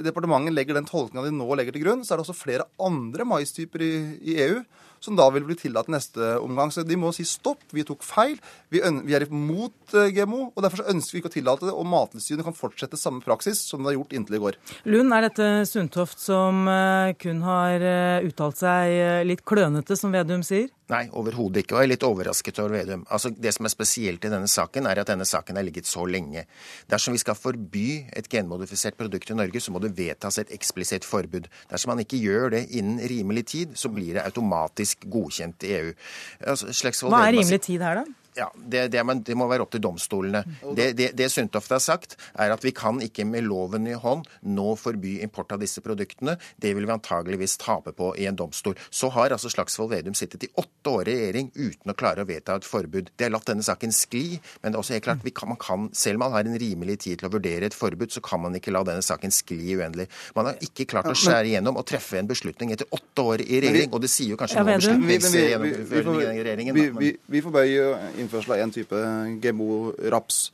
[0.02, 3.27] departementet legger den tolkninga de nå legger til grunn, så er det også flere andre
[3.28, 3.93] maistyper i,
[4.27, 4.59] i EU
[5.01, 6.72] som da vil bli tillatt i neste omgang.
[6.72, 8.36] Så de må si stopp, vi tok feil,
[8.72, 11.77] vi, vi er imot eh, GMO, og derfor så ønsker vi ikke å tillate det.
[11.77, 14.60] Og Mattilsynet kan fortsette samme praksis som det har gjort inntil i går.
[14.93, 20.44] Lund, er dette Sundtoft som eh, kun har eh, uttalt seg litt klønete, som Vedum
[20.47, 20.68] sier?
[20.90, 21.77] Nei, overhodet ikke.
[21.77, 23.05] Og jeg er litt overrasket over Vedum.
[23.14, 26.02] Altså, Det som er spesielt i denne saken, er at denne saken har ligget så
[26.02, 26.47] lenge.
[26.90, 31.06] Dersom vi skal forby et genmodifisert produkt i Norge, så må det vedtas et eksplisitt
[31.06, 31.47] forbud.
[31.70, 35.92] Dersom man ikke gjør det innen rimelig tid, så blir det automatisk godkjent i EU.
[36.40, 36.66] Altså,
[37.08, 38.04] Hva er rimelig tid her, da?
[38.39, 40.44] Ja, det, det, men det må være opp til domstolene.
[40.77, 44.28] Det, det, det Sundtoft har sagt, er at vi kan ikke med loven i hånd
[44.47, 46.36] nå forby import av disse produktene.
[46.61, 48.78] Det vil vi antageligvis tape på i en domstol.
[48.90, 52.28] Så har altså Slagsvold Vedum sittet i åtte år i regjering uten å klare å
[52.28, 53.11] vedta et forbud.
[53.16, 55.89] Det har latt denne saken skli, men det er også helt klart, kan, man kan,
[55.97, 58.55] selv om man har en rimelig tid til å vurdere et forbud, så kan man
[58.57, 60.07] ikke la denne saken skli uendelig.
[60.39, 63.61] Man har ikke klart å skjære igjennom og treffe en beslutning etter åtte år i
[63.65, 66.78] regjering, og det sier jo kanskje noe om beslutningsgjennomføringen i den regjeringen.
[66.78, 67.86] Vi, vi, vi får bøye
[68.22, 69.02] innførsel av én type
[69.42, 70.44] GMO-raps.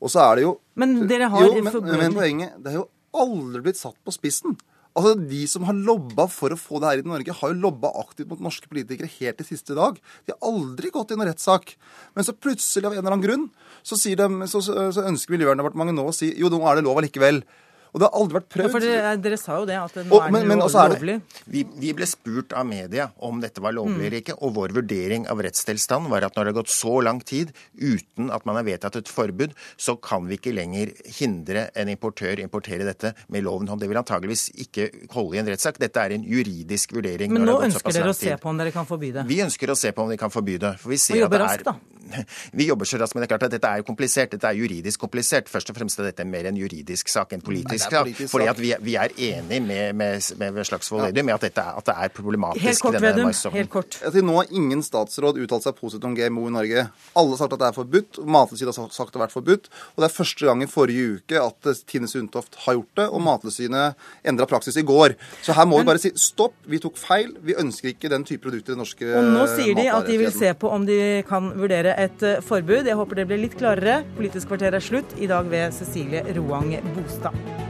[0.00, 2.88] Og så er det jo Men dere har jo, men, men poenget, det er jo
[3.20, 4.56] aldri blitt satt på spissen.
[4.98, 7.92] Altså, De som har lobba for å få det her i Norge, har jo lobba
[8.00, 9.98] aktivt mot norske politikere helt til siste dag.
[10.26, 11.76] De har aldri gått i noen rettssak.
[12.16, 13.48] Men så plutselig, av en eller annen grunn,
[13.86, 17.42] så, de, så, så ønsker Miljøverndepartementet nå å si jo, nå er det lov allikevel.
[17.90, 18.66] Og det har aldri vært prøvd.
[18.66, 21.16] Ja, for dere, dere sa jo det, at nå og, men, er det jo lovlig.
[21.50, 24.22] Vi, vi, ble spurt av media om dette var lovlig eller mm.
[24.22, 27.52] ikke, og vår vurdering av rettstilstanden var at når det har gått så lang tid
[27.74, 32.42] uten at man har vedtatt et forbud, så kan vi ikke lenger hindre en importør
[32.44, 33.82] importere dette med loven hånd.
[33.82, 35.80] Det vil antageligvis ikke holde i en rettssak.
[35.82, 37.34] Dette er en juridisk vurdering.
[37.34, 39.26] Men nå ønsker dere å se på om dere kan forby det?
[39.30, 40.76] Vi ønsker å se på om vi kan forby det.
[40.82, 41.78] For vi ser og jobbe raskt, da.
[42.52, 44.32] Vi jobber så raskt, men det er klart at dette er komplisert.
[44.34, 45.50] Dette er juridisk komplisert.
[45.50, 48.10] Først og fremst er dette mer en juridisk sak enn politisk sak.
[48.30, 51.78] Fordi at vi, vi er enig med, med, med Slagsvold Vedum i at, dette er,
[51.80, 52.64] at det er problematisk.
[52.66, 53.32] Helt kort, Vedum.
[53.56, 53.98] Helt kort.
[54.00, 56.86] Til nå har ingen statsråd uttalt seg positivt om GMO i Norge.
[57.16, 58.20] Alle har sagt at det er forbudt.
[58.24, 59.70] Mattilsynet har sagt at det har vært forbudt.
[59.94, 63.24] Og det er første gang i forrige uke at Tine Sundtoft har gjort det, og
[63.24, 65.16] Mattilsynet endra praksis i går.
[65.42, 67.32] Så her må vi bare si stopp, vi tok feil.
[67.44, 70.32] Vi ønsker ikke den type produkter i norske Og nå sier de at de vil
[70.34, 72.88] se på om de kan vurdere et eh, forbud.
[72.88, 74.00] Jeg håper det blir litt klarere.
[74.18, 77.69] Politisk kvarter er slutt, i dag ved Cecilie Roang Bostad.